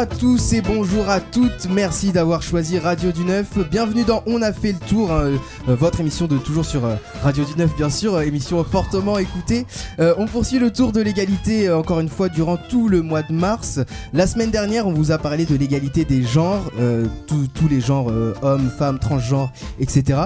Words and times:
à 0.00 0.06
tous 0.06 0.54
et 0.54 0.62
bonjour 0.62 1.10
à 1.10 1.20
toutes. 1.20 1.68
Merci 1.70 2.10
d'avoir 2.10 2.40
choisi 2.42 2.78
Radio 2.78 3.12
du 3.12 3.22
Neuf. 3.22 3.58
Bienvenue 3.70 4.02
dans 4.04 4.22
On 4.24 4.40
a 4.40 4.50
fait 4.50 4.72
le 4.72 4.78
tour, 4.78 5.12
hein, 5.12 5.32
euh, 5.68 5.74
votre 5.76 6.00
émission 6.00 6.26
de 6.26 6.38
toujours 6.38 6.64
sur 6.64 6.86
euh, 6.86 6.94
Radio 7.22 7.44
du 7.44 7.54
Neuf, 7.56 7.76
bien 7.76 7.90
sûr, 7.90 8.14
euh, 8.14 8.22
émission 8.22 8.64
fortement 8.64 9.18
écoutée. 9.18 9.66
On 9.98 10.26
poursuit 10.26 10.58
le 10.58 10.72
tour 10.72 10.92
de 10.92 11.02
l'égalité 11.02 11.70
encore 11.70 12.00
une 12.00 12.08
fois 12.08 12.30
durant 12.30 12.56
tout 12.56 12.88
le 12.88 13.02
mois 13.02 13.22
de 13.22 13.32
mars. 13.34 13.78
La 14.14 14.26
semaine 14.26 14.50
dernière, 14.50 14.86
on 14.86 14.92
vous 14.94 15.12
a 15.12 15.18
parlé 15.18 15.44
de 15.44 15.54
l'égalité 15.54 16.06
des 16.06 16.22
genres, 16.22 16.70
tous- 17.26 17.68
les 17.68 17.80
genres, 17.80 18.10
hommes, 18.42 18.70
femmes, 18.70 18.98
transgenres, 18.98 19.52
etc. 19.78 20.18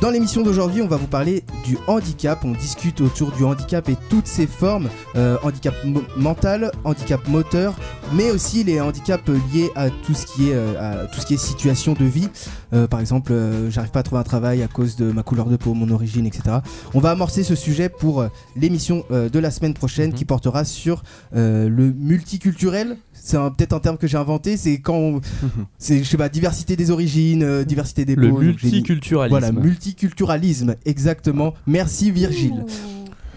Dans 0.00 0.10
l'émission 0.10 0.42
d'aujourd'hui, 0.42 0.82
on 0.82 0.86
va 0.86 0.96
vous 0.96 1.08
parler 1.08 1.42
du 1.64 1.76
handicap. 1.88 2.38
On 2.44 2.52
discute 2.52 3.00
autour 3.00 3.32
du 3.32 3.44
handicap 3.44 3.88
et 3.88 3.96
toutes 4.08 4.28
ses 4.28 4.46
formes 4.46 4.88
handicap 5.42 5.74
mental, 6.16 6.70
handicap 6.84 7.26
moteur, 7.28 7.74
mais 8.12 8.30
aussi 8.30 8.62
les 8.62 8.80
handicaps 8.80 9.15
liés 9.52 9.70
à 9.74 9.90
tout 9.90 10.14
ce 10.14 10.26
qui 10.26 10.50
est, 10.50 10.54
euh, 10.54 11.02
à 11.02 11.06
tout 11.06 11.20
ce 11.20 11.26
qui 11.26 11.34
est 11.34 11.36
situation 11.38 11.94
de 11.94 12.04
vie. 12.04 12.28
Euh, 12.72 12.86
par 12.86 13.00
exemple, 13.00 13.32
euh, 13.32 13.70
j'arrive 13.70 13.90
pas 13.90 14.00
à 14.00 14.02
trouver 14.02 14.20
un 14.20 14.24
travail 14.24 14.62
à 14.62 14.68
cause 14.68 14.96
de 14.96 15.10
ma 15.12 15.22
couleur 15.22 15.46
de 15.46 15.56
peau, 15.56 15.74
mon 15.74 15.90
origine, 15.90 16.26
etc. 16.26 16.58
On 16.94 17.00
va 17.00 17.10
amorcer 17.10 17.42
ce 17.44 17.54
sujet 17.54 17.88
pour 17.88 18.26
l'émission 18.56 19.04
euh, 19.10 19.28
de 19.28 19.38
la 19.38 19.50
semaine 19.50 19.74
prochaine 19.74 20.12
qui 20.12 20.24
portera 20.24 20.64
sur 20.64 21.02
euh, 21.34 21.68
le 21.68 21.92
multiculturel. 21.92 22.96
C'est 23.12 23.38
peut-être 23.56 23.72
un 23.72 23.80
terme 23.80 23.96
que 23.98 24.06
j'ai 24.06 24.16
inventé. 24.18 24.56
C'est 24.56 24.78
quand, 24.78 24.94
on- 24.94 25.20
c'est 25.78 25.98
je 26.02 26.08
sais 26.08 26.16
pas, 26.16 26.28
diversité 26.28 26.76
des 26.76 26.90
origines, 26.90 27.42
euh, 27.42 27.64
diversité 27.64 28.04
des 28.04 28.14
Le 28.14 28.28
peaux. 28.30 28.38
mis- 28.40 28.46
multiculturalisme. 28.46 29.30
Voilà, 29.38 29.52
multiculturalisme, 29.52 30.76
exactement. 30.84 31.54
Merci 31.66 32.10
Virgile. 32.10 32.64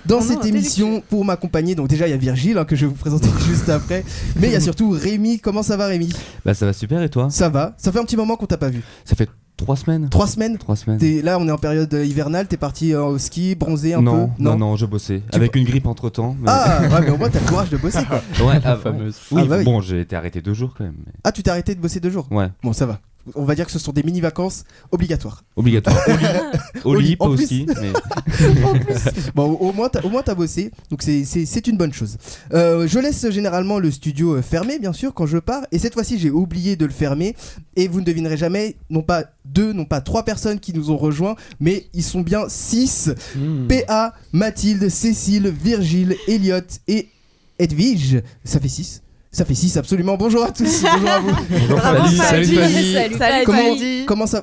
Dans 0.10 0.18
Oh 0.18 0.22
cette 0.22 0.40
non, 0.40 0.50
émission, 0.50 1.02
pour 1.10 1.24
m'accompagner, 1.24 1.76
donc 1.76 1.88
déjà 1.88 2.08
il 2.08 2.12
y 2.12 2.14
a 2.14 2.18
Virgile 2.18 2.58
hein, 2.58 2.66
que 2.66 2.76
je 2.76 2.82
vais 2.82 2.88
vous 2.88 2.96
présenter 2.98 3.30
juste 3.48 3.70
après, 3.70 4.04
mais 4.40 4.48
il 4.48 4.54
y 4.54 4.56
a 4.56 4.60
surtout 4.60 4.90
Rémi. 4.90 5.40
Comment 5.40 5.62
ça 5.64 5.78
va 5.78 5.86
Rémi? 5.88 6.10
Bah 6.44 6.54
ça 6.56 6.66
va 6.66 6.74
super 6.74 7.02
et 7.04 7.10
toi? 7.10 7.30
Ça 7.30 7.48
va 7.48 7.76
Ça 7.78 7.92
fait 7.92 8.00
un 8.00 8.04
petit 8.06 8.18
moment 8.18 8.36
qu'on 8.36 8.48
t'a 8.48 8.58
pas 8.58 8.70
vu. 8.70 8.82
Ça 9.06 9.16
fait 9.16 9.30
trois 9.56 9.76
semaines 9.76 10.10
Trois 10.10 10.26
semaines? 10.28 10.58
Trois 10.58 10.76
semaines. 10.76 10.98
T'es- 10.98 11.22
Là 11.22 11.38
on 11.40 11.48
est 11.48 11.52
en 11.52 11.58
période 11.58 11.94
euh, 11.94 12.04
hivernale, 12.06 12.48
t'es 12.48 12.58
parti 12.58 12.94
euh, 12.94 13.04
au 13.04 13.18
ski, 13.20 13.54
bronzé 13.56 13.94
un 13.94 14.02
non, 14.02 14.28
peu? 14.36 14.44
non, 14.44 14.58
non, 14.58 14.76
je 14.78 14.86
bossais. 14.88 15.22
Tu 15.32 15.36
Avec 15.38 15.56
une 15.56 15.64
grippe 15.66 15.86
entre 15.86 16.10
temps. 16.10 16.36
Ah 16.48 16.80
ouais 16.82 17.02
mais 17.02 17.12
au 17.12 17.18
moins 17.18 17.30
t'as 17.30 17.40
le 17.42 17.46
courage 17.46 17.70
de 17.70 17.78
bosser 17.78 18.04
quoi. 18.06 18.22
ouais, 18.48 18.60
La 18.64 18.72
ah, 18.72 18.76
fameuse. 18.78 19.16
Oui, 19.32 19.42
Ah 19.44 19.48
bah 19.48 19.58
oui. 19.60 19.64
bon, 19.64 19.80
j'ai 19.82 20.02
été 20.02 20.16
arrêté 20.16 20.42
deux 20.42 20.54
jours 20.56 20.74
quand 20.78 20.86
même. 20.86 20.96
mais- 21.06 21.12
Ah 21.24 21.32
tu 21.32 21.44
t'es 21.44 21.52
arrêté 21.52 21.76
de 21.76 21.82
bosser 21.82 22.00
deux 22.00 22.10
jours? 22.10 22.28
Ouais, 22.32 22.48
Bon 22.64 22.74
ça 22.74 22.86
va. 22.88 23.00
On 23.36 23.44
va 23.44 23.56
dire 23.56 23.66
que 23.66 23.72
ce 23.72 23.80
sont 23.80 23.92
des 23.92 24.04
mini-vacances 24.04 24.64
obligatoires. 24.92 25.44
obligatoire. 25.56 25.98
Au 26.08 26.16
lit, 26.16 26.26
au 26.84 26.90
Au 26.90 26.96
lit, 26.96 27.08
lit, 27.10 27.16
pas 27.16 27.26
en 27.26 27.32
au 27.32 27.36
plus. 27.36 27.46
ski. 27.46 27.66
Mais... 27.82 27.92
Bon, 29.36 29.52
au 29.54 29.72
moins, 29.74 29.90
t'as, 29.90 30.02
au 30.02 30.10
moins 30.10 30.22
t'as 30.24 30.36
bossé, 30.36 30.72
donc 30.90 31.02
c'est, 31.02 31.24
c'est, 31.26 31.46
c'est 31.46 31.68
une 31.68 31.78
bonne 31.78 31.94
chose. 31.94 32.18
Euh, 32.54 32.88
je 32.88 33.00
laisse 33.00 33.30
généralement 33.30 33.80
le 33.80 33.92
studio 33.92 34.36
euh, 34.36 34.42
fermé, 34.42 34.80
bien 34.80 34.94
sûr, 34.94 35.14
quand 35.14 35.26
je 35.26 35.38
pars, 35.38 35.64
et 35.72 35.80
cette 35.80 35.94
fois-ci, 35.94 36.18
j'ai 36.20 36.30
oublié 36.32 36.76
de 36.76 36.86
le 36.86 36.92
fermer, 36.92 37.36
et 37.76 37.88
vous 37.88 38.00
ne 38.00 38.06
devinerez 38.06 38.38
jamais, 38.38 38.76
non 38.90 39.02
pas 39.02 39.26
deux, 39.46 39.74
non 39.74 39.86
pas 39.86 40.02
trois 40.02 40.24
personnes 40.24 40.60
qui 40.60 40.74
nous 40.74 40.92
ont 40.92 40.98
rejoints, 40.98 41.36
mais 41.60 41.88
ils 41.94 42.04
sont 42.04 42.22
bien 42.22 42.44
six. 42.50 43.10
Hmm. 43.36 43.68
PA, 43.68 44.14
Mathilde, 44.34 44.90
Cécile, 44.90 45.50
Virgile, 45.50 46.16
Elliot 46.28 46.60
et 46.88 47.10
Edwige. 47.58 48.22
Ça 48.44 48.60
fait 48.60 48.68
six. 48.70 49.02
Ça 49.32 49.46
fait 49.46 49.54
six, 49.54 49.78
absolument. 49.78 50.18
Bonjour 50.18 50.44
à 50.44 50.52
tous. 50.52 50.82
Bonjour 50.94 51.10
à 51.10 51.20
vous. 51.20 51.32
Bravo, 51.70 52.08
Salut, 52.10 52.46
Fadi. 52.46 52.94
salut, 52.94 52.94
Fadi. 52.94 53.18
Salut, 53.18 53.46
Comment, 53.46 53.76
Fadi. 53.76 54.04
comment 54.08 54.26
ça 54.28 54.42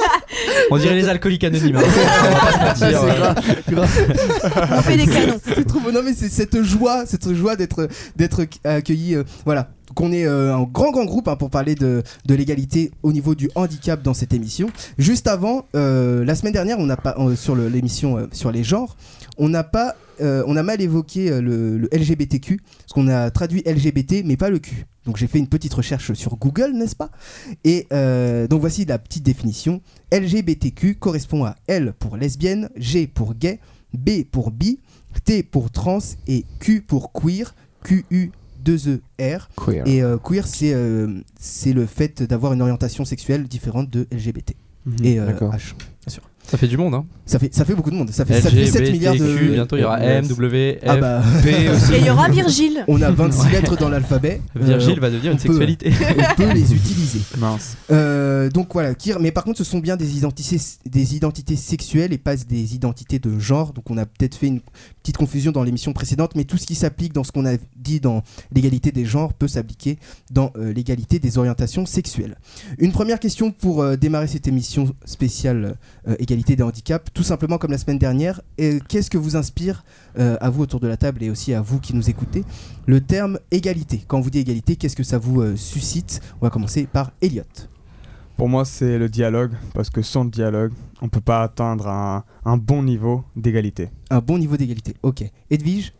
On 0.70 0.76
dirait 0.76 0.94
les 0.96 1.08
alcooliques 1.08 1.44
anonymes. 1.44 1.76
hein. 1.76 1.82
On 1.86 2.30
va 2.34 2.58
pas 2.58 2.74
se 2.74 2.80
C'est 2.80 2.92
mentir, 2.92 3.14
grave, 3.16 3.62
grave. 3.68 4.68
On 4.78 4.82
fait 4.82 4.96
des 4.98 5.06
canons. 5.06 5.40
c'est 5.44 5.66
trop 5.66 5.80
beau. 5.80 5.90
Non 5.92 6.02
mais 6.04 6.12
c'est 6.14 6.28
cette 6.28 6.62
joie, 6.62 7.04
cette 7.06 7.32
joie 7.32 7.56
d'être 7.56 7.88
d'être 8.16 8.42
accueilli. 8.64 9.14
euh, 9.14 9.24
voilà. 9.46 9.70
Qu'on 9.94 10.12
est 10.12 10.26
euh, 10.26 10.54
un 10.56 10.62
grand 10.62 10.90
grand 10.90 11.04
groupe 11.04 11.28
hein, 11.28 11.36
pour 11.36 11.50
parler 11.50 11.74
de, 11.74 12.02
de 12.26 12.34
l'égalité 12.34 12.92
au 13.02 13.12
niveau 13.12 13.34
du 13.34 13.50
handicap 13.54 14.02
dans 14.02 14.14
cette 14.14 14.32
émission. 14.34 14.68
Juste 14.98 15.26
avant, 15.26 15.66
euh, 15.74 16.22
la 16.24 16.34
semaine 16.34 16.52
dernière, 16.54 16.78
on 16.78 16.86
n'a 16.86 16.96
pas 16.96 17.14
euh, 17.18 17.34
sur 17.36 17.54
le- 17.54 17.68
l'émission 17.68 18.16
euh, 18.18 18.26
sur 18.32 18.52
les 18.52 18.64
genres, 18.64 18.96
on 19.36 19.50
n'a 19.50 19.64
pas, 19.64 19.94
euh, 20.22 20.44
on 20.46 20.56
a 20.56 20.62
mal 20.62 20.80
évoqué 20.80 21.30
euh, 21.30 21.40
le, 21.40 21.78
le 21.78 21.88
LGBTQ, 21.92 22.60
parce 22.78 22.92
qu'on 22.92 23.08
a 23.08 23.30
traduit 23.30 23.62
LGBT 23.66 24.22
mais 24.24 24.36
pas 24.36 24.50
le 24.50 24.58
Q. 24.58 24.86
Donc 25.04 25.16
j'ai 25.16 25.26
fait 25.26 25.38
une 25.38 25.48
petite 25.48 25.74
recherche 25.74 26.12
sur 26.12 26.36
Google, 26.36 26.72
n'est-ce 26.74 26.94
pas? 26.96 27.10
Et 27.64 27.86
euh, 27.92 28.46
donc 28.46 28.60
voici 28.60 28.84
la 28.84 28.98
petite 28.98 29.24
définition. 29.24 29.80
LGBTQ 30.12 30.94
correspond 30.96 31.44
à 31.44 31.56
L 31.66 31.92
pour 31.98 32.16
lesbienne, 32.16 32.70
G 32.76 33.06
pour 33.06 33.34
gay, 33.34 33.58
B 33.92 34.22
pour 34.30 34.50
bi, 34.52 34.78
T 35.24 35.42
pour 35.42 35.70
trans 35.70 35.98
et 36.28 36.44
Q 36.60 36.82
pour 36.82 37.12
queer, 37.12 37.54
QU 37.84 38.30
2 38.64 38.76
E 38.88 39.00
R. 39.20 39.48
Queer. 39.56 39.86
Et 39.86 40.02
euh, 40.02 40.18
queer, 40.18 40.46
c'est 40.46 40.72
euh, 40.72 41.20
c'est 41.38 41.72
le 41.72 41.84
fait 41.86 42.22
d'avoir 42.22 42.52
une 42.52 42.62
orientation 42.62 43.04
sexuelle 43.04 43.48
différente 43.48 43.90
de 43.90 44.06
LGBT 44.12 44.54
Mhm, 44.84 44.96
et 45.04 45.18
euh, 45.20 45.26
D'accord. 45.26 45.52
H. 45.54 45.74
Bien 46.04 46.08
sûr. 46.08 46.22
Ça 46.48 46.58
fait 46.58 46.66
du 46.68 46.76
monde, 46.76 46.94
hein. 46.94 47.04
Ça 47.24 47.38
fait, 47.38 47.54
ça 47.54 47.64
fait 47.64 47.74
beaucoup 47.74 47.90
de 47.90 47.94
monde. 47.96 48.10
Ça 48.10 48.24
fait, 48.26 48.40
ça 48.40 48.50
fait 48.50 48.66
7 48.66 48.90
milliards 48.92 49.14
de. 49.14 49.52
bientôt 49.52 49.76
il 49.76 49.80
y 49.80 49.84
aura 49.84 50.00
M, 50.02 50.26
W, 50.26 50.80
F. 50.82 50.84
Ah 50.86 50.96
bah, 50.96 51.22
Et 51.46 51.96
il 51.98 52.06
y 52.06 52.10
aura 52.10 52.28
Virgile. 52.28 52.84
on 52.88 53.00
a 53.00 53.10
26 53.10 53.50
lettres 53.52 53.76
dans 53.78 53.88
l'alphabet. 53.88 54.40
Virgile 54.54 54.98
Euh, 54.98 55.00
va 55.00 55.08
devenir 55.10 55.32
une 55.32 55.38
peut- 55.38 55.48
sexualité. 55.48 55.92
on 55.92 56.34
peut 56.34 56.52
les 56.54 56.74
utiliser. 56.74 57.20
Mince. 57.38 57.76
Euh, 57.90 58.50
donc 58.50 58.68
voilà, 58.74 58.92
mais 59.20 59.30
par 59.30 59.44
contre 59.44 59.58
ce 59.58 59.64
sont 59.64 59.78
bien 59.78 59.96
des 59.96 60.16
identités, 60.18 60.58
des 60.84 61.16
identités 61.16 61.56
sexuelles 61.56 62.12
et 62.12 62.18
pas 62.18 62.36
des 62.36 62.74
identités 62.74 63.18
de 63.18 63.38
genre. 63.38 63.72
Donc 63.72 63.88
on 63.90 63.96
a 63.96 64.04
peut-être 64.04 64.34
fait 64.34 64.48
une 64.48 64.60
petite 65.02 65.16
confusion 65.16 65.52
dans 65.52 65.62
l'émission 65.62 65.92
précédente, 65.92 66.32
mais 66.34 66.44
tout 66.44 66.58
ce 66.58 66.66
qui 66.66 66.74
s'applique 66.74 67.12
dans 67.14 67.24
ce 67.24 67.32
qu'on 67.32 67.46
a 67.46 67.54
dit 67.76 68.00
dans 68.00 68.22
l'égalité 68.52 68.90
des 68.92 69.04
genres 69.04 69.32
peut 69.32 69.48
s'appliquer 69.48 69.96
dans 70.30 70.52
euh, 70.58 70.72
l'égalité 70.72 71.18
des 71.18 71.38
orientations 71.38 71.86
sexuelles. 71.86 72.36
Une 72.78 72.92
première 72.92 73.20
question 73.20 73.52
pour 73.52 73.80
euh, 73.80 73.96
démarrer 73.96 74.26
cette 74.26 74.48
émission 74.48 74.92
spéciale 75.04 75.76
euh, 76.08 76.16
égalité 76.32 76.56
des 76.56 76.62
handicaps, 76.62 77.12
tout 77.12 77.22
simplement 77.22 77.58
comme 77.58 77.70
la 77.70 77.78
semaine 77.78 77.98
dernière. 77.98 78.40
Et 78.56 78.78
Qu'est-ce 78.88 79.10
que 79.10 79.18
vous 79.18 79.36
inspire 79.36 79.84
euh, 80.18 80.36
à 80.40 80.48
vous 80.48 80.62
autour 80.62 80.80
de 80.80 80.88
la 80.88 80.96
table 80.96 81.22
et 81.22 81.30
aussi 81.30 81.52
à 81.52 81.60
vous 81.60 81.78
qui 81.78 81.94
nous 81.94 82.08
écoutez 82.08 82.44
le 82.86 83.00
terme 83.00 83.38
égalité? 83.50 84.02
Quand 84.08 84.18
on 84.18 84.20
vous 84.22 84.30
dit 84.30 84.38
égalité, 84.38 84.76
qu'est-ce 84.76 84.96
que 84.96 85.02
ça 85.02 85.18
vous 85.18 85.42
euh, 85.42 85.56
suscite? 85.56 86.20
On 86.40 86.46
va 86.46 86.50
commencer 86.50 86.86
par 86.86 87.12
Elliot. 87.20 87.42
Pour 88.36 88.48
moi, 88.48 88.64
c'est 88.64 88.98
le 88.98 89.10
dialogue, 89.10 89.52
parce 89.74 89.90
que 89.90 90.00
sans 90.00 90.24
le 90.24 90.30
dialogue, 90.30 90.72
on 91.02 91.08
peut 91.10 91.20
pas 91.20 91.42
atteindre 91.42 91.86
un, 91.86 92.24
un 92.46 92.56
bon 92.56 92.82
niveau 92.82 93.24
d'égalité. 93.36 93.90
Un 94.10 94.20
bon 94.20 94.38
niveau 94.38 94.56
d'égalité. 94.56 94.94
Ok. 95.02 95.22
Edwige? 95.50 95.92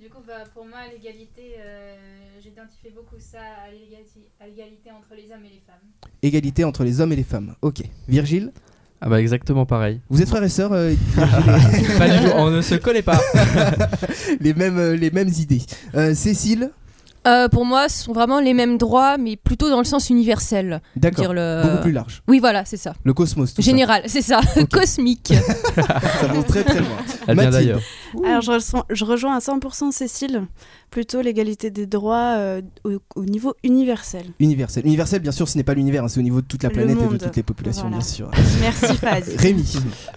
Du 0.00 0.08
coup, 0.08 0.22
bah, 0.26 0.44
pour 0.54 0.64
moi, 0.64 0.78
l'égalité, 0.90 1.56
euh, 1.58 1.94
j'identifie 2.42 2.90
beaucoup 2.94 3.16
ça 3.18 3.38
l'égalité, 3.70 4.30
à 4.40 4.46
l'égalité 4.46 4.90
entre 4.90 5.14
les 5.14 5.30
hommes 5.30 5.44
et 5.44 5.50
les 5.50 5.62
femmes. 5.66 6.10
Égalité 6.22 6.64
entre 6.64 6.84
les 6.84 7.00
hommes 7.02 7.12
et 7.12 7.16
les 7.16 7.22
femmes. 7.22 7.54
Ok. 7.60 7.82
Virgile? 8.08 8.50
Ah 9.06 9.10
bah 9.10 9.20
exactement 9.20 9.66
pareil. 9.66 10.00
Vous 10.08 10.22
êtes 10.22 10.28
frères 10.30 10.42
et 10.42 10.48
sœurs 10.48 10.72
euh, 10.72 10.94
Pas 11.98 12.08
du 12.08 12.24
tout, 12.24 12.32
on 12.36 12.50
ne 12.50 12.62
se 12.62 12.74
connaît 12.76 13.02
pas. 13.02 13.20
les, 14.40 14.54
mêmes, 14.54 14.78
euh, 14.78 14.96
les 14.96 15.10
mêmes 15.10 15.28
idées. 15.28 15.60
Euh, 15.94 16.14
Cécile 16.14 16.70
Euh, 17.26 17.48
pour 17.50 17.66
moi, 17.66 17.90
ce 17.90 18.04
sont 18.04 18.14
vraiment 18.14 18.40
les 18.40 18.54
mêmes 18.54 18.78
droits, 18.78 19.18
mais 19.18 19.36
plutôt 19.36 19.68
dans 19.68 19.76
le 19.76 19.84
sens 19.84 20.08
universel. 20.08 20.80
D'accord. 20.96 21.34
Le... 21.34 21.62
Beaucoup 21.62 21.82
plus 21.82 21.92
large. 21.92 22.22
Oui, 22.28 22.38
voilà, 22.40 22.64
c'est 22.64 22.78
ça. 22.78 22.94
Le 23.04 23.12
cosmos. 23.12 23.52
Tout 23.52 23.60
Général, 23.60 24.04
c'est 24.06 24.22
ça. 24.22 24.40
Cosmique. 24.72 25.34
Ça, 25.74 26.26
va 26.26 26.42
très 26.42 26.64
très 26.64 26.80
loin. 26.80 26.96
Elle 27.26 27.38
vient 27.38 27.50
Mathilde. 27.50 27.80
Alors 28.24 28.40
je, 28.42 28.52
ressens- 28.52 28.84
je 28.90 29.04
rejoins 29.04 29.34
à 29.36 29.38
100% 29.40 29.90
Cécile, 29.90 30.46
plutôt 30.90 31.20
l'égalité 31.22 31.70
des 31.70 31.86
droits 31.86 32.34
euh, 32.36 32.62
au, 32.84 32.98
au 33.16 33.24
niveau 33.24 33.54
universel. 33.64 34.26
Universel. 34.38 34.86
Universel, 34.86 35.20
bien 35.22 35.32
sûr, 35.32 35.48
ce 35.48 35.56
n'est 35.56 35.64
pas 35.64 35.74
l'univers, 35.74 36.04
hein, 36.04 36.08
c'est 36.08 36.20
au 36.20 36.22
niveau 36.22 36.40
de 36.40 36.46
toute 36.46 36.62
la 36.62 36.68
Le 36.68 36.74
planète 36.74 36.98
et 37.02 37.08
de 37.08 37.16
toutes 37.16 37.36
les 37.36 37.42
populations, 37.42 37.82
Voilà. 37.88 37.96
bien 37.98 38.06
sûr. 38.06 38.30
Merci 38.60 38.96
Fadi. 38.96 39.30
Rémi 39.36 39.64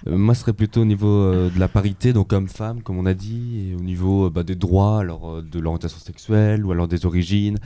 Euh, 0.07 0.17
moi, 0.17 0.35
ce 0.35 0.41
serait 0.41 0.53
plutôt 0.53 0.81
au 0.81 0.85
niveau 0.85 1.07
euh, 1.07 1.49
de 1.49 1.59
la 1.59 1.67
parité, 1.67 2.13
donc 2.13 2.33
homme-femme, 2.33 2.81
comme 2.83 2.97
on 2.97 3.05
a 3.05 3.13
dit, 3.13 3.71
et 3.71 3.75
au 3.75 3.83
niveau 3.83 4.25
euh, 4.27 4.29
bah, 4.29 4.43
des 4.43 4.55
droits, 4.55 4.99
alors 4.99 5.29
euh, 5.37 5.41
de 5.41 5.59
l'orientation 5.59 5.99
sexuelle, 5.99 6.65
ou 6.65 6.71
alors 6.71 6.87
des 6.87 7.05
origines, 7.05 7.57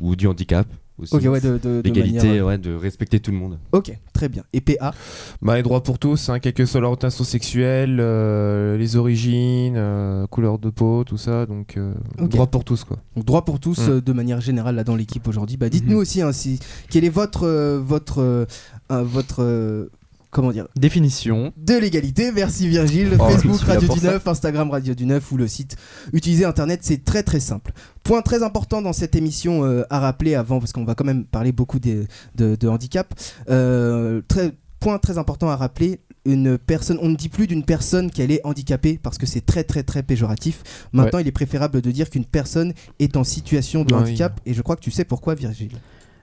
ou 0.00 0.16
du 0.16 0.26
handicap 0.26 0.66
aussi. 0.98 1.14
Ok, 1.14 1.22
ouais, 1.24 1.40
de, 1.40 1.58
de, 1.58 1.82
manière- 1.90 2.46
ouais, 2.46 2.58
de 2.58 2.74
respecter 2.74 3.20
tout 3.20 3.30
le 3.30 3.36
monde. 3.36 3.58
Ok, 3.72 3.92
très 4.12 4.28
bien. 4.28 4.44
Et 4.52 4.60
PA 4.60 4.94
Bah, 5.42 5.56
les 5.56 5.62
droits 5.62 5.82
pour 5.82 5.98
tous, 5.98 6.28
hein, 6.28 6.38
quelle 6.38 6.52
que 6.54 6.64
soit 6.66 6.80
l'orientation 6.80 7.24
sexuelle, 7.24 7.98
euh, 8.00 8.76
les 8.76 8.96
origines, 8.96 9.74
euh, 9.76 10.26
couleur 10.26 10.58
de 10.58 10.70
peau, 10.70 11.04
tout 11.04 11.16
ça. 11.18 11.46
Donc, 11.46 11.76
euh, 11.76 11.92
droit 12.18 12.46
pour 12.46 12.64
tous, 12.64 12.84
quoi. 12.84 12.98
Donc, 13.14 13.24
droit 13.24 13.44
pour 13.44 13.60
tous 13.60 13.78
Mm. 13.88 13.90
euh, 13.90 14.00
de 14.00 14.12
manière 14.12 14.40
générale 14.40 14.76
là 14.76 14.84
dans 14.84 14.96
l'équipe 14.96 15.26
aujourd'hui. 15.28 15.56
Bah, 15.56 15.68
dites-nous 15.68 15.96
Mhm. 15.96 16.00
aussi 16.02 16.22
hein, 16.22 16.32
si, 16.32 16.58
quel 16.90 17.04
est 17.04 17.08
votre 17.10 17.44
euh, 17.46 17.78
votre 17.82 18.20
euh, 18.22 18.46
euh, 18.90 19.02
votre 19.02 19.42
euh, 19.42 19.90
comment 20.30 20.52
dire 20.52 20.66
Définition. 20.76 21.52
de 21.56 21.74
l'égalité. 21.74 22.32
Merci 22.32 22.68
Virgile. 22.68 23.16
Oh, 23.18 23.28
Facebook 23.28 23.60
Radio 23.60 23.88
du 23.94 24.00
ça. 24.00 24.12
9, 24.12 24.26
Instagram 24.28 24.70
Radio 24.70 24.94
du 24.94 25.06
9 25.06 25.32
ou 25.32 25.36
le 25.36 25.48
site. 25.48 25.76
Utilisez 26.12 26.44
Internet, 26.44 26.80
c'est 26.82 27.04
très 27.04 27.22
très 27.22 27.40
simple. 27.40 27.72
Point 28.02 28.22
très 28.22 28.42
important 28.42 28.82
dans 28.82 28.92
cette 28.92 29.14
émission 29.16 29.64
euh, 29.64 29.84
à 29.90 30.00
rappeler 30.00 30.34
avant, 30.34 30.58
parce 30.60 30.72
qu'on 30.72 30.84
va 30.84 30.94
quand 30.94 31.04
même 31.04 31.24
parler 31.24 31.52
beaucoup 31.52 31.78
des- 31.78 32.06
de, 32.34 32.56
de 32.56 32.68
handicap. 32.68 33.14
Euh, 33.50 34.20
très, 34.28 34.52
point 34.80 34.98
très 34.98 35.18
important 35.18 35.48
à 35.48 35.56
rappeler. 35.56 36.00
une 36.26 36.58
personne, 36.58 36.98
on 37.00 37.08
ne 37.08 37.14
dit 37.16 37.28
plus 37.28 37.46
d'une 37.46 37.62
personne 37.64 38.10
qu'elle 38.10 38.32
est 38.32 38.40
handicapée 38.44 38.98
parce 39.00 39.16
que 39.16 39.26
c'est 39.26 39.46
très 39.46 39.62
très 39.62 39.84
très 39.84 40.02
péjoratif. 40.02 40.62
Maintenant, 40.92 41.20
il 41.20 41.28
est 41.28 41.32
préférable 41.32 41.80
de 41.80 41.90
dire 41.92 42.10
qu'une 42.10 42.24
personne 42.24 42.72
est 42.98 43.16
en 43.16 43.22
situation 43.24 43.84
de 43.84 43.94
oui. 43.94 44.00
handicap 44.00 44.40
et 44.44 44.52
je 44.52 44.60
crois 44.60 44.74
que 44.76 44.80
tu 44.82 44.90
sais 44.90 45.04
pourquoi 45.04 45.36
Virgile. 45.36 45.70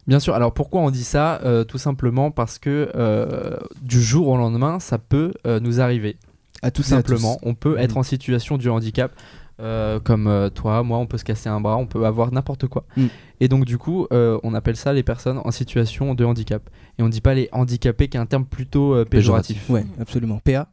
Bien 0.07 0.19
sûr, 0.19 0.33
alors 0.35 0.53
pourquoi 0.53 0.81
on 0.81 0.91
dit 0.91 1.03
ça 1.03 1.39
Euh, 1.43 1.63
Tout 1.63 1.77
simplement 1.77 2.29
parce 2.31 2.59
que 2.59 2.91
euh, 2.95 3.57
du 3.81 4.01
jour 4.01 4.27
au 4.27 4.37
lendemain, 4.37 4.79
ça 4.79 4.97
peut 4.97 5.33
euh, 5.47 5.59
nous 5.59 5.79
arriver. 5.79 6.17
À 6.61 6.71
Tout 6.71 6.81
à 6.81 6.85
simplement, 6.85 7.35
tous. 7.41 7.47
on 7.49 7.53
peut 7.55 7.77
être 7.77 7.93
Mhm. 7.93 7.97
en 7.99 8.03
situation 8.03 8.57
de 8.57 8.69
handicap. 8.69 9.11
comme 10.03 10.49
toi, 10.55 10.83
moi, 10.83 10.97
on 10.97 11.05
peut 11.05 11.17
se 11.17 11.23
casser 11.23 11.47
un 11.47 11.61
bras, 11.61 11.77
on 11.77 11.85
peut 11.85 12.05
avoir 12.05 12.33
n'importe 12.33 12.67
quoi. 12.67 12.83
Mm. 12.97 13.05
Et 13.39 13.47
donc, 13.47 13.63
du 13.65 13.77
coup, 13.77 14.07
on 14.11 14.53
appelle 14.53 14.75
ça 14.75 14.91
les 14.91 15.03
personnes 15.03 15.39
en 15.43 15.51
situation 15.51 16.15
de 16.15 16.25
handicap. 16.25 16.69
Et 16.99 17.03
on 17.03 17.07
dit 17.09 17.21
pas 17.21 17.33
les 17.33 17.47
handicapés, 17.53 18.07
qui 18.09 18.17
est 18.17 18.19
un 18.19 18.25
terme 18.25 18.45
plutôt 18.45 18.93
euh, 18.93 19.05
péjoratif. 19.05 19.69
Ouais, 19.69 19.85
absolument. 20.01 20.39
PA 20.43 20.67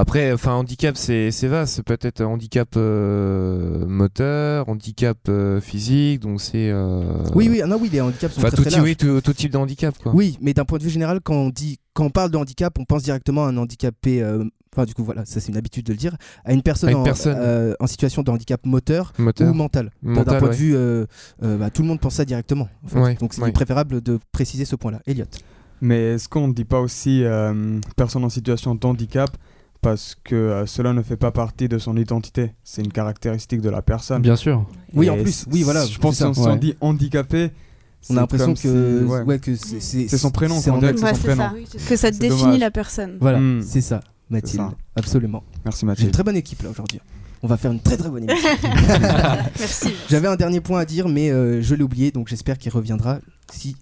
Après, 0.00 0.32
enfin, 0.32 0.52
handicap, 0.52 0.96
c'est 0.96 1.32
c'est 1.32 1.48
vaste. 1.48 1.74
Ça 1.74 1.82
peut 1.82 1.98
être 2.00 2.22
handicap 2.22 2.68
euh, 2.76 3.84
moteur, 3.86 4.68
handicap 4.68 5.18
euh, 5.28 5.60
physique, 5.60 6.20
donc 6.20 6.40
c'est. 6.40 6.70
euh, 6.70 7.02
Oui, 7.34 7.48
oui, 7.50 7.60
ah 7.62 7.66
non, 7.66 7.78
oui, 7.80 7.88
les 7.92 8.00
handicaps 8.00 8.32
sont 8.32 8.40
Enfin, 8.40 8.48
très, 8.48 8.56
tout, 8.56 8.62
très 8.62 8.70
type- 8.70 8.76
larges. 8.78 8.88
oui, 8.90 8.96
tout, 8.96 9.20
tout 9.20 9.32
type 9.32 9.50
de 9.52 9.58
handicap, 9.58 9.96
quoi. 10.00 10.12
Oui, 10.14 10.38
mais 10.40 10.54
d'un 10.54 10.64
point 10.64 10.78
de 10.78 10.84
vue 10.84 10.90
général, 10.90 11.20
quand 11.20 11.34
on 11.34 11.50
dit, 11.50 11.78
quand 11.94 12.04
on 12.04 12.10
parle 12.10 12.30
de 12.30 12.36
handicap, 12.36 12.78
on 12.78 12.84
pense 12.84 13.02
directement 13.02 13.44
à 13.46 13.48
un 13.48 13.56
handicapé. 13.56 14.22
euh, 14.22 14.44
Enfin, 14.76 14.84
du 14.84 14.94
coup, 14.94 15.02
voilà, 15.02 15.24
ça 15.24 15.40
c'est 15.40 15.48
une 15.50 15.56
habitude 15.56 15.86
de 15.86 15.92
le 15.92 15.98
dire, 15.98 16.14
à 16.44 16.52
une 16.52 16.62
personne, 16.62 16.90
À 16.90 16.92
une 16.92 16.98
en, 16.98 17.02
personne. 17.02 17.36
euh, 17.40 17.74
en 17.80 17.88
situation 17.88 18.22
de 18.22 18.30
handicap 18.30 18.64
moteur, 18.66 19.12
Moteur. 19.18 19.50
ou 19.50 19.54
mental. 19.54 19.90
D'un- 20.04 20.22
point 20.22 20.40
ouais. 20.40 20.48
de 20.50 20.54
vue, 20.54 20.76
euh, 20.76 21.06
euh, 21.42 21.56
bah, 21.56 21.70
tout 21.70 21.82
le 21.82 21.88
monde 21.88 21.98
pense 21.98 22.14
ça 22.16 22.24
directement. 22.24 22.68
en 22.84 22.88
fait. 22.88 22.98
Ouais, 23.00 23.14
Donc 23.14 23.34
c'est 23.34 23.40
ouais. 23.42 23.50
préférable 23.50 24.00
de 24.00 24.20
préciser 24.30 24.64
ce 24.66 24.76
point-là. 24.76 25.00
Elliot. 25.06 25.24
Mais 25.80 26.14
est-ce 26.14 26.28
qu'on 26.28 26.46
ne 26.48 26.52
dit 26.52 26.64
pas 26.66 26.80
aussi 26.80 27.24
euh, 27.24 27.80
personne 27.96 28.22
en 28.24 28.28
situation 28.28 28.74
de 28.76 28.86
handicap 28.86 29.30
parce 29.80 30.16
que 30.24 30.34
euh, 30.34 30.66
cela 30.66 30.92
ne 30.92 31.02
fait 31.02 31.16
pas 31.16 31.30
partie 31.30 31.68
de 31.68 31.78
son 31.78 31.96
identité 31.96 32.52
C'est 32.64 32.82
une 32.82 32.92
caractéristique 32.92 33.60
de 33.60 33.70
la 33.70 33.82
personne. 33.82 34.22
Bien 34.22 34.36
sûr. 34.36 34.66
Oui, 34.94 35.06
Et 35.06 35.10
en 35.10 35.16
plus, 35.16 35.44
oui, 35.52 35.62
voilà. 35.62 35.84
Je 35.86 35.98
pense 35.98 36.16
c'est 36.16 36.24
que 36.28 36.34
ça. 36.34 36.42
si 36.42 36.48
on 36.48 36.52
Ouais. 36.52 36.58
dit 36.58 36.74
handicapé, 36.80 37.50
On 38.10 38.16
a 38.16 38.20
l'impression 38.20 38.54
que, 38.54 38.58
si- 38.60 38.68
ouais. 39.04 39.22
ouais, 39.22 39.38
que 39.38 39.54
c'est 39.56 40.08
son 40.18 40.30
prénom, 40.30 40.60
c'est 40.60 40.70
Ouais, 40.70 40.80
c'est 40.80 40.98
son 40.98 41.06
c'est 41.14 41.20
prénom. 41.22 41.42
ça. 41.42 41.78
Que 41.88 41.96
ça 41.96 42.10
définit 42.10 42.40
dommage. 42.42 42.60
la 42.60 42.70
personne. 42.70 43.16
Voilà, 43.20 43.38
Hmm. 43.40 43.62
c'est 43.62 43.80
ça, 43.80 44.00
Mathilde. 44.30 44.62
ça. 44.62 44.72
Absolument. 44.96 45.42
Merci 45.64 45.80
J'ai 45.80 45.82
une 45.82 45.88
Mathilde. 45.88 46.10
très 46.12 46.22
bonne 46.22 46.36
équipe 46.36 46.62
là 46.62 46.70
aujourd'hui. 46.70 47.00
On 47.42 47.46
va 47.46 47.56
faire 47.56 47.70
une 47.70 47.80
très 47.80 47.96
très 47.96 48.08
bonne 48.08 48.28
émission. 48.28 48.48
Merci. 49.58 49.88
J'avais 50.10 50.28
un 50.28 50.36
dernier 50.36 50.60
point 50.60 50.80
à 50.80 50.84
dire, 50.84 51.08
mais 51.08 51.30
euh, 51.30 51.62
je 51.62 51.74
l'ai 51.74 51.82
oublié, 51.84 52.10
donc 52.10 52.28
j'espère 52.28 52.58
qu'il 52.58 52.72
reviendra. 52.72 53.18
Si. 53.52 53.76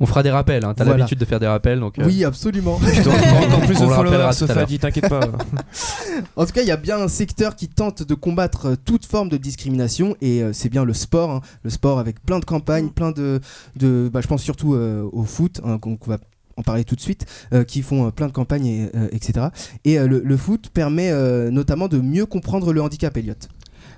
On 0.00 0.06
fera 0.06 0.22
des 0.22 0.30
rappels. 0.30 0.64
Hein. 0.64 0.74
T'as 0.76 0.84
Voilà. 0.84 0.98
l'habitude 0.98 1.18
de 1.18 1.24
faire 1.24 1.38
des 1.40 1.46
rappels. 1.46 1.78
Donc, 1.80 1.98
euh, 1.98 2.04
Oui, 2.04 2.24
absolument. 2.24 2.74
Encore 2.76 3.60
plus 3.60 3.78
On 3.78 3.86
le 3.88 3.94
rappellera 3.94 4.32
followers, 4.32 4.54
l'heure. 4.54 4.60
Sophie, 4.66 4.78
t'inquiète 4.78 5.08
pas. 5.08 5.20
En 6.36 6.44
tout 6.44 6.52
cas, 6.52 6.62
il 6.62 6.68
y 6.68 6.72
a 6.72 6.76
bien 6.76 6.98
un 7.00 7.08
secteur 7.08 7.56
qui 7.56 7.68
tente 7.68 8.02
de 8.02 8.14
combattre 8.14 8.66
euh, 8.66 8.74
toute 8.84 9.06
forme 9.06 9.28
de 9.28 9.36
discrimination 9.36 10.16
et 10.20 10.42
euh, 10.42 10.52
c'est 10.52 10.68
bien 10.68 10.84
le 10.84 10.92
sport. 10.92 11.30
hein. 11.30 11.40
Le 11.62 11.70
sport 11.70 11.98
avec 11.98 12.22
plein 12.24 12.38
de 12.38 12.44
campagnes, 12.44 12.88
plein 12.90 13.12
de. 13.12 13.40
de 13.76 14.10
bah, 14.12 14.20
je 14.20 14.26
pense 14.26 14.42
surtout 14.42 14.74
euh, 14.74 15.08
au 15.12 15.24
foot, 15.24 15.60
hein, 15.64 15.78
qu'on 15.78 15.96
va 16.06 16.18
en 16.58 16.62
parler 16.62 16.84
tout 16.84 16.96
de 16.96 17.00
suite, 17.00 17.24
euh, 17.54 17.64
qui 17.64 17.80
font 17.82 18.06
euh, 18.06 18.10
plein 18.10 18.26
de 18.26 18.32
campagnes, 18.32 18.66
et, 18.66 18.90
euh, 18.94 19.08
etc. 19.12 19.46
Et 19.84 19.98
euh, 19.98 20.06
le, 20.06 20.20
le 20.22 20.36
foot 20.36 20.68
permet 20.74 21.10
euh, 21.10 21.50
notamment 21.50 21.88
de 21.88 21.98
mieux 21.98 22.26
comprendre 22.26 22.72
le 22.72 22.82
handicap, 22.82 23.16
Elliot. 23.16 23.34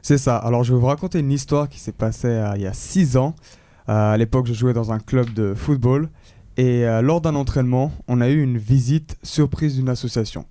C'est 0.03 0.19
ça. 0.19 0.37
Alors, 0.37 0.63
je 0.65 0.73
vais 0.73 0.79
vous 0.79 0.87
raconter 0.87 1.19
une 1.19 1.33
histoire 1.33 1.69
qui 1.69 1.81
s'est 1.81 1.93
passée 1.93 2.29
euh, 2.29 2.53
il 2.57 2.63
y 2.63 2.67
a 2.67 2.73
6 2.75 3.17
ans. 3.17 3.35
Euh, 3.89 4.13
à 4.13 4.17
l'époque, 4.17 4.47
je 4.47 4.55
jouais 4.55 4.73
dans 4.73 4.93
un 4.93 4.99
club 4.99 5.33
de 5.35 5.55
football. 5.55 6.09
Et 6.57 6.87
euh, 6.87 7.03
lors 7.03 7.21
d'un 7.21 7.35
entraînement, 7.35 7.93
on 8.09 8.21
a 8.21 8.29
eu 8.29 8.43
une 8.43 8.59
visite 8.59 9.17
surprise 9.23 9.77
d'une 9.77 9.89
association. 9.89 10.47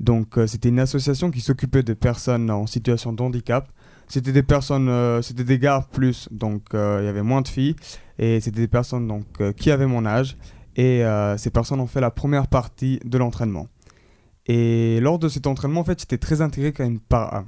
Donc, 0.00 0.36
euh, 0.36 0.46
c'était 0.46 0.68
une 0.68 0.80
association 0.80 1.30
qui 1.30 1.40
s'occupait 1.40 1.82
de 1.82 1.94
personnes 1.94 2.50
en 2.50 2.66
situation 2.66 3.12
de 3.12 3.22
handicap. 3.22 3.70
C'était 4.08 4.32
des 4.32 4.42
personnes, 4.42 4.88
c'était 5.20 5.42
des 5.42 5.58
gars 5.58 5.84
plus, 5.90 6.28
donc 6.30 6.62
il 6.74 7.04
y 7.04 7.08
avait 7.08 7.24
moins 7.24 7.42
de 7.42 7.48
filles. 7.48 7.74
Et 8.20 8.38
c'était 8.40 8.60
des 8.60 8.68
personnes 8.68 9.08
donc, 9.08 9.26
qui 9.56 9.72
avaient 9.72 9.88
mon 9.88 10.06
âge. 10.06 10.36
Et 10.76 11.02
ces 11.38 11.50
personnes 11.50 11.80
ont 11.80 11.88
fait 11.88 12.00
la 12.00 12.12
première 12.12 12.46
partie 12.46 13.00
de 13.04 13.18
l'entraînement. 13.18 13.66
Et 14.46 15.00
lors 15.00 15.18
de 15.18 15.28
cet 15.28 15.48
entraînement, 15.48 15.80
en 15.80 15.84
fait, 15.84 15.98
j'étais 15.98 16.18
très 16.18 16.40
intégré 16.40 16.72
quand 16.72 16.84
une 16.84 17.00
par... 17.00 17.34
ah. 17.34 17.44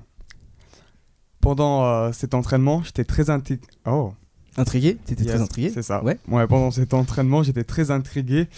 Pendant 1.41 2.13
cet 2.13 2.35
entraînement, 2.35 2.83
j'étais 2.83 3.05
très 3.05 3.31
intégré. 3.31 3.65
Oh, 3.87 4.15
Intrigué? 4.59 4.97
T'étais 5.05 5.25
yes, 5.25 5.35
très 5.35 5.43
intrigué? 5.43 5.71
C'est 5.73 5.83
ça. 5.83 6.03
Ouais. 6.03 6.19
pendant 6.27 6.71
cet 6.71 6.95
entraînement, 6.95 7.43
j'étais 7.43 7.65
très 7.65 7.91
intrigué 7.91 8.49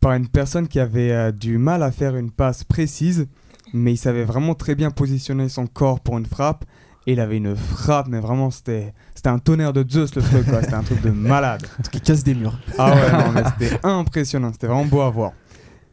par 0.00 0.12
une 0.12 0.28
personne 0.28 0.68
qui 0.68 0.80
avait 0.80 1.12
euh, 1.12 1.32
du 1.32 1.58
mal 1.58 1.82
à 1.82 1.90
faire 1.90 2.16
une 2.16 2.30
passe 2.30 2.64
précise, 2.64 3.26
mais 3.72 3.92
il 3.92 3.96
savait 3.96 4.24
vraiment 4.24 4.54
très 4.54 4.74
bien 4.74 4.90
positionner 4.90 5.48
son 5.48 5.66
corps 5.66 6.00
pour 6.00 6.18
une 6.18 6.26
frappe. 6.26 6.64
Et 7.06 7.12
il 7.12 7.20
avait 7.20 7.36
une 7.36 7.54
frappe, 7.54 8.08
mais 8.08 8.18
vraiment, 8.18 8.50
c'était 8.50 8.94
c'était 9.14 9.28
un 9.28 9.38
tonnerre 9.38 9.72
de 9.72 9.84
Zeus 9.88 10.14
le 10.14 10.22
truc, 10.22 10.46
quoi. 10.46 10.62
C'était 10.62 10.74
un 10.74 10.82
truc 10.82 11.02
de 11.02 11.10
malade. 11.10 11.66
Qui 11.92 12.00
casse 12.00 12.24
des 12.24 12.34
murs. 12.34 12.58
Ah 12.78 12.94
ouais, 12.94 13.12
non, 13.12 13.32
mais 13.32 13.42
c'était 13.44 13.78
impressionnant, 13.82 14.52
c'était 14.52 14.66
vraiment 14.66 14.86
beau 14.86 15.02
à 15.02 15.10
voir. 15.10 15.32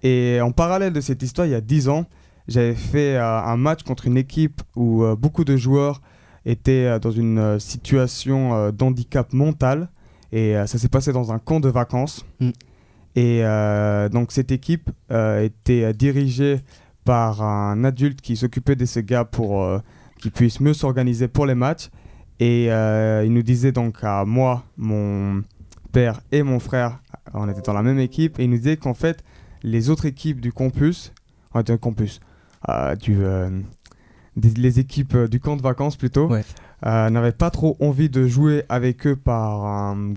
Et 0.04 0.40
en 0.42 0.52
parallèle 0.52 0.94
de 0.94 1.02
cette 1.02 1.22
histoire, 1.22 1.48
il 1.48 1.52
y 1.52 1.56
a 1.56 1.62
10 1.62 1.90
ans, 1.90 2.06
j'avais 2.48 2.75
fait 2.75 3.16
euh, 3.16 3.24
un 3.24 3.57
match 3.57 3.84
contre 3.84 4.07
une 4.07 4.18
équipe 4.18 4.62
où 4.75 5.04
euh, 5.04 5.16
beaucoup 5.16 5.44
de 5.44 5.56
joueurs 5.56 6.02
étaient 6.46 6.86
euh, 6.86 7.00
dans 7.00 7.12
une 7.12 7.38
euh, 7.38 7.60
situation 7.60 8.54
euh, 8.54 8.72
d'handicap 8.72 9.34
mental. 9.34 9.90
Et 10.34 10.54
ça 10.66 10.78
s'est 10.78 10.88
passé 10.88 11.12
dans 11.12 11.34
un 11.34 11.40
camp 11.40 11.60
de 11.60 11.68
vacances. 11.68 12.26
Mm. 12.40 12.52
Et 13.18 13.44
donc 14.14 14.32
cette 14.32 14.50
équipe 14.54 14.90
était 15.10 15.94
dirigée 15.94 16.62
par 17.04 17.44
un 17.44 17.84
adulte 17.84 18.22
qui 18.22 18.38
s'occupait 18.38 18.78
de 18.78 18.86
ces 18.86 19.04
gars 19.04 19.26
pour 19.26 19.70
qu'ils 20.22 20.32
puissent 20.32 20.62
mieux 20.62 20.74
s'organiser 20.74 21.28
pour 21.28 21.46
les 21.46 21.54
matchs. 21.54 21.90
Et 22.40 22.68
il 22.68 23.34
nous 23.34 23.42
disait 23.42 23.74
donc 23.74 23.98
à 24.04 24.24
moi, 24.24 24.64
mon 24.78 25.44
père 25.92 26.22
et 26.32 26.44
mon 26.44 26.60
frère, 26.60 27.02
on 27.34 27.50
était 27.50 27.62
dans 27.62 27.74
la 27.74 27.84
même 27.84 28.00
équipe, 28.00 28.40
et 28.40 28.46
il 28.46 28.50
nous 28.50 28.58
disait 28.58 28.78
qu'en 28.78 28.94
fait, 28.94 29.26
les 29.64 29.90
autres 29.90 30.06
équipes 30.06 30.42
du 30.42 30.54
campus, 30.54 31.14
enfin, 31.52 31.64
du 31.64 31.78
campus, 31.78 32.22
euh, 32.70 32.96
du, 32.96 33.18
euh, 33.24 33.50
des- 34.36 34.50
les 34.62 34.80
équipes 34.80 35.16
euh, 35.16 35.28
du 35.28 35.39
camp 35.39 35.56
de 35.57 35.62
vacances 35.62 35.95
plutôt, 35.95 36.28
Ouais. 36.30 36.44
euh, 36.86 37.10
n'avaient 37.10 37.31
pas 37.31 37.50
trop 37.50 37.78
envie 37.80 38.10
de 38.10 38.28
jouer 38.28 38.63
avec 38.69 39.06
eux 39.07 39.16
par 39.16 39.66
un- 39.66 40.13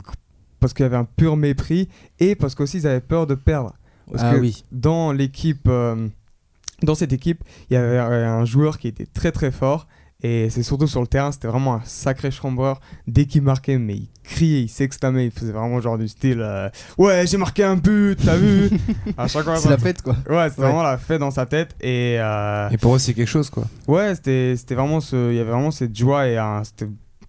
parce 0.61 0.73
qu'il 0.73 0.85
y 0.85 0.87
avait 0.87 0.97
un 0.97 1.05
pur 1.05 1.37
mépris 1.37 1.89
et 2.21 2.35
parce 2.35 2.55
qu'aussi 2.55 2.79
ils 2.79 2.87
avaient 2.87 3.01
peur 3.01 3.27
de 3.27 3.35
perdre. 3.35 3.75
Parce 4.11 4.23
ah 4.25 4.35
que 4.35 4.41
oui. 4.41 4.65
dans 4.73 5.13
l'équipe, 5.13 5.67
euh, 5.69 6.09
dans 6.83 6.95
cette 6.95 7.13
équipe, 7.13 7.43
il 7.71 7.75
y 7.75 7.77
avait 7.77 7.99
un 7.99 8.45
joueur 8.45 8.79
qui 8.79 8.89
était 8.89 9.07
très 9.07 9.33
très 9.33 9.51
fort. 9.51 9.87
Et 10.23 10.49
c'est 10.49 10.63
surtout 10.63 10.87
sur 10.87 11.01
le 11.03 11.07
terrain, 11.07 11.33
c'était 11.33 11.49
vraiment 11.49 11.75
un 11.75 11.83
sacré 11.85 12.31
chambreur. 12.31 12.81
Dès 13.07 13.27
qu'il 13.27 13.43
marquait, 13.43 13.79
mais 13.79 13.95
il 13.97 14.09
criait, 14.25 14.63
il 14.63 14.69
s'exclamait, 14.69 15.27
il 15.27 15.31
faisait 15.31 15.53
vraiment 15.53 15.81
genre 15.81 15.97
du 15.99 16.09
style 16.09 16.41
euh, 16.41 16.69
Ouais, 16.99 17.25
j'ai 17.27 17.37
marqué 17.37 17.63
un 17.63 17.77
but, 17.77 18.17
t'as 18.25 18.37
vu 18.37 18.71
À 19.17 19.29
chaque 19.29 19.45
fois, 19.45 19.57
C'est 19.57 19.69
la 19.71 19.79
fête 19.79 20.03
quoi. 20.03 20.17
Ouais, 20.29 20.49
c'était 20.51 20.63
Ouais. 20.63 20.67
vraiment 20.69 20.83
la 20.83 20.99
fête 20.99 21.21
dans 21.21 21.31
sa 21.31 21.47
tête. 21.47 21.77
Et, 21.81 22.17
euh, 22.19 22.69
Et 22.71 22.79
pour 22.79 22.97
eux, 22.97 22.99
c'est 22.99 23.15
quelque 23.15 23.29
chose, 23.29 23.51
quoi. 23.51 23.65
ouais, 23.87 24.15
c'était 24.15 24.55
c'était 24.57 24.75
vraiment 24.75 25.01
ce. 25.01 25.31
Il 25.31 25.37
y 25.37 25.41
avait 25.41 25.51
vraiment 25.53 25.71
cette 25.71 25.97
joie 25.97 26.27
et 26.27 26.37
un- 26.39 26.65
c'était 26.65 26.89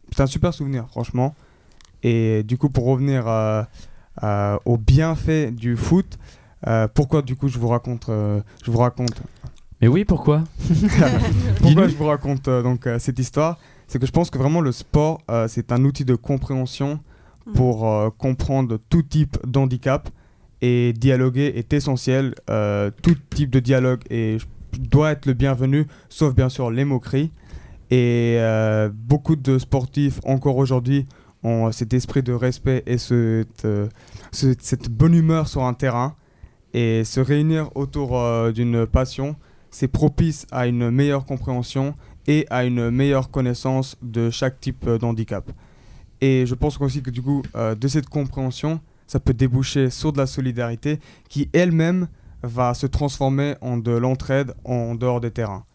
c'était 0.10 0.24
un 0.24 0.28
super 0.28 0.54
souvenir, 0.54 0.88
franchement. 0.90 1.36
Et 2.04 2.44
du 2.44 2.58
coup, 2.58 2.70
pour 2.70 2.86
revenir 2.86 3.28
euh, 3.28 3.64
euh, 4.24 4.58
au 4.66 4.78
bienfait 4.78 5.52
du 5.52 5.75
foot, 5.75 6.18
euh, 6.68 6.88
pourquoi 6.94 7.22
du 7.22 7.36
coup 7.36 7.48
je 7.48 7.60
vous 7.60 7.68
raconte, 7.68 8.08
euh, 8.10 8.40
je 8.64 8.72
vous 8.72 8.78
raconte 8.78 9.22
Mais 9.82 9.88
oui, 9.88 10.06
pourquoi? 10.06 10.44
Pourquoi 11.62 11.88
je 11.88 11.96
vous 11.96 12.06
raconte 12.06 12.48
euh, 12.48 12.62
donc 12.64 12.88
euh, 12.88 13.00
cette 13.00 13.20
histoire? 13.20 13.58
C'est 13.88 14.00
que 14.00 14.06
je 14.06 14.12
pense 14.12 14.30
que 14.30 14.38
vraiment 14.38 14.62
le 14.62 14.72
sport, 14.72 15.22
euh, 15.30 15.48
c'est 15.48 15.72
un 15.72 15.84
outil 15.86 16.06
de 16.06 16.15
compréhension 16.15 17.00
pour 17.54 17.88
euh, 17.88 18.10
comprendre 18.18 18.80
tout 18.89 19.04
type 19.04 19.38
d'handicap 19.46 20.10
et 20.62 20.94
dialoguer 20.94 21.54
est 21.56 21.72
essentiel. 21.74 22.34
Euh, 22.50 22.89
tout 23.04 23.15
type 23.30 23.51
de 23.51 23.60
dialogue 23.60 24.01
est, 24.10 24.44
doit 24.80 25.12
être 25.12 25.27
le 25.27 25.34
bienvenu, 25.34 25.86
sauf 26.10 26.34
bien 26.34 26.50
sûr 26.50 26.72
les 26.72 26.86
moqueries. 26.86 27.32
Et 27.92 28.39
beaucoup 28.94 29.36
de 29.36 29.60
sportifs 29.60 30.20
encore 30.25 30.58
aujourd'hui 30.58 31.06
ont 31.44 31.72
cet 31.72 31.94
esprit 31.94 32.24
de 32.24 32.34
respect 32.34 32.82
et 32.88 32.98
cette, 32.98 33.68
ce- 34.32 34.56
cette 34.60 34.89
bonne 34.89 35.13
humeur 35.13 35.48
sur 35.48 35.63
un 35.63 35.75
terrain. 35.75 36.15
Et 36.74 37.04
se 37.04 37.20
réunir 37.20 37.70
autour 37.75 38.20
d'une 38.51 38.88
passion, 38.88 39.36
c'est 39.70 39.88
propice 39.88 40.48
à 40.51 40.65
une 40.65 40.89
meilleure 40.89 41.25
compréhension 41.25 41.94
et 42.27 42.46
à 42.50 42.65
une 42.65 42.89
meilleure 42.89 43.29
connaissance 43.32 43.98
de 44.01 44.29
chaque 44.29 44.60
type 44.60 44.88
euh, 44.88 44.98
d'handicap. 44.98 45.51
Et 46.22 46.46
je 46.46 46.55
pense 46.55 46.79
aussi 46.79 47.01
que 47.01 47.10
du 47.10 47.22
coup, 47.22 47.44
euh, 47.55 47.75
de 47.75 47.88
cette 47.88 48.08
compréhension, 48.08 48.79
ça 49.08 49.20
peut 49.20 49.34
déboucher 49.34 49.89
sur 49.89 50.12
de 50.12 50.17
la 50.17 50.25
solidarité 50.25 51.00
qui 51.29 51.50
elle-même 51.53 52.08
va 52.41 52.74
se 52.74 52.88
transformer 52.88 53.55
en 53.62 53.77
de 53.77 53.91
l'entraide 53.91 54.53
en 54.63 54.96
dehors 54.96 55.22
des 55.22 55.32
terrains. 55.32 55.65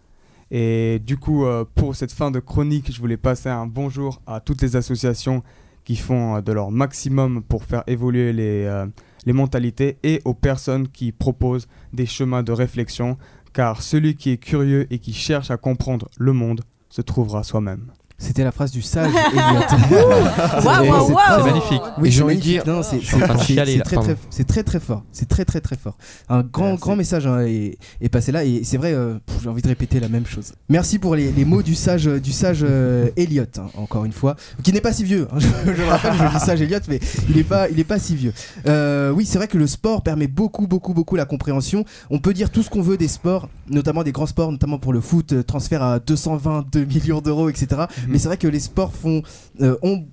Et 0.51 1.01
du 1.05 1.17
coup, 1.17 1.45
euh, 1.45 1.65
pour 1.75 1.95
cette 1.95 2.13
fin 2.13 2.31
de 2.31 2.41
chronique, 2.41 2.93
je 2.93 3.01
voulais 3.01 3.17
passer 3.17 3.49
un 3.49 3.67
bonjour 3.67 4.21
à 4.27 4.41
toutes 4.41 4.63
les 4.63 4.75
associations 4.75 5.43
qui 5.85 5.97
font 5.97 6.41
de 6.41 6.53
leur 6.53 6.71
maximum 6.71 7.43
pour 7.43 7.65
faire 7.65 7.85
évoluer 7.87 8.33
les 8.33 9.33
mentalités 9.33 9.97
et 10.03 10.21
aux 10.25 10.35
personnes 10.35 10.89
qui 10.89 11.11
proposent 11.11 11.69
des 11.93 12.07
chemins 12.07 12.43
de 12.43 12.53
réflexion 12.53 13.17
car 13.53 13.83
celui 13.83 14.15
qui 14.15 14.31
est 14.31 14.37
curieux 14.39 14.87
et 14.93 14.99
qui 14.99 15.13
cherche 15.13 15.51
à 15.51 15.57
comprendre 15.57 16.09
le 16.19 16.33
monde 16.33 16.63
se 16.89 17.03
trouvera 17.03 17.43
soi-même. 17.43 17.93
C'était 18.23 18.45
la 18.45 18.53
phrase 18.53 18.71
du 18.71 18.83
sage 18.83 19.11
Elliot. 19.33 19.43
Waouh, 20.65 20.89
waouh, 20.89 21.07
c'est- 21.07 21.13
waouh. 21.13 21.23
C'est 21.39 21.45
magnifique. 21.51 21.83
Oui, 21.99 22.09
Et 22.09 22.11
j'ai 22.13 22.23
envie 22.23 22.37
de 22.37 22.41
dire- 22.41 22.63
Non, 22.67 22.83
c'est 22.83 22.99
très, 23.01 23.27
très, 23.27 24.17
c'est 24.31 24.45
très 24.47 24.63
très 24.63 24.79
fort. 24.81 25.03
C'est 25.11 25.29
très 25.29 25.45
très 25.45 25.61
très 25.61 25.77
fort. 25.77 25.97
Un 26.29 26.43
grand 26.43 26.65
Merci. 26.69 26.81
grand 26.81 26.97
message 26.97 27.27
hein, 27.27 27.41
est, 27.41 27.79
est 28.01 28.09
passé 28.11 28.31
là 28.31 28.45
et 28.45 28.61
c'est 28.63 28.77
vrai. 28.77 28.93
euh, 28.93 29.15
J'ai 29.43 29.49
envie 29.49 29.63
de 29.63 29.69
répéter 29.69 30.01
la 30.01 30.09
même 30.09 30.27
chose. 30.27 30.53
Merci 30.69 30.99
pour 30.99 31.17
les, 31.17 31.33
les 31.33 31.45
mots 31.45 31.63
du 31.63 31.75
sage 31.75 32.05
du 32.05 32.33
sage 32.33 32.61
euh, 32.63 33.09
Elliot. 33.17 33.45
hein, 33.59 33.67
encore 33.77 34.05
une 34.05 34.13
fois, 34.13 34.37
qui 34.63 34.73
n'est 34.73 34.81
pas 34.83 34.93
si 34.93 35.03
vieux. 35.05 35.27
hein. 35.33 35.39
je, 35.67 35.73
je 35.73 35.81
le 35.83 35.89
rappelle, 35.89 36.13
je 36.15 36.39
dis 36.39 36.45
sage 36.45 36.61
Elliot, 36.61 36.79
mais 36.89 37.01
il 37.29 37.37
n'est 37.37 37.43
pas 37.45 37.69
il 37.71 37.81
est 37.81 37.85
pas 37.85 37.99
si 37.99 38.15
vieux. 38.17 38.33
Euh, 38.67 39.11
oui, 39.11 39.25
c'est 39.25 39.39
vrai 39.39 39.49
que 39.49 39.57
le 39.59 39.67
sport 39.67 40.03
permet 40.03 40.27
beaucoup 40.27 40.67
beaucoup 40.67 40.93
beaucoup 40.93 41.17
la 41.17 41.25
compréhension. 41.25 41.85
On 42.11 42.19
peut 42.19 42.35
dire 42.35 42.51
tout 42.51 42.63
ce 42.63 42.69
qu'on 42.71 42.83
veut 42.83 42.99
des 42.99 43.09
sports, 43.09 43.49
notamment 43.69 44.03
des 44.03 44.13
grands 44.13 44.27
sports, 44.27 44.53
notamment 44.53 44.79
pour 44.79 44.93
le 44.93 45.01
foot, 45.01 45.33
euh, 45.33 45.43
transfert 45.43 45.83
à 45.83 45.99
222 46.01 46.85
millions 46.85 47.21
d'euros, 47.21 47.49
etc. 47.49 47.83
Mais 48.11 48.19
c'est 48.19 48.29
vrai 48.29 48.37
que 48.37 48.49
les 48.49 48.61
sports 48.61 48.93
font, 48.93 49.23
euh, 49.61 49.77
ont 49.83 50.05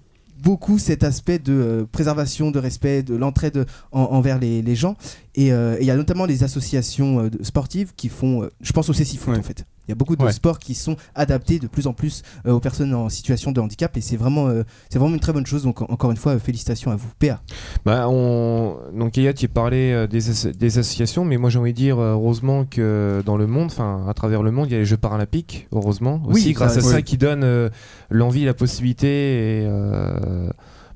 beaucoup 0.44 0.78
cet 0.80 1.04
aspect 1.04 1.40
de 1.40 1.54
euh, 1.54 1.86
préservation, 1.92 2.52
de 2.52 2.60
respect, 2.60 3.02
de 3.04 3.16
l'entraide 3.16 3.66
en- 3.92 4.02
envers 4.04 4.40
les, 4.40 4.62
les 4.62 4.76
gens. 4.76 4.96
Et 5.36 5.52
euh, 5.52 5.76
et 5.78 5.82
il 5.82 5.86
y 5.88 5.92
a 5.92 5.96
notamment 5.96 6.26
les 6.26 6.44
associations 6.44 7.30
sportives 7.42 7.94
qui 7.96 8.10
font, 8.10 8.48
je 8.62 8.72
pense 8.72 8.90
au 8.90 8.94
Cécifoot 8.94 9.34
Ouais. 9.34 9.40
en 9.40 9.44
fait. 9.44 9.66
Il 9.88 9.92
y 9.92 9.94
a 9.94 9.96
beaucoup 9.96 10.16
de 10.16 10.24
Ouais. 10.24 10.32
sports 10.32 10.60
qui 10.60 10.74
sont 10.76 10.96
adaptés 11.16 11.60
de 11.60 11.68
plus 11.68 11.88
en 11.88 11.94
plus 11.94 12.24
euh, 12.46 12.52
aux 12.52 12.60
personnes 12.60 12.94
en 12.94 13.08
situation 13.10 13.52
de 13.52 13.62
handicap 13.62 13.96
et 13.96 14.02
c'est 14.02 14.18
vraiment, 14.18 14.48
euh, 14.48 14.64
c'est 14.90 15.00
vraiment 15.00 15.14
une 15.14 15.20
très 15.22 15.32
bonne 15.34 15.46
chose. 15.46 15.64
Donc 15.64 15.82
en- 15.82 15.86
encore 15.90 16.12
une 16.12 16.18
fois, 16.18 16.34
euh, 16.34 16.40
félicitations 16.40 16.92
à 16.92 16.96
vous. 16.96 17.08
PA. 17.20 17.42
Bah, 17.86 18.08
on... 18.10 18.76
Donc 18.94 19.16
il 19.18 19.50
parlait 19.50 19.94
euh, 19.94 20.08
des, 20.08 20.30
as- 20.30 20.52
des 20.52 20.78
associations, 20.80 21.24
mais 21.26 21.38
moi 21.38 21.50
j'ai 21.50 21.60
envie 21.60 21.72
de 21.72 21.78
dire 21.78 22.00
heureusement 22.00 22.66
que 22.66 23.22
dans 23.26 23.38
le 23.38 23.48
monde, 23.48 23.68
enfin 23.68 24.06
à 24.10 24.14
travers 24.14 24.44
le 24.44 24.52
monde, 24.52 24.68
il 24.70 24.74
y 24.74 24.76
a 24.76 24.80
les 24.80 24.86
Jeux 24.86 24.98
paralympiques, 24.98 25.68
heureusement. 25.72 26.22
Oui, 26.26 26.34
Aussi, 26.42 26.54
grâce 26.54 26.74
ça, 26.74 26.80
à 26.80 26.82
ça 26.82 26.96
oui. 26.98 27.04
qui 27.04 27.18
donne 27.18 27.70
l'envie, 28.10 28.44
la 28.46 28.54
possibilité 28.54 29.62
et, 29.64 29.68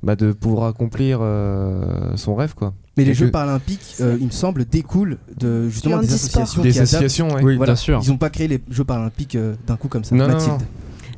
bah, 0.03 0.15
de 0.15 0.31
pouvoir 0.31 0.67
accomplir 0.67 1.19
son 2.15 2.35
rêve. 2.35 2.53
quoi. 2.55 2.73
Mais 3.01 3.09
les 3.09 3.13
Jeux 3.13 3.27
que- 3.27 3.31
paralympiques, 3.31 3.95
euh, 4.01 4.17
il 4.19 4.25
me 4.27 4.31
semble, 4.31 4.65
découlent 4.65 5.17
de 5.37 5.69
justement 5.69 5.99
des 5.99 6.13
associations 6.13 6.61
Des 6.61 6.71
qui 6.71 6.79
associations, 6.79 7.27
ouais. 7.33 7.43
Oui. 7.43 7.57
Voilà, 7.57 7.73
Bien 7.73 7.75
sûr. 7.77 7.99
Ils 8.03 8.09
n'ont 8.09 8.17
pas 8.17 8.29
créé 8.29 8.47
les 8.47 8.61
Jeux 8.69 8.83
paralympiques 8.85 9.35
euh, 9.35 9.55
d'un 9.67 9.75
coup 9.77 9.87
comme 9.87 10.03
ça. 10.03 10.15
Non, 10.15 10.27
non, 10.27 10.33
Mathilde. 10.33 10.51
non. 10.53 10.57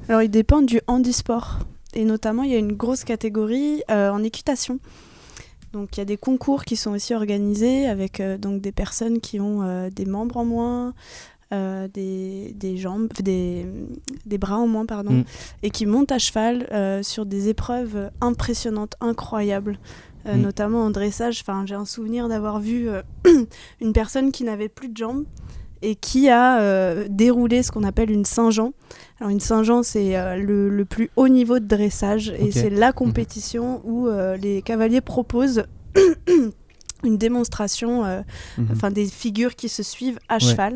Alors, 0.10 0.22
ils 0.22 0.30
dépendent 0.32 0.66
du 0.66 0.82
handisport. 0.88 1.60
Et 1.96 2.06
notamment, 2.06 2.44
il 2.44 2.52
y 2.52 2.56
a 2.56 2.58
une 2.60 2.74
grosse 2.74 3.04
catégorie 3.04 3.84
euh, 3.92 4.10
en 4.10 4.24
équitation. 4.24 4.80
Donc, 5.74 5.96
il 5.96 6.00
y 6.00 6.02
a 6.02 6.06
des 6.06 6.18
concours 6.18 6.66
qui 6.66 6.76
sont 6.76 6.92
aussi 6.92 7.14
organisés 7.14 7.88
avec 7.88 8.20
euh, 8.20 8.38
donc 8.38 8.62
des 8.62 8.72
personnes 8.72 9.20
qui 9.20 9.40
ont 9.40 9.62
euh, 9.64 9.90
des 9.90 10.06
membres 10.06 10.38
en 10.38 10.46
moins, 10.46 10.94
euh, 11.54 11.88
des, 11.94 12.54
des 12.60 12.78
jambes, 12.78 13.10
des, 13.24 13.66
des 14.26 14.38
bras 14.40 14.58
en 14.58 14.68
moins, 14.68 14.86
pardon, 14.86 15.14
Mm. 15.14 15.24
et 15.64 15.70
qui 15.70 15.86
montent 15.86 16.12
à 16.12 16.18
cheval 16.20 16.68
euh, 16.72 17.02
sur 17.04 17.26
des 17.26 17.50
épreuves 17.50 18.10
impressionnantes, 18.22 18.96
incroyables. 19.02 19.78
Euh, 20.26 20.36
Mm. 20.38 20.42
Notamment 20.42 20.84
en 20.86 20.90
dressage, 20.90 21.42
enfin, 21.42 21.66
j'ai 21.66 21.76
un 21.76 21.86
souvenir 21.86 22.30
d'avoir 22.30 22.60
vu 22.60 22.88
euh, 22.90 23.02
une 23.82 23.92
personne 23.94 24.32
qui 24.32 24.44
n'avait 24.46 24.70
plus 24.70 24.88
de 24.90 24.96
jambes 24.96 25.26
et 25.82 25.96
qui 25.96 26.30
a 26.30 26.62
euh, 26.62 27.08
déroulé 27.10 27.62
ce 27.62 27.72
qu'on 27.72 27.84
appelle 27.84 28.10
une 28.10 28.24
Saint-Jean. 28.24 28.72
Alors 29.20 29.30
une 29.32 29.42
Saint-Jean, 29.42 29.84
c'est 29.84 30.14
le, 30.38 30.70
le 30.70 30.86
plus 30.86 31.10
haut 31.18 31.28
niveau 31.28 31.60
de 31.60 31.66
dressage 31.66 32.30
et 32.40 32.52
c'est 32.52 32.70
la 32.70 32.94
compétition 32.94 33.82
où 33.86 34.08
les 34.42 34.62
cavaliers 34.62 35.02
proposent 35.02 35.66
une 37.04 37.18
démonstration, 37.18 38.06
euh, 38.06 38.22
Mhm. 38.58 38.68
enfin 38.72 38.90
des 38.92 39.06
figures 39.06 39.56
qui 39.56 39.68
se 39.68 39.84
suivent 39.84 40.20
à 40.30 40.36
Ouais. 40.36 40.40
cheval. 40.40 40.76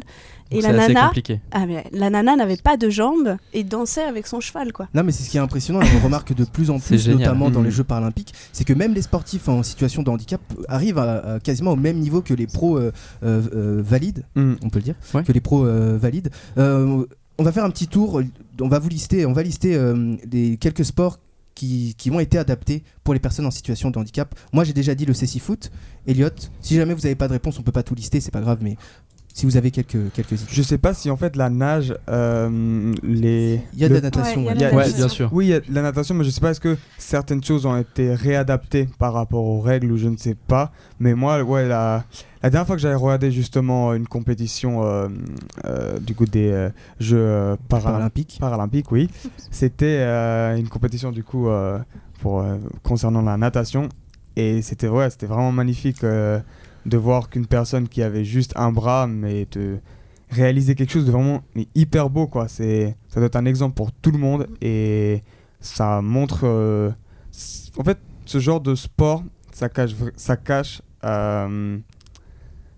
Et 0.52 0.62
la 0.62 0.72
nana, 0.72 1.12
ah, 1.52 1.66
mais 1.66 1.84
la 1.92 2.10
nana 2.10 2.36
n'avait 2.36 2.58
pas 2.58 2.78
de 2.78 2.90
jambes 2.90 3.36
et 3.54 3.64
dansait 3.64 4.04
avec 4.04 4.28
son 4.28 4.40
cheval, 4.40 4.72
quoi. 4.74 4.88
Non, 4.94 5.04
mais 5.04 5.12
c'est 5.12 5.24
ce 5.24 5.30
qui 5.30 5.38
est 5.38 5.42
impressionnant, 5.42 5.82
et 5.82 5.88
on 6.00 6.04
remarque 6.04 6.34
de 6.34 6.46
plus 6.46 6.70
en 6.70 6.80
plus, 6.80 7.08
notamment 7.10 7.50
dans 7.50 7.60
Mhm. 7.60 7.66
les 7.66 7.72
Jeux 7.72 7.84
paralympiques, 7.84 8.34
c'est 8.54 8.64
que 8.64 8.74
même 8.74 8.94
les 8.94 9.02
sportifs 9.02 9.50
en 9.50 9.64
situation 9.64 10.04
de 10.04 10.10
handicap 10.10 10.42
arrivent 10.70 10.98
à, 11.00 11.34
à 11.36 11.40
quasiment 11.40 11.72
au 11.72 11.76
même 11.76 11.98
niveau 12.00 12.22
que 12.22 12.34
les 12.34 12.48
pros 12.48 12.78
euh, 12.78 12.92
euh, 13.24 13.42
euh, 13.54 13.82
valides, 13.84 14.24
Mm. 14.36 14.54
on 14.64 14.70
peut 14.70 14.80
le 14.80 14.84
dire, 14.84 14.96
Ouais. 15.14 15.24
que 15.24 15.32
les 15.32 15.42
pros 15.42 15.66
euh, 15.66 15.98
valides. 15.98 16.30
Euh, 16.58 17.06
on 17.38 17.44
va 17.44 17.52
faire 17.52 17.66
un 17.66 17.70
petit 17.70 17.88
tour, 17.88 18.22
on 18.62 18.68
va 18.68 18.80
vous 18.80 18.90
lister, 18.90 19.26
on 19.26 19.34
va 19.34 19.44
lister 19.44 19.76
euh, 19.76 20.16
les 20.32 20.58
quelques 20.58 20.86
sports 20.86 21.20
qui, 21.54 21.96
qui 21.98 22.12
ont 22.12 22.20
été 22.20 22.38
adaptés 22.38 22.84
pour 23.04 23.14
les 23.16 23.20
personnes 23.20 23.46
en 23.48 23.52
situation 23.52 23.90
de 23.90 23.98
handicap. 23.98 24.34
Moi, 24.54 24.64
j'ai 24.64 24.74
déjà 24.74 24.94
dit 24.96 25.06
le 25.06 25.14
cécifoot. 25.14 25.72
Elliot, 26.06 26.30
si 26.62 26.76
jamais 26.76 26.94
vous 26.94 27.02
n'avez 27.02 27.16
pas 27.16 27.28
de 27.28 27.34
réponse, 27.34 27.58
on 27.60 27.64
peut 27.64 27.72
pas 27.72 27.82
tout 27.84 27.96
lister, 27.96 28.22
c'est 28.22 28.32
pas 28.32 28.42
grave, 28.42 28.60
mais 28.62 28.78
si 29.38 29.46
vous 29.46 29.56
avez 29.56 29.70
quelques 29.70 30.12
quelques 30.14 30.32
idées. 30.32 30.50
Je 30.52 30.62
sais 30.64 30.80
pas 30.80 30.96
si 30.96 31.12
en 31.12 31.16
fait 31.16 31.36
la 31.36 31.52
nage, 31.52 31.94
euh, 32.10 32.92
les. 33.04 33.62
Il 33.74 33.80
y 33.80 33.86
a 33.86 33.88
de 33.88 33.94
le- 33.94 34.00
la 34.00 34.02
natation. 34.08 34.44
Ouais, 34.46 34.56
bien 34.56 35.08
sûr. 35.10 35.30
Oui, 35.32 35.46
il 35.46 35.50
y 35.50 35.54
a 35.54 35.60
de 35.60 35.66
la 35.72 35.84
natation, 35.84 36.16
mais 36.16 36.24
je 36.24 36.32
sais 36.32 36.42
pas 36.42 36.50
est-ce 36.52 36.60
que 36.60 36.76
certaines 36.98 37.44
choses 37.44 37.68
ont 37.68 37.78
été 37.78 38.16
réadaptées 38.16 38.90
par 38.98 39.14
rapport 39.14 39.44
aux 39.44 39.62
règles 39.62 39.92
ou 39.92 39.98
je 39.98 40.08
ne 40.08 40.18
sais 40.18 40.34
pas. 40.36 40.72
Mais 41.00 41.14
moi, 41.14 41.44
ouais, 41.44 41.68
la, 41.68 42.04
la 42.42 42.50
dernière 42.50 42.66
fois 42.66 42.76
que 42.78 42.82
j'avais 42.82 42.96
regardé 42.96 43.32
justement 43.32 43.94
une 43.94 44.08
compétition 44.08 44.84
euh, 44.84 45.08
euh, 45.66 46.00
du 46.00 46.16
coup 46.16 46.26
des 46.26 46.50
euh, 46.52 46.70
Jeux 47.00 47.18
euh, 47.20 47.56
para- 47.70 47.82
Paralympique. 47.84 48.38
paralympiques, 48.40 48.92
oui, 48.92 49.08
c'était 49.52 49.98
euh, 50.00 50.58
une 50.58 50.68
compétition 50.68 51.12
du 51.12 51.24
coup 51.24 51.48
euh, 51.48 51.78
pour 52.22 52.42
euh, 52.42 52.56
concernant 52.82 53.22
la 53.22 53.38
natation 53.38 53.88
et 54.36 54.64
c'était 54.64 54.88
ouais, 54.88 55.12
c'était 55.12 55.28
vraiment 55.28 55.52
magnifique 55.52 56.04
euh, 56.04 56.40
de 56.88 56.98
voir 56.98 57.30
qu'une 57.30 57.46
personne 57.46 57.88
qui 57.88 58.02
avait 58.02 58.24
juste 58.26 58.54
un 58.56 58.72
bras 58.72 59.08
mais 59.08 59.46
de 59.52 59.80
réaliser 60.30 60.76
quelque 60.76 60.92
chose 60.92 61.06
de 61.06 61.12
vraiment 61.12 61.44
mais 61.56 61.68
hyper 61.76 62.10
beau 62.10 62.28
quoi. 62.28 62.48
C'est 62.48 62.96
ça 63.10 63.20
doit 63.20 63.28
être 63.28 63.36
un 63.36 63.46
exemple 63.46 63.76
pour 63.76 63.92
tout 63.92 64.12
le 64.12 64.18
monde 64.18 64.48
et 64.62 65.22
ça 65.60 66.02
montre 66.02 66.42
euh, 66.44 66.92
en 67.78 67.84
fait 67.84 68.00
ce 68.26 68.40
genre 68.40 68.62
de 68.62 68.76
sport 68.76 69.24
ça 69.52 69.70
cache 69.70 69.96
ça 70.16 70.38
cache 70.38 70.82
euh, 71.04 71.78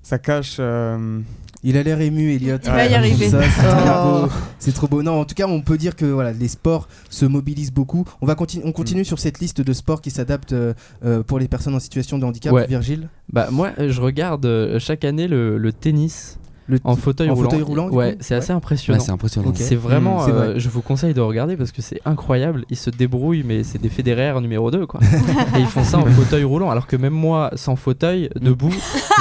ça 0.09 0.17
cache 0.19 0.57
euh, 0.59 1.19
Il 1.63 1.77
a 1.77 1.83
l'air 1.83 1.99
ému, 2.01 2.33
Elliot. 2.33 2.57
Il 2.63 2.71
va 2.71 2.85
y 2.85 2.95
arriver. 2.95 3.29
Ça, 3.29 3.41
c'est 3.43 3.61
trop 3.61 3.77
Oh. 3.85 4.21
beau. 4.25 4.31
C'est 4.59 4.71
trop 4.73 4.87
beau. 4.87 5.03
Non, 5.03 5.19
en 5.21 5.25
tout 5.25 5.35
cas, 5.35 5.45
on 5.47 5.61
peut 5.61 5.77
dire 5.77 5.95
que 5.95 6.05
voilà, 6.05 6.31
les 6.31 6.47
sports 6.47 6.87
se 7.09 7.25
mobilisent 7.25 7.71
beaucoup. 7.73 8.05
On 8.21 8.25
va 8.25 8.35
continue, 8.35 8.63
on 8.65 8.69
Mm. 8.69 8.73
continue 8.73 9.05
sur 9.05 9.19
cette 9.19 9.39
liste 9.39 9.61
de 9.61 9.73
sports 9.73 10.01
qui 10.01 10.09
s'adaptent 10.09 10.53
euh, 10.53 10.73
euh, 11.05 11.21
pour 11.21 11.37
les 11.37 11.47
personnes 11.47 11.75
en 11.75 11.79
situation 11.79 12.17
de 12.17 12.25
handicap. 12.25 12.53
Ouais. 12.53 12.65
Virgile, 12.67 13.09
Bah 13.31 13.49
moi, 13.51 13.71
je 13.77 14.01
regarde 14.01 14.45
euh, 14.45 14.79
chaque 14.79 15.03
année 15.05 15.27
le, 15.27 15.57
le 15.57 15.71
tennis 15.73 16.39
le 16.69 16.79
en 16.83 16.95
fauteuil 16.95 17.29
en 17.29 17.33
roulant. 17.35 17.49
fauteuil 17.49 17.63
roulant, 17.63 17.89
du 17.89 17.95
ouais, 17.95 18.17
c'est 18.19 18.35
assez 18.35 18.51
Ouais, 18.51 18.57
impressionnant. 18.57 18.99
c'est 18.99 19.11
impressionnant. 19.11 19.51
C'est 19.55 19.75
vraiment, 19.75 20.19
Mm, 20.19 20.25
c'est 20.25 20.31
euh, 20.31 20.59
je 20.59 20.69
vous 20.69 20.81
conseille 20.81 21.13
de 21.13 21.21
regarder 21.21 21.57
parce 21.57 21.71
que 21.71 21.81
c'est 21.81 21.99
incroyable. 22.05 22.65
Ils 22.69 22.77
se 22.77 22.89
débrouillent, 22.89 23.43
mais 23.43 23.63
c'est 23.63 23.81
des 23.81 23.89
fédéraires 23.89 24.39
numéro 24.41 24.69
2 24.71 24.85
quoi. 24.85 24.99
Et 25.55 25.59
ils 25.59 25.65
font 25.65 25.83
ça 25.83 25.97
en 25.97 26.05
fauteuil 26.05 26.43
roulant, 26.43 26.69
alors 26.69 26.88
que 26.88 26.95
même 26.95 27.13
moi, 27.13 27.51
sans 27.55 27.75
fauteuil, 27.75 28.29
debout, 28.39 28.73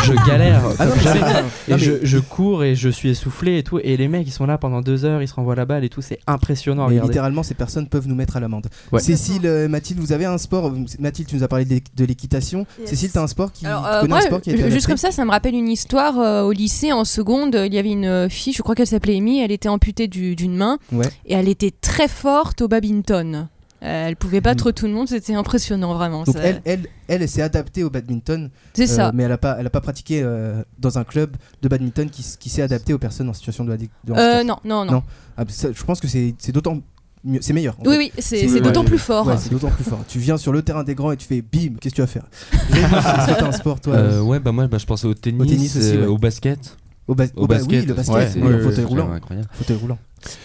je 0.05 0.13
galère. 0.27 0.63
Ah 0.79 0.87
non, 0.87 0.95
jamais. 1.03 1.21
Et 1.69 1.71
non, 1.73 1.79
je, 1.79 1.93
je 2.03 2.19
cours 2.19 2.65
et 2.65 2.75
je 2.75 2.89
suis 2.89 3.09
essoufflé 3.11 3.59
et 3.59 3.63
tout. 3.63 3.79
Et 3.83 3.97
les 3.97 4.09
mecs, 4.09 4.27
ils 4.27 4.33
sont 4.33 4.47
là 4.47 4.59
pendant 4.59 4.83
deux 4.83 5.05
heures, 5.05 5.23
ils 5.23 5.29
se 5.29 5.35
renvoient 5.35 5.55
la 5.57 5.65
balle 5.65 5.85
et 5.85 5.89
tout. 5.89 6.03
C'est 6.03 6.19
impressionnant 6.27 6.85
à 6.85 6.87
regarder. 6.89 7.09
littéralement, 7.09 7.43
ces 7.43 7.55
personnes 7.55 7.89
peuvent 7.89 8.07
nous 8.09 8.15
mettre 8.15 8.37
à 8.37 8.41
l'amende. 8.41 8.67
Ouais. 8.93 9.01
Cécile, 9.01 9.47
euh, 9.47 9.69
Mathilde, 9.69 10.01
vous 10.01 10.13
avez 10.13 10.25
un 10.27 10.39
sport 10.39 10.73
Mathilde, 10.99 11.29
tu 11.29 11.37
nous 11.37 11.43
as 11.43 11.49
parlé 11.49 11.65
de 11.65 12.05
l'équitation. 12.05 12.67
Yes. 12.81 12.91
Cécile, 12.91 13.11
t'as 13.13 13.23
un 13.23 13.27
sport 13.27 13.53
qui 13.53 13.67
Alors, 13.67 13.83
tu 13.83 13.89
euh, 13.89 14.01
connais 14.01 14.09
moi, 14.09 14.19
un 14.19 14.23
sport 14.23 14.41
qui 14.41 14.71
juste 14.71 14.87
comme 14.87 14.97
ça, 14.97 15.11
ça 15.11 15.25
me 15.25 15.31
rappelle 15.31 15.55
une 15.55 15.69
histoire 15.69 16.19
euh, 16.19 16.43
au 16.43 16.53
lycée 16.53 16.93
en 16.93 17.05
seconde. 17.05 17.38
Il 17.47 17.75
y 17.75 17.79
avait 17.79 17.91
une 17.93 18.05
euh, 18.07 18.29
fille, 18.29 18.53
je 18.53 18.63
crois 18.63 18.75
qu'elle 18.75 18.87
s'appelait 18.87 19.17
Amy, 19.17 19.41
elle 19.41 19.53
était 19.53 19.69
amputée 19.69 20.09
du- 20.09 20.37
d'une 20.37 20.57
main 20.57 20.79
Ouais. 20.93 21.07
et 21.27 21.35
elle 21.35 21.49
était 21.49 21.71
très 21.81 22.09
forte 22.09 22.63
au 22.63 22.69
badminton. 22.69 23.49
Euh, 23.85 24.09
elle 24.09 24.17
pouvait 24.17 24.41
battre 24.41 24.67
Mhm. 24.67 24.73
tout 24.73 24.87
le 24.87 24.93
monde, 24.93 25.07
c'était 25.09 25.35
impressionnant 25.35 25.95
vraiment. 25.95 26.25
Donc 26.25 26.35
ça- 26.35 26.43
elle, 26.43 26.61
elle, 26.65 26.81
elle, 27.07 27.23
elle 27.23 27.29
s'est 27.29 27.43
adaptée 27.43 27.85
au 27.85 27.91
badminton, 27.91 28.51
C'est 28.75 28.91
euh, 28.91 28.97
ça. 28.97 29.13
mais 29.15 29.23
elle 29.23 29.31
a 29.31 29.39
pas, 29.39 29.57
elle 29.61 29.67
a 29.67 29.71
pas 29.71 29.81
pratiqué 29.81 30.21
euh, 30.21 30.63
dans 30.81 30.99
un 30.99 31.05
club 31.05 31.37
de 31.63 31.69
badminton 31.69 32.11
qui, 32.11 32.23
s'est 32.51 32.63
adapté 32.63 32.93
aux 32.93 32.99
personnes 32.99 33.29
en 33.29 33.35
situation 33.35 33.65
de. 33.65 33.79
Euh, 34.11 34.43
non, 34.43 34.57
non, 34.65 34.85
non. 34.85 34.93
Non. 34.95 35.03
Ah, 35.37 35.45
ça, 35.49 35.69
je 35.73 35.85
pense 35.85 36.01
que 36.01 36.09
c'est 36.09 36.35
c'est 36.39 36.51
d'autant 36.51 36.79
mieux, 37.23 37.39
c'est 37.41 37.53
meilleur. 37.53 37.77
Oui, 37.85 37.93
fait. 37.93 37.99
oui, 37.99 38.13
c'est 38.17 38.23
C'est- 38.23 38.49
c'est 38.49 38.55
ouais. 38.55 38.61
d'autant 38.63 38.83
plus 38.85 38.99
fort. 38.99 39.29
Ouais, 39.29 39.37
c'est 39.39 39.51
d'autant 39.53 39.71
plus 39.71 39.85
fort. 39.85 40.01
Tu 40.09 40.19
viens 40.19 40.39
sur 40.39 40.51
le 40.53 40.63
terrain 40.63 40.83
des 40.83 40.97
grands 40.97 41.13
et 41.13 41.17
tu 41.17 41.29
fais 41.29 41.41
bim, 41.41 41.75
qu'est-ce 41.81 41.95
que 41.95 41.97
tu 41.97 42.01
vas 42.01 42.09
faire? 42.09 42.27
T'as 42.73 43.47
un 43.47 43.53
sport 43.53 43.81
toi? 43.81 43.95
Euh, 43.95 44.21
ouais, 44.23 44.41
bah 44.41 44.51
moi, 44.51 44.67
bah, 44.67 44.79
je 44.79 44.87
pensais 44.87 45.07
au 45.07 45.15
tennis, 45.15 45.47
tennis 45.47 45.77
aussi, 45.77 45.91
euh, 45.97 46.01
ouais. 46.01 46.07
au 46.07 46.19
basket. 46.19 46.77
Au, 47.09 47.15
bas- 47.15 47.25
Au 47.37 47.43
au 47.45 47.47
bas- 47.47 47.57
basket. 47.57 47.81
oui, 47.81 47.87
le 47.87 47.95
basket, 47.95 48.15
ouais, 48.43 48.61
fauteuil 48.61 48.85
roulant. 48.85 49.11
Fauteuil 49.53 49.77
roulant. 49.79 49.99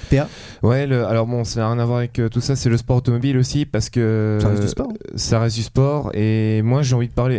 PA, 0.10 0.28
Ouais, 0.62 0.88
le- 0.88 1.06
alors 1.06 1.26
bon, 1.28 1.44
ça 1.44 1.60
n'a 1.62 1.68
rien 1.72 1.80
à 1.80 1.86
voir 1.86 1.98
avec 2.00 2.20
euh, 2.20 2.30
tout 2.30 2.42
ça, 2.42 2.56
c'est 2.56 2.70
le 2.70 2.78
sport 2.78 2.98
automobile 2.98 3.38
aussi 3.38 3.66
parce 3.66 3.90
que 3.90 4.38
ça 4.42 4.48
reste 4.50 4.62
du 4.62 4.68
sport. 4.70 4.88
ça 5.16 5.40
reste 5.40 5.56
du 5.56 5.64
sport 5.64 6.12
et 6.14 6.62
moi 6.62 6.84
j'ai 6.84 6.96
envie 6.96 7.08
de 7.08 7.14
parler 7.14 7.38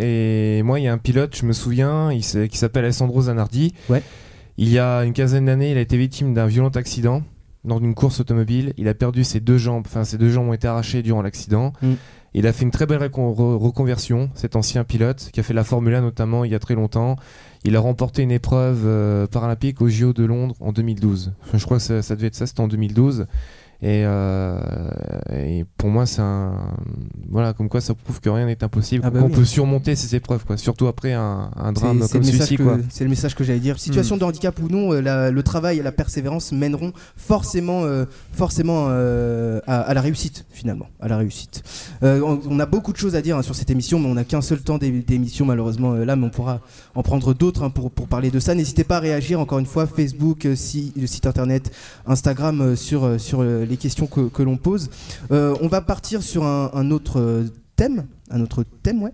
et 0.59 0.62
moi 0.62 0.78
il 0.81 0.83
y 0.85 0.88
a 0.88 0.93
un 0.93 0.99
pilote, 0.99 1.37
je 1.37 1.47
me 1.47 1.52
souviens, 1.52 2.11
il 2.12 2.23
qui 2.49 2.59
s'appelle 2.59 2.85
Alessandro 2.85 3.23
Zanardi. 3.23 3.73
Ouais. 3.88 4.02
Il 4.59 4.69
y 4.69 4.78
a 4.78 5.04
une 5.04 5.12
quinzaine 5.14 5.47
d'années, 5.47 5.71
il 5.71 5.78
a 5.78 5.81
été 5.81 5.97
victime 5.97 6.35
d'un 6.35 6.47
violent 6.47 6.69
accident 6.71 7.23
dans 7.64 7.78
une 7.78 7.95
course 7.95 8.21
automobile. 8.21 8.75
Il 8.76 8.88
a 8.88 8.95
perdu 8.95 9.25
ses 9.25 9.40
deux 9.40 9.57
jambes, 9.59 9.85
enfin 9.87 10.04
ses 10.04 10.19
deux 10.19 10.28
jambes 10.28 10.49
ont 10.49 10.52
été 10.54 10.66
arrachées 10.69 11.02
durant 11.02 11.23
l'accident. 11.23 11.73
Mm. 11.83 11.93
Il 12.37 12.47
a 12.49 12.52
fait 12.52 12.64
une 12.64 12.73
très 12.73 12.87
belle 12.87 12.99
reconversion, 12.99 14.31
cet 14.35 14.57
ancien 14.57 14.83
pilote, 14.85 15.31
qui 15.33 15.38
a 15.40 15.43
fait 15.45 15.54
la 15.54 15.62
Formule 15.64 15.95
1 15.95 16.00
notamment 16.00 16.45
il 16.45 16.50
y 16.50 16.54
a 16.54 16.59
très 16.59 16.75
longtemps. 16.75 17.16
Il 17.64 17.76
a 17.76 17.80
remporté 17.80 18.23
une 18.23 18.30
épreuve 18.30 18.83
euh, 18.85 19.26
paralympique 19.26 19.80
aux 19.80 19.88
JO 19.88 20.12
de 20.12 20.25
Londres 20.25 20.54
en 20.61 20.73
2012. 20.73 21.33
Enfin, 21.42 21.59
je 21.59 21.64
crois 21.64 21.78
que 21.78 22.02
ça 22.02 22.14
devait 22.14 22.26
être 22.26 22.35
ça, 22.35 22.47
c'était 22.47 22.61
en 22.61 22.68
2012. 22.68 23.26
Et, 23.87 24.03
euh, 24.07 24.59
et 25.31 25.67
pour 25.76 25.91
moi, 25.91 26.07
c'est 26.07 26.23
un. 26.23 26.55
Voilà, 27.29 27.53
comme 27.53 27.69
quoi 27.69 27.83
ça 27.83 27.93
prouve 27.93 28.19
que 28.19 28.31
rien 28.31 28.47
n'est 28.47 28.64
impossible, 28.64 29.03
Ah 29.07 29.11
bah 29.11 29.21
qu'on 29.21 29.26
oui. 29.26 29.33
peut 29.35 29.45
surmonter 29.45 29.95
ces 29.95 30.17
épreuves, 30.17 30.47
quoi. 30.47 30.57
Surtout 30.57 30.87
après 30.87 31.12
un, 31.12 31.50
un 31.55 31.73
drame 31.73 31.99
comme 32.11 32.23
celui-ci. 32.25 32.57
C'est 32.88 33.05
le 33.05 33.11
message 33.11 33.35
que 33.35 33.45
j'allais 33.45 33.59
dire. 33.61 33.79
Situation 33.79 34.17
de 34.17 34.25
handicap 34.25 34.59
ou 34.62 34.69
non, 34.69 34.95
euh, 34.95 35.03
la- 35.03 35.31
le 35.31 35.43
travail 35.43 35.81
et 35.81 35.83
la 35.83 35.93
persévérance 35.93 36.50
mèneront 36.53 36.93
forcément, 37.17 37.83
euh, 37.85 38.07
forcément 38.33 38.87
euh, 38.88 39.61
à, 39.67 39.81
à 39.83 39.93
la 39.93 40.00
réussite 40.00 40.47
finalement, 40.50 40.87
à 41.00 41.09
la 41.09 41.19
réussite. 41.19 41.62
On, 42.03 42.41
on 42.49 42.61
a 42.61 42.67
beaucoup 42.67 42.93
de 42.93 42.97
choses 42.97 43.17
à 43.17 43.21
dire 43.23 43.37
hein, 43.37 43.43
sur 43.43 43.55
cette 43.55 43.71
émission, 43.71 43.99
mais 43.99 44.07
on 44.09 44.14
n'a 44.14 44.25
qu'un 44.25 44.41
seul 44.41 44.61
temps 44.61 44.79
d'é- 44.79 44.91
d'émission 45.03 45.45
malheureusement 45.45 45.93
là, 45.93 46.17
mais 46.17 46.25
on 46.26 46.31
pourra 46.31 46.61
en 46.95 47.03
prendre 47.03 47.35
d'autres 47.35 47.62
hein, 47.62 47.71
pour, 47.71 47.91
pour 47.91 48.09
parler 48.09 48.31
de 48.31 48.38
ça. 48.41 48.55
N'hésitez 48.55 48.85
pas 48.85 48.97
à 48.97 49.00
réagir 49.00 49.41
encore 49.41 49.59
une 49.59 49.67
fois, 49.67 49.87
Facebook, 49.87 50.49
si, 50.55 50.93
le 50.97 51.07
site 51.07 51.26
internet, 51.26 51.71
Instagram 52.07 52.76
sur, 52.76 53.21
sur 53.21 53.41
euh, 53.43 53.67
les 53.75 53.78
questions 53.78 54.07
que, 54.07 54.28
que 54.28 54.43
l'on 54.43 54.57
pose. 54.57 54.88
Euh, 55.33 55.54
on 55.61 55.69
va 55.69 55.81
partir 55.81 56.23
sur 56.23 56.45
un, 56.45 56.71
un 56.75 56.90
autre 56.90 57.21
euh, 57.21 57.45
thème, 57.76 58.04
un 58.31 58.40
autre 58.40 58.64
thème, 58.83 59.02
ouais. 59.02 59.12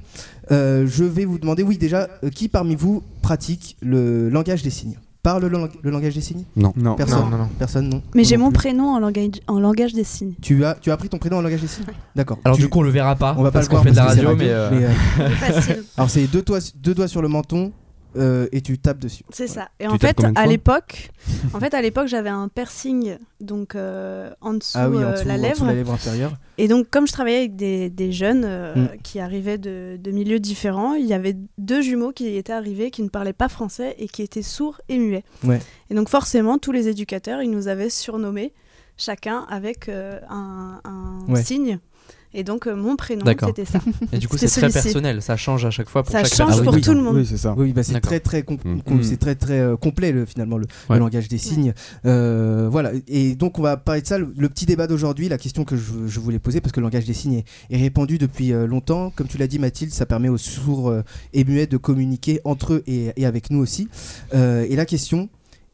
Euh, 0.52 0.87
je 0.87 1.05
vais 1.05 1.25
vous 1.25 1.38
demander, 1.38 1.62
oui 1.62 1.79
déjà, 1.79 2.09
euh, 2.25 2.31
qui 2.31 2.49
parmi 2.49 2.75
vous 2.75 3.02
pratique 3.23 3.76
le 3.81 4.29
langage 4.29 4.62
des 4.62 4.71
signes? 4.71 4.99
Parle 5.23 5.43
le, 5.43 5.49
lang- 5.49 5.69
le 5.83 5.90
langage 5.90 6.14
des 6.14 6.23
signes? 6.23 6.45
Non. 6.57 6.73
Non. 6.76 6.95
Personne? 6.95 7.21
Non, 7.25 7.29
non, 7.31 7.38
non. 7.38 7.49
Personne, 7.59 7.88
non? 7.90 8.02
Mais 8.14 8.25
j'ai 8.25 8.38
mon 8.38 8.50
prénom 8.52 8.95
en 8.95 8.99
langage, 8.99 9.33
en 9.49 9.61
langage 9.61 9.93
des 9.93 10.02
signes. 10.05 10.33
Tu 10.40 10.64
as, 10.64 10.75
tu 10.81 10.90
as 10.90 10.95
appris 10.95 11.11
ton 11.11 11.19
prénom 11.19 11.37
en 11.38 11.43
langage 11.43 11.61
des 11.61 11.67
signes? 11.67 11.85
D'accord. 12.17 12.38
Alors 12.45 12.57
Tu- 12.57 12.62
du 12.62 12.69
coup 12.71 12.79
on 12.79 12.83
le 12.83 12.90
verra 12.90 13.14
pas 13.17 13.35
on 13.37 13.43
va 13.43 13.50
pas 13.50 13.59
parce 13.61 13.67
le 13.67 13.71
qu'on 13.71 13.83
voir 13.83 13.85
fait 13.85 13.90
de 13.90 13.97
la 13.97 14.05
radio, 14.05 14.35
mais, 14.37 14.49
euh, 14.49 14.71
euh, 15.21 15.29
Facile. 15.31 15.85
alors 15.99 16.09
c'est 16.09 16.26
deux 16.26 16.40
doigts, 16.43 16.61
deux 16.83 16.95
doigts 16.95 17.09
sur 17.09 17.21
le 17.21 17.29
menton 17.29 17.71
euh, 18.17 18.49
et 18.52 18.61
tu 18.61 18.79
tapes 18.79 18.99
dessus. 18.99 19.23
C'est 19.31 19.47
ça. 19.47 19.69
Et 19.81 19.87
en 19.87 19.99
fait, 19.99 20.17
à 20.35 20.47
l'époque, 20.47 21.11
en 21.55 21.61
fait, 21.61 21.75
à 21.75 21.83
l'époque, 21.83 22.07
j'avais 22.09 22.29
un 22.31 22.49
piercing 22.49 23.17
donc 23.40 23.75
euh, 23.75 24.31
en 24.40 24.55
dessous, 24.55 24.73
ah 24.79 24.88
oui, 24.90 24.99
en 24.99 25.00
euh, 25.00 25.25
la 25.25 25.35
en 25.35 25.37
dessous 25.37 25.43
lèvre. 25.43 25.67
la 25.67 25.75
lèvre 25.75 25.93
inférieure. 25.93 26.33
Et 26.59 26.69
donc, 26.69 26.88
comme 26.90 27.07
je 27.07 27.12
travaillais 27.12 27.38
avec 27.38 27.57
des, 27.57 27.88
des 27.90 28.12
jeunes 28.12 28.45
euh, 28.45 28.75
Mm. 28.75 28.88
qui 29.02 29.19
arrivaient 29.21 29.59
de, 29.59 29.97
de 29.99 30.11
milieux 30.11 30.38
différents, 30.40 30.95
il 30.95 31.07
y 31.07 31.14
avait 31.14 31.37
deux 31.59 31.81
jumeaux 31.83 32.12
qui 32.12 32.37
étaient 32.37 32.52
arrivés 32.52 32.90
qui 32.90 33.02
ne 33.02 33.09
parlaient 33.09 33.33
pas 33.33 33.49
français 33.49 33.95
et 33.99 34.09
qui 34.09 34.23
étaient 34.23 34.43
sourds 34.43 34.81
et 34.88 34.99
muets. 34.99 35.25
Ouais. 35.45 35.61
Et 35.90 35.95
donc, 35.95 36.09
forcément, 36.09 36.59
tous 36.59 36.73
les 36.73 36.88
éducateurs, 36.88 37.43
ils 37.43 37.50
nous 37.50 37.69
avaient 37.69 37.90
surnommés 37.90 38.52
chacun 38.97 39.47
avec 39.49 39.88
euh, 39.88 40.19
un, 40.29 40.81
un 40.85 41.21
Ouais. 41.33 41.43
signe. 41.43 41.79
Et 42.33 42.45
donc, 42.45 42.67
euh, 42.69 42.77
mon 42.77 42.95
prénom, 42.95 43.25
c'était 43.27 43.65
ça. 43.65 43.81
et 44.13 44.19
du 44.19 44.29
coup 44.29 44.37
c'est 44.39 44.47
très 44.47 44.71
personnel, 44.71 45.21
ça 45.21 45.37
change 45.37 45.65
à 45.65 45.71
chaque 45.71 45.89
fois 45.89 46.05
pour 46.05 46.13
ça 46.13 46.23
chaque 46.23 46.35
change 46.35 46.63
pour 46.63 46.75
oui. 46.75 46.81
tout 46.81 46.95
le 46.95 47.03
monde. 47.03 47.17
Oui, 47.17 47.27
c'est 47.27 47.37
ça. 47.37 47.55
Oui, 47.57 47.73
bah 47.73 47.83
c'est 47.83 48.01
très 48.01 48.21
très 48.21 48.43
com- 48.45 48.57
Mm. 48.65 49.03
c'est 49.03 49.17
très 49.17 49.35
très 49.35 49.59
euh, 49.59 49.77
complet 49.77 50.13
le, 50.13 50.25
finalement 50.27 50.57
le, 50.59 50.67
langage 50.91 51.27
des 51.29 51.39
signes. 51.39 51.73
Euh, 52.07 52.69
voilà. 52.71 52.93
Et 53.09 53.35
donc 53.35 53.59
on 53.59 53.63
va 53.63 53.77
parler 53.77 54.03
de 54.03 54.07
ça. 54.07 54.19
Le, 54.19 54.33
le 54.37 54.49
petit 54.49 54.67
débat 54.67 54.87
d'aujourd'hui, 54.87 55.29
la 55.29 55.39
question 55.39 55.65
que 55.65 55.77
je, 55.77 56.07
je 56.07 56.21
voulais 56.21 56.39
poser 56.39 56.61
parce 56.61 56.73
que 56.73 56.81
le 56.81 56.85
langage 56.85 57.05
des 57.05 57.15
signes 57.15 57.35
est, 57.35 57.45
est 57.71 57.79
répandu 57.79 58.19
depuis 58.19 58.53
euh, 58.53 58.67
longtemps. 58.67 59.11
Comme 59.17 59.27
tu 59.27 59.39
l'as 59.39 59.47
dit 59.49 59.59
Mathilde, 59.59 59.93
ça 59.93 60.07
permet 60.07 60.29
aux 60.29 60.39
sourds 60.39 60.89
euh, 60.91 61.03
et 61.33 61.45
muets 61.45 61.67
de 61.67 61.77
communiquer 61.79 62.41
entre 62.45 62.75
eux 62.75 62.83
et, 62.87 63.13
et 63.17 63.27
avec 63.27 63.51
nous 63.51 63.59
aussi. 63.61 63.89
Euh, 64.35 64.67
et 64.69 64.77
la 64.77 64.87
question 64.87 65.29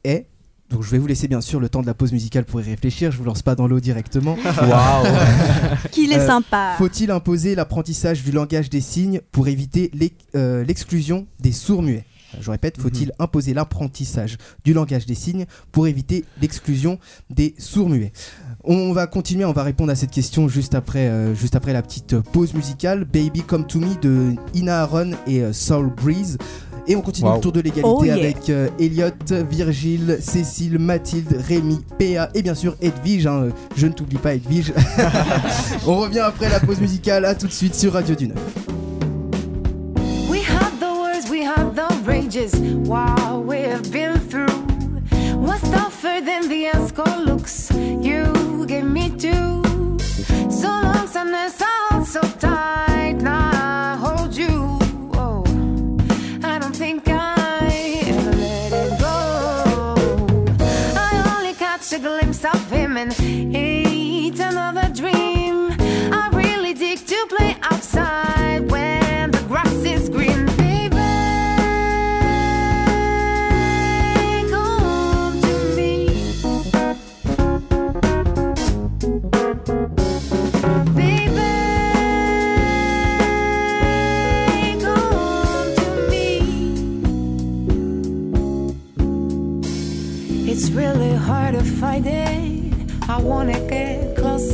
est 0.04 0.26
donc 0.70 0.82
je 0.82 0.90
vais 0.90 0.98
vous 0.98 1.06
laisser 1.06 1.28
bien 1.28 1.40
sûr 1.40 1.60
le 1.60 1.68
temps 1.68 1.80
de 1.82 1.86
la 1.86 1.94
pause 1.94 2.12
musicale 2.12 2.44
pour 2.44 2.60
y 2.60 2.64
réfléchir. 2.64 3.12
Je 3.12 3.18
vous 3.18 3.24
lance 3.24 3.42
pas 3.42 3.54
dans 3.54 3.66
l'eau 3.68 3.80
directement. 3.80 4.36
Waouh. 4.44 5.06
Qu'il 5.92 6.12
est 6.12 6.18
Euh, 6.18 6.26
sympa. 6.26 6.74
Faut-il 6.78 7.10
imposer 7.10 7.54
l'apprentissage 7.54 8.22
du 8.24 8.32
langage 8.32 8.68
des 8.70 8.80
signes 8.80 9.20
pour 9.32 9.48
éviter 9.48 9.90
euh, 10.34 10.64
l'exclusion 10.64 11.26
des 11.40 11.52
sourds-muets? 11.52 12.04
Je 12.40 12.50
répète, 12.50 12.76
faut-il 12.78 13.12
imposer 13.20 13.54
l'apprentissage 13.54 14.36
du 14.64 14.74
langage 14.74 15.06
des 15.06 15.14
signes 15.14 15.46
pour 15.72 15.86
éviter 15.86 16.24
l'exclusion 16.42 16.98
des 17.30 17.54
sourds-muets? 17.56 18.12
On 18.64 18.92
va 18.92 19.06
continuer, 19.06 19.44
on 19.44 19.52
va 19.52 19.62
répondre 19.62 19.92
à 19.92 19.94
cette 19.94 20.10
question 20.10 20.48
juste 20.48 20.74
après, 20.74 21.06
euh, 21.06 21.34
juste 21.36 21.54
après 21.54 21.72
la 21.72 21.82
petite 21.82 22.18
pause 22.18 22.52
musicale. 22.52 23.04
Baby 23.04 23.42
Come 23.42 23.64
to 23.66 23.78
Me 23.78 23.94
de 24.02 24.34
Ina 24.54 24.82
Aaron 24.82 25.12
et 25.28 25.40
euh, 25.40 25.52
Soul 25.52 25.86
Breeze. 25.94 26.36
Et 26.88 26.94
on 26.96 27.00
continue 27.00 27.28
Wow. 27.28 27.34
le 27.36 27.40
tour 27.40 27.52
de 27.52 27.60
l'égalité 27.60 27.82
Oh 27.84 28.04
yeah. 28.04 28.14
avec 28.14 28.48
euh, 28.48 28.68
Elliot, 28.78 29.10
Virgile, 29.50 30.18
Cécile, 30.20 30.78
Mathilde, 30.78 31.36
Rémi, 31.48 31.80
Péa 31.98 32.28
et 32.34 32.42
bien 32.42 32.54
sûr 32.54 32.76
Edwige. 32.80 33.26
hein, 33.26 33.48
je 33.76 33.86
ne 33.86 33.92
t'oublie 33.92 34.18
pas 34.18 34.34
Edwige. 34.34 34.72
on 35.86 35.96
revient 35.96 36.20
après 36.20 36.48
la 36.48 36.60
pause 36.60 36.80
musicale. 36.80 37.24
À 37.24 37.34
tout 37.34 37.46
de 37.48 37.52
suite 37.52 37.74
sur 37.74 37.92
Radio 37.94 38.14
du 38.14 38.28
9. 38.28 38.36
We 40.30 40.40
had 40.42 40.78
the 40.78 40.92
words, 40.96 41.28
we 41.30 41.42
had 41.44 41.74
the 41.74 42.06
rages. 42.06 42.54
Wow, 42.86 43.40
we've 43.44 43.90
been 43.90 44.14
through. 44.28 44.46
What's 45.40 45.62
tougher 45.70 46.20
than 46.24 46.48
the 46.48 46.66
escort 46.74 47.24
looks 47.26 47.65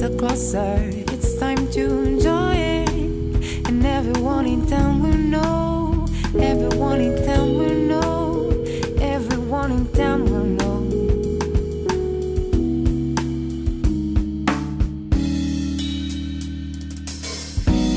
get 0.02 0.18
closer. 0.18 0.90
It's 1.14 1.38
time 1.38 1.70
to 1.70 1.84
enjoy 2.02 2.54
it. 2.54 3.68
And 3.68 3.86
everyone 3.86 4.46
in 4.46 4.66
town 4.66 5.00
will 5.02 5.22
know. 5.34 6.06
Everyone 6.34 7.00
in 7.00 7.24
town 7.24 7.56
will 7.58 7.80
know. 7.92 8.64
Everyone 9.00 9.70
in 9.70 9.86
town 9.92 10.24
will 10.24 10.50
know. 10.58 10.78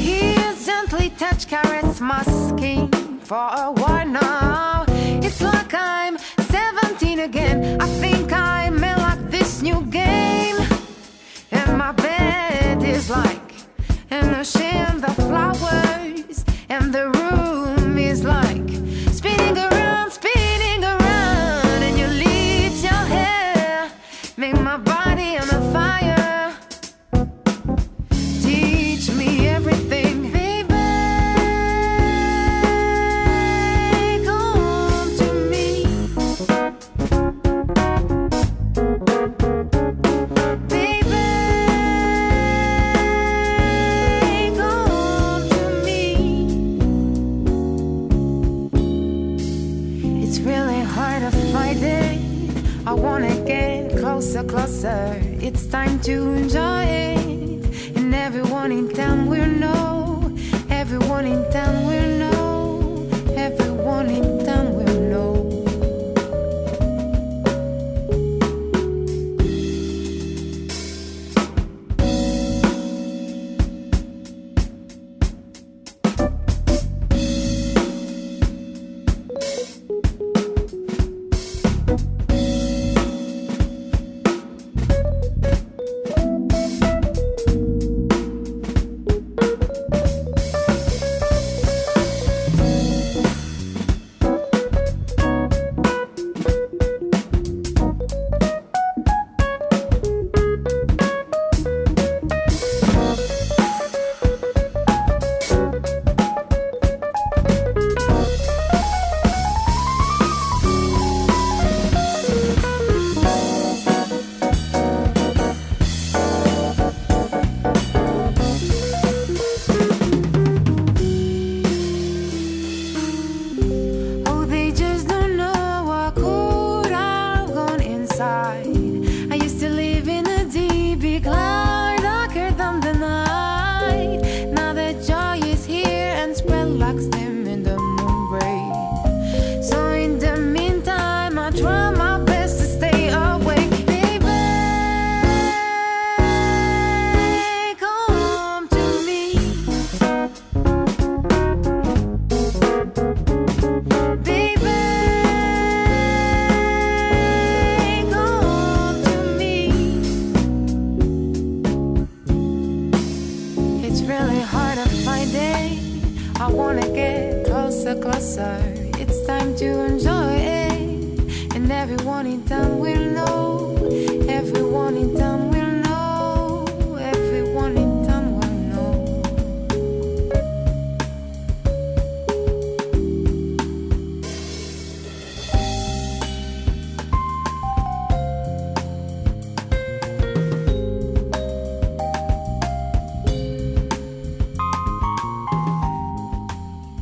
He's 0.06 0.66
gently 0.66 1.10
touch, 1.18 1.48
caress 1.48 2.00
my 2.00 2.22
skin 2.24 2.90
for 3.24 3.48
a 3.64 3.72
while 3.72 4.05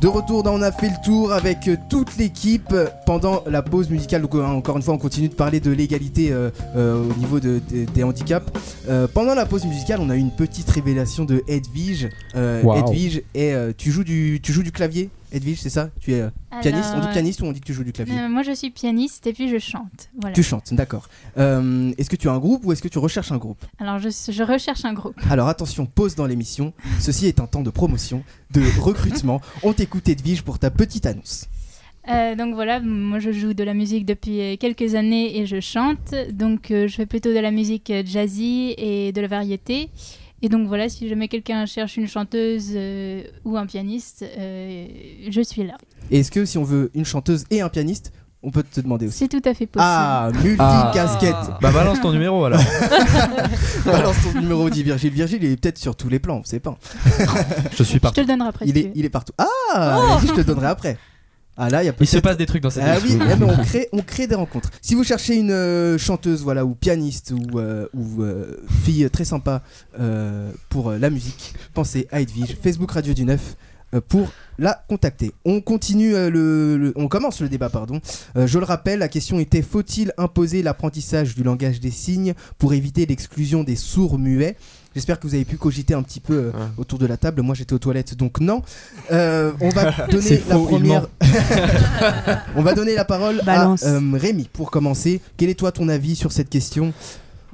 De 0.04 0.08
retour 0.08 0.42
dans 0.42 0.52
On 0.52 0.60
a 0.60 0.70
fait 0.70 0.90
le 0.90 1.02
tour 1.02 1.32
avec 1.32 1.66
euh, 1.66 1.78
toute 1.88 2.18
l'équipe 2.18 2.74
pendant 3.06 3.42
la 3.46 3.62
pause 3.62 3.88
musicale. 3.88 4.20
Donc, 4.20 4.34
euh, 4.34 4.44
encore 4.44 4.76
une 4.76 4.82
fois, 4.82 4.92
on 4.92 4.98
continue 4.98 5.30
de 5.30 5.34
parler 5.34 5.60
de 5.60 5.70
l'égalité 5.70 6.30
euh, 6.30 6.50
euh, 6.76 7.02
au 7.10 7.14
niveau 7.18 7.40
de- 7.40 7.62
de- 7.70 7.86
des 7.90 8.02
handicaps. 8.04 8.46
Euh, 8.86 9.08
pendant 9.12 9.34
la 9.34 9.46
pause 9.46 9.64
musicale, 9.64 10.00
on 10.02 10.10
a 10.10 10.16
eu 10.16 10.18
une 10.18 10.30
petite 10.30 10.68
révélation 10.70 11.24
de 11.24 11.42
Edwige. 11.48 12.10
Wow. 12.34 12.76
Edwige, 12.80 13.22
et 13.34 13.54
euh, 13.54 13.72
tu 13.74 13.90
joues 13.90 14.04
du 14.04 14.40
tu 14.42 14.52
joues 14.52 14.62
du 14.62 14.72
clavier, 14.72 15.08
Edwige, 15.34 15.60
c'est 15.60 15.70
ça 15.70 15.90
Tu 16.00 16.12
es 16.12 16.20
euh, 16.20 16.30
pianiste 16.62 16.90
On 16.92 16.94
dit 16.94 17.00
Alors, 17.02 17.12
pianiste 17.12 17.40
ou 17.42 17.44
on 17.46 17.52
dit 17.52 17.60
que 17.60 17.66
tu 17.66 17.74
joues 17.74 17.84
du 17.84 17.92
clavier 17.92 18.18
euh, 18.18 18.28
moi, 18.28 18.42
je 18.42 18.52
suis 18.52 18.70
pianiste 18.70 19.26
et 19.26 19.32
puis 19.32 19.48
je 19.48 19.58
chante. 19.58 20.10
Voilà. 20.18 20.34
Tu 20.34 20.42
chantes, 20.42 20.72
d'accord. 20.72 21.08
Euh, 21.38 21.92
est-ce 21.98 22.08
que 22.08 22.16
tu 22.16 22.28
as 22.28 22.32
un 22.32 22.38
groupe 22.38 22.64
ou 22.64 22.72
est-ce 22.72 22.82
que 22.82 22.88
tu 22.88 22.98
recherches 22.98 23.32
un 23.32 23.38
groupe 23.38 23.64
Alors, 23.78 23.98
je, 23.98 24.08
je 24.08 24.42
recherche 24.42 24.84
un 24.84 24.92
groupe. 24.92 25.16
Alors 25.28 25.48
attention, 25.48 25.86
pause 25.86 26.14
dans 26.14 26.26
l'émission. 26.26 26.72
Ceci 27.00 27.26
est 27.26 27.40
un 27.40 27.46
temps 27.46 27.62
de 27.62 27.70
promotion, 27.70 28.22
de 28.52 28.62
recrutement. 28.80 29.40
On 29.62 29.72
t'écoute 29.72 30.08
Edwige 30.08 30.42
pour 30.42 30.58
ta 30.58 30.70
petite 30.70 31.06
annonce. 31.06 31.48
Euh, 32.08 32.34
donc 32.34 32.54
voilà, 32.54 32.80
moi 32.80 33.18
je 33.18 33.32
joue 33.32 33.54
de 33.54 33.64
la 33.64 33.72
musique 33.72 34.04
depuis 34.04 34.40
euh, 34.40 34.56
quelques 34.58 34.94
années 34.94 35.38
et 35.38 35.46
je 35.46 35.60
chante. 35.60 36.14
Donc 36.32 36.70
euh, 36.70 36.86
je 36.86 36.96
fais 36.96 37.06
plutôt 37.06 37.32
de 37.32 37.38
la 37.38 37.50
musique 37.50 37.88
euh, 37.90 38.02
jazzy 38.04 38.74
et 38.76 39.12
de 39.12 39.20
la 39.20 39.28
variété. 39.28 39.88
Et 40.44 40.50
donc 40.50 40.68
voilà, 40.68 40.90
si 40.90 41.08
jamais 41.08 41.26
quelqu'un 41.28 41.64
cherche 41.64 41.96
une 41.96 42.06
chanteuse 42.06 42.72
euh, 42.74 43.22
ou 43.46 43.56
un 43.56 43.64
pianiste, 43.64 44.26
euh, 44.36 44.86
je 45.30 45.40
suis 45.40 45.64
là. 45.64 45.78
Et 46.10 46.18
est-ce 46.18 46.30
que 46.30 46.44
si 46.44 46.58
on 46.58 46.64
veut 46.64 46.90
une 46.92 47.06
chanteuse 47.06 47.44
et 47.50 47.62
un 47.62 47.70
pianiste, 47.70 48.12
on 48.42 48.50
peut 48.50 48.62
te 48.62 48.78
demander 48.82 49.06
aussi 49.06 49.16
C'est 49.20 49.28
tout 49.28 49.40
à 49.48 49.54
fait 49.54 49.66
possible. 49.66 49.78
Ah, 49.88 50.28
multi-casquette 50.42 51.34
Bah 51.62 51.72
balance 51.72 51.98
ton 52.02 52.12
numéro 52.12 52.44
alors. 52.44 52.60
Balance 53.86 54.16
ton 54.22 54.38
numéro, 54.38 54.68
dit 54.68 54.82
Virgile. 54.82 55.12
Virgile, 55.14 55.42
il 55.42 55.50
est 55.52 55.56
peut-être 55.56 55.78
sur 55.78 55.96
tous 55.96 56.10
les 56.10 56.18
plans, 56.18 56.40
on 56.40 56.44
sait 56.44 56.60
pas. 56.60 56.76
Je 57.74 57.82
suis 57.82 57.94
Je 57.94 57.98
parti. 58.00 58.16
te 58.16 58.20
le 58.20 58.26
donnerai 58.26 58.48
après. 58.50 58.66
Il 58.66 58.74
si 58.74 58.80
est, 58.80 58.92
il 58.94 59.10
partout. 59.10 59.32
Ah, 59.38 60.18
vas-y, 60.20 60.26
je 60.26 60.32
te 60.32 60.38
le 60.40 60.44
donnerai 60.44 60.66
après. 60.66 60.98
Ah 61.56 61.70
là, 61.70 61.82
il 61.82 61.86
y 61.86 61.88
a 61.88 61.94
Il 62.00 62.06
se 62.06 62.18
passe 62.18 62.36
des 62.36 62.46
trucs 62.46 62.62
dans 62.62 62.70
cette 62.70 62.82
Ah 62.84 62.96
oui, 63.04 63.12
émission. 63.12 63.28
eh 63.32 63.36
ben, 63.36 63.54
on, 63.58 63.62
crée, 63.62 63.88
on 63.92 64.02
crée 64.02 64.26
des 64.26 64.34
rencontres. 64.34 64.70
Si 64.82 64.94
vous 64.96 65.04
cherchez 65.04 65.36
une 65.36 65.52
euh, 65.52 65.98
chanteuse, 65.98 66.42
voilà, 66.42 66.64
ou 66.64 66.74
pianiste, 66.74 67.32
ou, 67.32 67.58
euh, 67.60 67.86
ou 67.94 68.22
euh, 68.22 68.56
fille 68.84 69.08
très 69.10 69.24
sympa 69.24 69.62
pour 70.68 70.90
la 70.92 71.10
musique, 71.10 71.54
pensez 71.72 72.08
à 72.10 72.20
Edwige, 72.20 72.56
Facebook 72.62 72.90
Radio 72.90 73.14
du 73.14 73.24
9 73.24 73.56
euh, 73.94 74.00
pour 74.08 74.28
la 74.58 74.84
contacter. 74.88 75.32
On 75.44 75.60
continue 75.60 76.12
le, 76.12 76.76
le- 76.76 76.92
on 76.96 77.06
commence 77.08 77.40
le 77.40 77.48
débat 77.48 77.68
pardon. 77.70 78.00
Euh, 78.36 78.46
je 78.48 78.58
le 78.58 78.64
rappelle, 78.64 78.98
la 78.98 79.08
question 79.08 79.38
était 79.38 79.62
faut-il 79.62 80.12
imposer 80.18 80.62
l'apprentissage 80.62 81.34
du 81.36 81.42
langage 81.44 81.78
des 81.80 81.90
signes 81.92 82.34
pour 82.58 82.72
éviter 82.74 83.06
l'exclusion 83.06 83.62
des 83.64 83.76
sourds 83.76 84.18
muets? 84.18 84.56
J'espère 84.94 85.18
que 85.18 85.26
vous 85.26 85.34
avez 85.34 85.44
pu 85.44 85.56
cogiter 85.56 85.94
un 85.94 86.02
petit 86.02 86.20
peu 86.20 86.34
euh, 86.34 86.50
Ouais. 86.52 86.66
autour 86.78 86.98
de 86.98 87.06
la 87.06 87.16
table. 87.16 87.42
Moi, 87.42 87.54
j'étais 87.54 87.72
aux 87.72 87.78
toilettes, 87.78 88.14
donc 88.16 88.40
non. 88.40 88.62
Euh, 89.12 89.52
on 89.60 89.68
va 89.70 89.90
donner 90.10 90.30
la 90.30 90.54
faux, 90.56 90.64
première. 90.66 91.06
on 92.56 92.62
va 92.62 92.74
donner 92.74 92.94
la 92.94 93.04
parole 93.04 93.40
Balance. 93.44 93.82
à 93.84 93.94
euh, 93.94 94.00
Rémi 94.14 94.48
pour 94.52 94.70
commencer. 94.70 95.20
Quel 95.36 95.48
est 95.48 95.58
toi 95.58 95.72
ton 95.72 95.88
avis 95.88 96.16
sur 96.16 96.32
cette 96.32 96.48
question? 96.50 96.92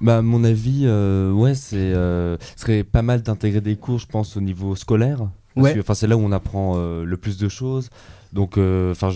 Bah, 0.00 0.22
mon 0.22 0.44
avis, 0.44 0.82
euh, 0.84 1.30
ouais, 1.32 1.54
c'est 1.54 1.76
euh, 1.76 2.36
serait 2.56 2.84
pas 2.84 3.02
mal 3.02 3.22
d'intégrer 3.22 3.60
des 3.60 3.76
cours, 3.76 3.98
je 3.98 4.06
pense, 4.06 4.36
au 4.36 4.40
niveau 4.40 4.74
scolaire. 4.76 5.28
Ouais. 5.56 5.76
Enfin, 5.80 5.94
c'est 5.94 6.06
là 6.06 6.16
où 6.16 6.20
on 6.20 6.32
apprend 6.32 6.74
euh, 6.76 7.04
le 7.04 7.16
plus 7.16 7.36
de 7.38 7.48
choses. 7.48 7.90
Donc, 8.32 8.52
enfin, 8.58 9.10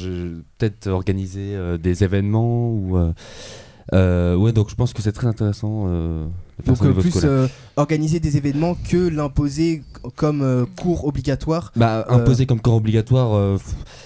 peut-être 0.58 0.88
organiser 0.88 1.54
euh, 1.54 1.78
des 1.78 2.04
événements 2.04 2.68
ou. 2.70 2.96
euh, 2.98 3.12
euh, 3.92 4.34
ouais, 4.34 4.52
donc 4.52 4.70
je 4.70 4.74
pense 4.74 4.92
que 4.94 5.02
c'est 5.02 5.12
très 5.12 5.26
intéressant 5.26 5.84
euh, 5.88 6.26
Donc 6.66 6.82
euh, 6.82 6.92
plus 6.92 7.12
euh, 7.24 7.48
organiser 7.76 8.20
des 8.20 8.36
événements 8.36 8.76
que 8.88 9.08
l'imposer 9.08 9.82
comme 10.16 10.42
euh, 10.42 10.64
cours 10.80 11.04
obligatoire. 11.06 11.72
Bah, 11.76 12.06
euh, 12.08 12.14
imposer 12.14 12.46
comme 12.46 12.60
corps 12.60 12.74
obligatoire, 12.76 13.34
euh, 13.34 13.58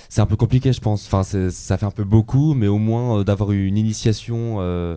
c'est 0.08 0.20
un 0.20 0.26
peu 0.26 0.36
compliqué, 0.36 0.72
je 0.72 0.80
pense. 0.80 1.06
Enfin, 1.06 1.22
ça 1.50 1.76
fait 1.76 1.86
un 1.86 1.90
peu 1.90 2.04
beaucoup, 2.04 2.54
mais 2.54 2.66
au 2.66 2.78
moins 2.78 3.18
euh, 3.20 3.24
d'avoir 3.24 3.52
eu 3.52 3.66
une 3.66 3.76
initiation 3.76 4.56
euh, 4.60 4.96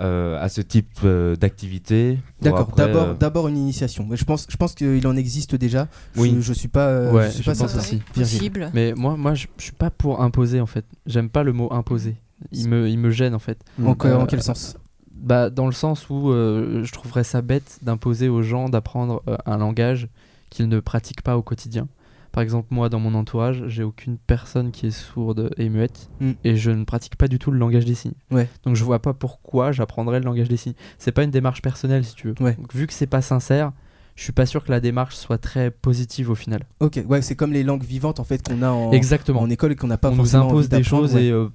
euh, 0.00 0.42
à 0.42 0.48
ce 0.48 0.60
type 0.62 0.88
euh, 1.04 1.36
d'activité. 1.36 2.18
D'accord. 2.40 2.70
D'abord, 2.76 3.08
euh, 3.10 3.14
d'abord 3.14 3.48
une 3.48 3.56
initiation. 3.58 4.06
Mais 4.08 4.16
je 4.16 4.24
pense, 4.24 4.46
je 4.48 4.56
pense 4.56 4.74
qu'il 4.74 5.06
en 5.06 5.14
existe 5.16 5.54
déjà. 5.54 5.88
Je, 6.16 6.20
Oui. 6.22 6.36
je 6.40 6.52
suis 6.52 6.68
pas. 6.68 6.86
euh, 6.88 7.12
Ouais, 7.12 7.26
je 7.26 7.34
suis 7.34 7.42
je 7.44 7.50
pas 7.50 7.56
pense 7.56 7.76
aussi. 7.76 8.00
Possible. 8.14 8.70
Mais 8.74 8.94
moi, 8.96 9.16
moi, 9.16 9.34
je, 9.34 9.46
je 9.58 9.62
suis 9.64 9.72
pas 9.72 9.90
pour 9.90 10.22
imposer 10.22 10.60
en 10.60 10.66
fait. 10.66 10.84
J'aime 11.06 11.28
pas 11.28 11.42
le 11.42 11.52
mot 11.52 11.72
imposer. 11.72 12.16
Il 12.52 12.68
me, 12.68 12.88
il 12.88 12.98
me 12.98 13.10
gêne 13.10 13.34
en 13.34 13.38
fait. 13.38 13.58
En, 13.84 13.90
en 13.90 14.26
quel 14.26 14.42
sens? 14.42 14.76
Bah, 15.20 15.50
dans 15.50 15.66
le 15.66 15.72
sens 15.72 16.08
où 16.10 16.30
euh, 16.30 16.82
je 16.84 16.92
trouverais 16.92 17.24
ça 17.24 17.42
bête 17.42 17.78
d'imposer 17.82 18.28
aux 18.28 18.42
gens 18.42 18.68
d'apprendre 18.68 19.22
euh, 19.28 19.36
un 19.46 19.58
langage 19.58 20.08
qu'ils 20.48 20.68
ne 20.68 20.80
pratiquent 20.80 21.22
pas 21.22 21.36
au 21.36 21.42
quotidien. 21.42 21.88
Par 22.32 22.42
exemple, 22.44 22.68
moi, 22.70 22.88
dans 22.88 23.00
mon 23.00 23.14
entourage, 23.14 23.64
j'ai 23.66 23.82
aucune 23.82 24.16
personne 24.16 24.70
qui 24.70 24.86
est 24.86 24.90
sourde 24.92 25.50
et 25.56 25.68
muette 25.68 26.08
Mm. 26.20 26.30
et 26.44 26.56
je 26.56 26.70
ne 26.70 26.84
pratique 26.84 27.16
pas 27.16 27.26
du 27.28 27.38
tout 27.40 27.50
le 27.50 27.58
langage 27.58 27.84
des 27.84 27.94
signes. 27.96 28.12
Ouais. 28.30 28.48
Donc, 28.64 28.76
je 28.76 28.84
vois 28.84 29.00
pas 29.00 29.12
pourquoi 29.14 29.72
j'apprendrais 29.72 30.20
le 30.20 30.24
langage 30.26 30.48
des 30.48 30.56
signes. 30.56 30.74
C'est 30.98 31.12
pas 31.12 31.24
une 31.24 31.30
démarche 31.32 31.60
personnelle, 31.60 32.04
si 32.04 32.14
tu 32.14 32.28
veux. 32.28 32.34
Ouais. 32.40 32.54
Donc, 32.54 32.72
vu 32.74 32.86
que 32.86 32.92
c'est 32.92 33.08
pas 33.08 33.20
sincère, 33.20 33.72
je 34.14 34.22
suis 34.22 34.32
pas 34.32 34.46
sûr 34.46 34.64
que 34.64 34.70
la 34.70 34.80
démarche 34.80 35.16
soit 35.16 35.38
très 35.38 35.70
positive 35.70 36.30
au 36.30 36.34
final. 36.34 36.66
Ok. 36.80 37.00
Ouais, 37.08 37.20
c'est 37.22 37.34
comme 37.34 37.52
les 37.52 37.64
langues 37.64 37.84
vivantes 37.84 38.20
en 38.20 38.24
fait 38.24 38.46
qu'on 38.46 38.62
a 38.62 38.70
en, 38.70 38.92
Exactement. 38.92 39.40
en 39.40 39.50
école 39.50 39.72
et 39.72 39.76
qu'on 39.76 39.86
n'a 39.88 39.98
pas 39.98 40.10
on 40.10 40.16
nous 40.16 40.36
impose 40.36 40.68
des 40.68 40.82
choses 40.82 41.14
ouais. 41.14 41.26
et 41.26 41.30
euh, 41.32 41.48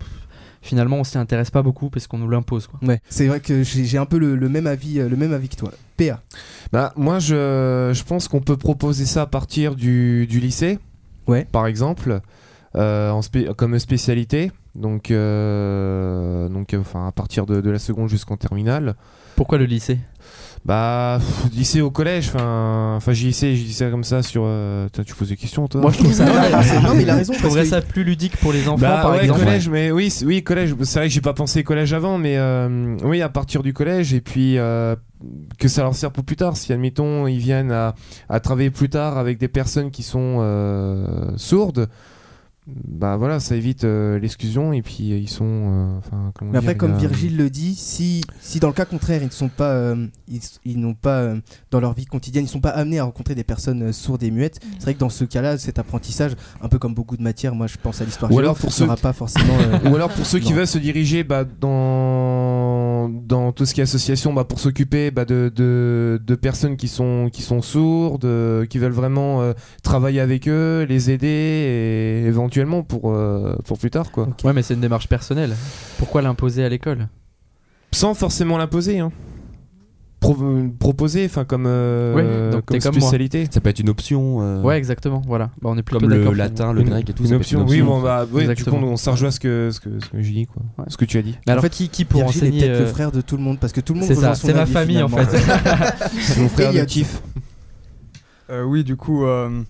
finalement, 0.66 0.98
on 0.98 1.04
s'y 1.04 1.18
intéresse 1.18 1.52
pas 1.52 1.62
beaucoup 1.62 1.90
parce 1.90 2.08
qu'on 2.08 2.18
nous 2.18 2.30
l'impose. 2.30 2.68
quoi. 2.68 2.80
Ouais, 2.88 3.00
c'est 3.10 3.28
vrai 3.28 3.40
que 3.40 3.64
j'ai 3.64 3.98
un 3.98 4.06
peu 4.06 4.18
le, 4.18 4.36
le 4.36 4.50
même 4.50 4.68
avis, 4.68 5.00
euh, 5.00 5.08
le 5.08 5.16
même 5.16 5.34
avis 5.34 5.48
que 5.50 5.56
toi. 5.56 5.72
PA. 5.98 6.22
Bah, 6.74 6.92
moi, 6.98 7.20
je, 7.20 7.92
je 7.94 8.04
pense 8.04 8.28
qu'on 8.28 8.42
peut 8.42 8.58
proposer 8.58 9.06
ça 9.06 9.22
à 9.22 9.26
partir 9.28 9.76
du, 9.76 10.28
du 10.28 10.40
lycée, 10.40 10.80
Ouais. 11.28 11.48
par 11.52 11.66
exemple, 11.68 12.20
euh, 12.76 13.10
en 13.12 13.22
spé- 13.22 13.48
comme 13.56 13.78
spécialité. 13.80 14.52
Donc, 14.76 15.10
euh, 15.10 16.50
donc 16.50 16.76
enfin, 16.78 17.08
à 17.08 17.12
partir 17.12 17.46
de, 17.46 17.62
de 17.62 17.70
la 17.70 17.80
seconde 17.80 18.10
jusqu'en 18.10 18.36
terminale. 18.38 18.96
Pourquoi 19.36 19.58
le 19.58 19.66
lycée? 19.66 20.00
Bah, 20.66 21.20
pff, 21.20 21.54
lycée 21.54 21.82
au 21.82 21.92
collège, 21.92 22.32
enfin, 22.34 22.96
enfin 22.98 23.14
j'y 23.14 23.28
lycée, 23.28 23.56
j'y 23.56 23.66
dis 23.66 23.74
ça 23.74 23.92
comme 23.92 24.04
ça 24.04 24.24
sur. 24.24 24.42
euh, 24.46 24.90
toi, 24.90 25.04
tu 25.04 25.14
poses 25.14 25.30
des 25.30 25.38
questions, 25.38 25.68
toi 25.68 25.80
Moi, 25.80 25.92
je 25.92 26.00
trouve 26.00 26.12
ça. 26.12 26.26
Non, 26.26 26.34
mais 26.34 26.64
c'est- 26.64 26.80
non, 26.82 26.96
mais 26.96 27.04
il 27.04 27.10
a 27.12 27.16
raison 27.16 27.34
Je 27.34 27.38
trouverais 27.40 27.62
que- 27.62 27.68
ça 27.70 27.82
plus 27.84 28.04
ludique 28.04 28.36
pour 28.38 28.52
les 28.52 28.68
enfants, 28.68 28.82
Bah 28.82 29.00
par 29.04 29.12
ouais, 29.12 29.22
exemple. 29.26 29.42
collège, 29.42 29.70
mais 29.70 29.92
oui, 29.92 30.12
oui, 30.26 30.42
collège. 30.44 30.74
C'est 30.82 30.98
vrai 31.00 31.08
que 31.08 31.14
j'ai 31.14 31.22
pas 31.22 31.34
pensé 31.34 31.64
collège 31.64 31.94
avant, 31.94 32.18
mais 32.18 32.38
euh, 32.38 32.98
oui, 33.04 33.22
à 33.22 33.30
partir 33.30 33.62
du 33.62 33.74
collège, 33.74 34.16
et 34.16 34.22
puis 34.22 34.58
euh, 34.58 34.96
que 35.60 35.68
ça 35.68 35.84
leur 35.84 35.94
sert 35.94 36.10
pour 36.10 36.24
plus 36.24 36.36
tard. 36.36 36.58
Si 36.58 36.74
admettons 36.74 37.28
ils 37.28 37.38
viennent 37.38 37.72
à, 37.72 37.94
à 38.28 38.40
travailler 38.40 38.72
plus 38.72 38.90
tard 38.90 39.20
avec 39.20 39.38
des 39.38 39.48
personnes 39.48 39.92
qui 39.92 40.02
sont 40.02 40.38
euh, 40.40 41.06
sourdes, 41.38 41.90
bah 42.68 43.16
voilà, 43.16 43.40
ça 43.40 43.56
évite 43.56 43.84
euh, 43.84 44.18
l'exclusion 44.18 44.74
et 44.74 44.82
puis 44.82 45.12
euh, 45.14 45.18
ils 45.18 45.30
sont. 45.30 45.46
euh, 45.46 46.00
Mais 46.42 46.58
après, 46.58 46.70
dire, 46.74 46.78
comme 46.80 46.94
a- 46.94 46.98
Virgile 46.98 47.38
le 47.38 47.52
dit, 47.52 47.76
si, 47.76 48.22
si 48.42 48.60
dans 48.60 48.70
le 48.70 48.74
cas 48.74 48.86
contraire, 48.86 49.22
ils 49.22 49.28
ne 49.28 49.32
sont 49.32 49.50
pas, 49.50 49.70
euh, 49.74 50.08
ils, 50.28 50.42
ils 50.66 50.80
n'ont 50.80 50.96
pas 50.96 51.20
euh, 51.20 51.36
dans 51.70 51.80
leur 51.80 51.94
vie 51.94 52.06
quotidienne, 52.08 52.44
ils 52.46 52.48
ne 52.48 52.52
sont 52.52 52.62
pas 52.62 52.70
amenés 52.72 52.98
à 52.98 53.04
rencontrer 53.04 53.36
des 53.36 53.44
personnes 53.44 53.94
sourdes 53.94 54.24
et 54.24 54.32
muettes. 54.32 54.60
Mm. 54.66 54.68
C'est 54.80 54.84
vrai 54.86 54.94
que 54.96 55.00
dans 55.00 55.10
ce 55.10 55.26
cas-là, 55.26 55.60
cet 55.60 55.78
apprentissage, 55.78 56.32
un 56.60 56.68
peu 56.68 56.80
comme 56.80 56.96
beaucoup 56.96 57.18
de 57.18 57.22
matières, 57.22 57.54
moi 57.54 57.68
je 57.68 57.78
pense 57.78 58.02
à 58.02 58.06
l'histoire. 58.06 58.32
Ou 58.32 58.40
alors 58.40 58.56
pour 58.58 58.74
ceux 58.74 58.86
sera 58.86 58.96
qui- 58.96 59.02
pas 59.04 59.14
forcément. 59.14 59.54
euh, 59.60 59.90
Ou 59.92 59.96
alors 59.96 60.10
pour 60.10 60.26
ceux 60.26 60.40
qui 60.40 60.50
Non. 60.50 60.56
veulent 60.58 60.68
se 60.68 60.80
diriger 60.80 61.24
bah, 61.24 61.44
dans, 61.46 63.10
dans 63.10 63.52
tout 63.52 63.66
ce 63.68 63.76
qui 63.76 63.82
est 63.82 63.84
association, 63.84 64.34
bah, 64.34 64.44
pour 64.44 64.60
s'occuper 64.60 65.12
bah, 65.12 65.26
de, 65.26 65.52
de, 65.56 66.20
de 66.26 66.36
personnes 66.36 66.78
qui 66.78 66.88
sont, 66.88 67.30
qui 67.32 67.44
sont 67.44 67.62
sourdes, 67.62 68.28
qui 68.70 68.80
veulent 68.80 68.92
vraiment 68.92 69.44
euh, 69.44 69.54
travailler 69.84 70.20
avec 70.20 70.48
eux, 70.48 70.84
les 70.90 71.12
aider 71.12 71.28
et 71.28 72.26
éventuellement 72.26 72.55
pour, 72.88 73.12
euh, 73.12 73.56
pour 73.66 73.78
plus 73.78 73.90
tard. 73.92 74.12
Quoi. 74.12 74.30
Ouais, 74.44 74.54
mais 74.54 74.62
c'est 74.62 74.74
une 74.74 74.82
démarche 74.82 75.08
personnelle. 75.08 75.56
Pourquoi 75.98 76.22
l'imposer 76.22 76.64
à 76.64 76.70
l'école? 76.70 77.08
Sans 77.92 78.14
forcément 78.14 78.58
l'imposer. 78.58 79.00
Hein. 79.00 79.12
Pro- 80.22 80.38
proposer 80.80 81.26
enfin 81.26 81.46
comme, 81.46 81.66
euh, 81.68 82.16
Ouais, 82.16 82.52
donc 82.52 82.66
comme 82.66 82.80
moi. 82.82 82.92
spécialité. 83.02 83.48
Ça 83.52 83.62
peut 83.62 83.70
être 83.70 83.80
une 83.80 83.90
option. 83.90 84.42
euh, 84.42 84.62
Ouais, 84.62 84.78
exactement. 84.78 85.22
Voilà. 85.28 85.52
Bah, 85.62 85.70
on 85.72 85.78
est 85.78 85.84
plutôt 85.84 86.00
Comme 86.00 86.10
le 86.10 86.32
latin, 86.34 86.74
le 86.74 86.82
Une- 86.82 86.90
grec 86.90 87.08
et 87.10 87.14
tout. 87.14 87.24
une 87.24 87.30
ça 87.30 87.36
peut 87.36 87.42
être 87.42 87.54
option, 87.54 87.66
oui, 87.68 87.82
bon, 87.82 88.02
bah, 88.02 88.26
ouais, 88.32 88.54
du 88.56 88.64
coup, 88.64 88.72
on, 88.76 88.98
s'en 88.98 89.12
rejoint 89.12 89.28
à 89.28 89.32
ce 89.32 89.40
que, 89.40 89.70
ce 89.72 89.80
que, 89.80 90.00
ce 90.00 90.10
que 90.10 90.22
j'ai 90.22 90.32
dit, 90.34 90.46
quoi. 90.48 90.64
Ouais. 90.80 90.86
ce 90.88 90.98
que 90.98 91.06
tu 91.06 91.18
as 91.18 91.22
dit. 91.22 91.36
Mais 91.46 91.52
alors, 91.52 91.62
En 91.64 91.68
fait, 91.68 91.70
qui, 91.74 91.90
qui 91.90 92.06
pour 92.06 92.22
Virgile 92.22 92.44
est 92.44 92.48
enseigner 92.48 92.62
peut-être 92.68 92.80
le 92.80 92.86
frère 92.88 93.12
de 93.12 93.22
tout 93.22 93.38
le 93.38 93.44
monde 93.44 93.60
parce 93.60 93.72
que 93.74 93.82
tout 93.82 93.94
le 93.94 94.00
monde. 94.00 94.08
C'est 94.08 94.16
ça, 94.16 94.34
c'est 94.34 94.54
ma 94.54 94.66
famille 94.66 95.04
en 95.04 95.10
fait. 95.10 95.28
C'est 96.22 96.40
mon 96.42 96.50
frère 96.50 96.70
adoptif. 96.70 97.22
Euh, 98.50 98.64
oui, 98.64 98.84
du 98.84 98.96
coup, 98.96 99.26
euh, 99.26 99.62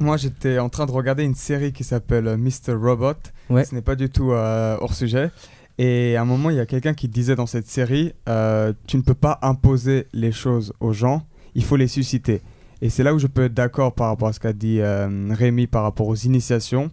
Moi, 0.00 0.16
j'étais 0.16 0.58
en 0.58 0.68
train 0.68 0.86
de 0.86 0.90
regarder 0.90 1.24
une 1.24 1.34
série 1.34 1.72
qui 1.72 1.84
s'appelle 1.84 2.26
euh, 2.26 2.36
Mr. 2.36 2.74
Robot. 2.74 3.14
Ouais. 3.50 3.64
Ce 3.64 3.74
n'est 3.74 3.82
pas 3.82 3.94
du 3.94 4.08
tout 4.10 4.32
euh, 4.32 4.76
hors 4.80 4.94
sujet. 4.94 5.30
Et 5.78 6.16
à 6.16 6.22
un 6.22 6.24
moment, 6.24 6.50
il 6.50 6.56
y 6.56 6.60
a 6.60 6.66
quelqu'un 6.66 6.94
qui 6.94 7.08
disait 7.08 7.34
dans 7.34 7.46
cette 7.46 7.66
série 7.66 8.12
euh, 8.28 8.72
Tu 8.86 8.96
ne 8.96 9.02
peux 9.02 9.14
pas 9.14 9.38
imposer 9.42 10.06
les 10.12 10.32
choses 10.32 10.72
aux 10.80 10.92
gens, 10.92 11.26
il 11.54 11.64
faut 11.64 11.76
les 11.76 11.88
susciter. 11.88 12.42
Et 12.80 12.90
c'est 12.90 13.02
là 13.02 13.14
où 13.14 13.18
je 13.18 13.26
peux 13.26 13.44
être 13.44 13.54
d'accord 13.54 13.94
par 13.94 14.08
rapport 14.08 14.28
à 14.28 14.32
ce 14.32 14.40
qu'a 14.40 14.52
dit 14.52 14.80
euh, 14.80 15.28
Rémi 15.30 15.66
par 15.66 15.82
rapport 15.82 16.06
aux 16.06 16.14
initiations. 16.14 16.90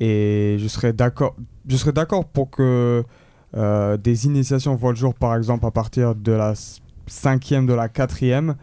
Et 0.00 0.56
je 0.58 0.66
serais 0.66 0.92
d'accord, 0.92 1.36
je 1.68 1.76
serais 1.76 1.92
d'accord 1.92 2.24
pour 2.24 2.50
que 2.50 3.04
euh, 3.56 3.96
des 3.96 4.26
initiations 4.26 4.74
voient 4.74 4.92
le 4.92 4.96
jour, 4.96 5.14
par 5.14 5.36
exemple, 5.36 5.66
à 5.66 5.70
partir 5.70 6.14
de 6.14 6.32
la 6.32 6.54
cinquième, 7.06 7.66
de 7.66 7.74
la 7.74 7.88
quatrième. 7.88 8.56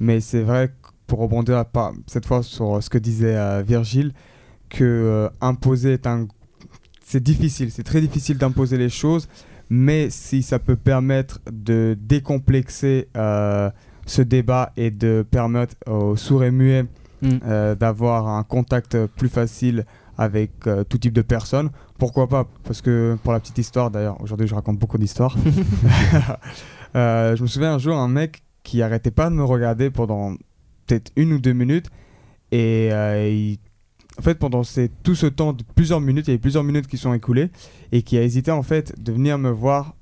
Mais 0.00 0.20
c'est 0.20 0.42
vrai, 0.42 0.68
que 0.68 0.81
pour 1.12 1.20
rebondir 1.20 1.58
à 1.58 1.92
cette 2.06 2.24
fois 2.24 2.42
sur 2.42 2.76
euh, 2.76 2.80
ce 2.80 2.88
que 2.88 2.96
disait 2.96 3.36
euh, 3.36 3.62
Virgile, 3.62 4.14
que 4.70 4.82
euh, 4.82 5.28
imposer 5.42 5.92
est 5.92 6.06
un... 6.06 6.26
C'est 7.04 7.22
difficile, 7.22 7.70
c'est 7.70 7.82
très 7.82 8.00
difficile 8.00 8.38
d'imposer 8.38 8.78
les 8.78 8.88
choses, 8.88 9.28
mais 9.68 10.08
si 10.08 10.42
ça 10.42 10.58
peut 10.58 10.76
permettre 10.76 11.40
de 11.52 11.98
décomplexer 12.00 13.08
ce 13.14 14.22
débat 14.22 14.72
et 14.78 14.90
de 14.90 15.22
permettre 15.30 15.74
aux 15.86 16.16
sourds 16.16 16.44
et 16.44 16.50
muets 16.50 16.86
Mm. 17.22 17.38
euh, 17.46 17.74
d'avoir 17.76 18.26
un 18.26 18.42
contact 18.42 19.06
plus 19.06 19.28
facile 19.28 19.86
avec 20.18 20.66
euh, 20.66 20.82
tout 20.82 20.98
type 20.98 21.12
de 21.12 21.22
personnes, 21.22 21.70
pourquoi 21.96 22.28
pas? 22.28 22.48
Parce 22.64 22.82
que 22.82 23.16
pour 23.22 23.32
la 23.32 23.38
petite 23.38 23.58
histoire, 23.58 23.92
d'ailleurs, 23.92 24.20
aujourd'hui 24.20 24.48
je 24.48 24.54
raconte 24.54 24.78
beaucoup 24.78 24.98
d'histoires. 24.98 25.36
Euh, 26.94 27.36
je 27.36 27.42
me 27.42 27.46
souviens 27.46 27.72
un 27.72 27.78
jour 27.78 27.96
un 27.96 28.06
mec 28.06 28.42
qui 28.64 28.82
arrêtait 28.82 29.10
pas 29.10 29.30
de 29.30 29.34
me 29.34 29.44
regarder 29.44 29.88
pendant 29.88 30.34
peut-être 30.92 31.12
une 31.16 31.32
ou 31.32 31.38
deux 31.38 31.52
minutes 31.54 31.86
et 32.50 32.88
euh, 32.92 33.28
il- 33.28 33.58
en 34.18 34.22
fait 34.22 34.34
pendant 34.34 34.62
ces- 34.62 34.90
tout 35.02 35.14
ce 35.14 35.26
temps 35.26 35.52
de 35.54 35.62
plusieurs 35.74 36.00
minutes, 36.00 36.26
il 36.28 36.30
y 36.30 36.34
a 36.34 36.36
eu 36.36 36.38
plusieurs 36.40 36.64
minutes 36.64 36.86
qui 36.86 36.98
sont 36.98 37.14
écoulées 37.14 37.50
et 37.92 38.02
qui 38.02 38.18
a 38.18 38.22
hésité 38.22 38.50
en 38.50 38.62
fait 38.62 38.94
de 39.02 39.10
venir 39.12 39.38
me 39.38 39.50
voir 39.50 39.94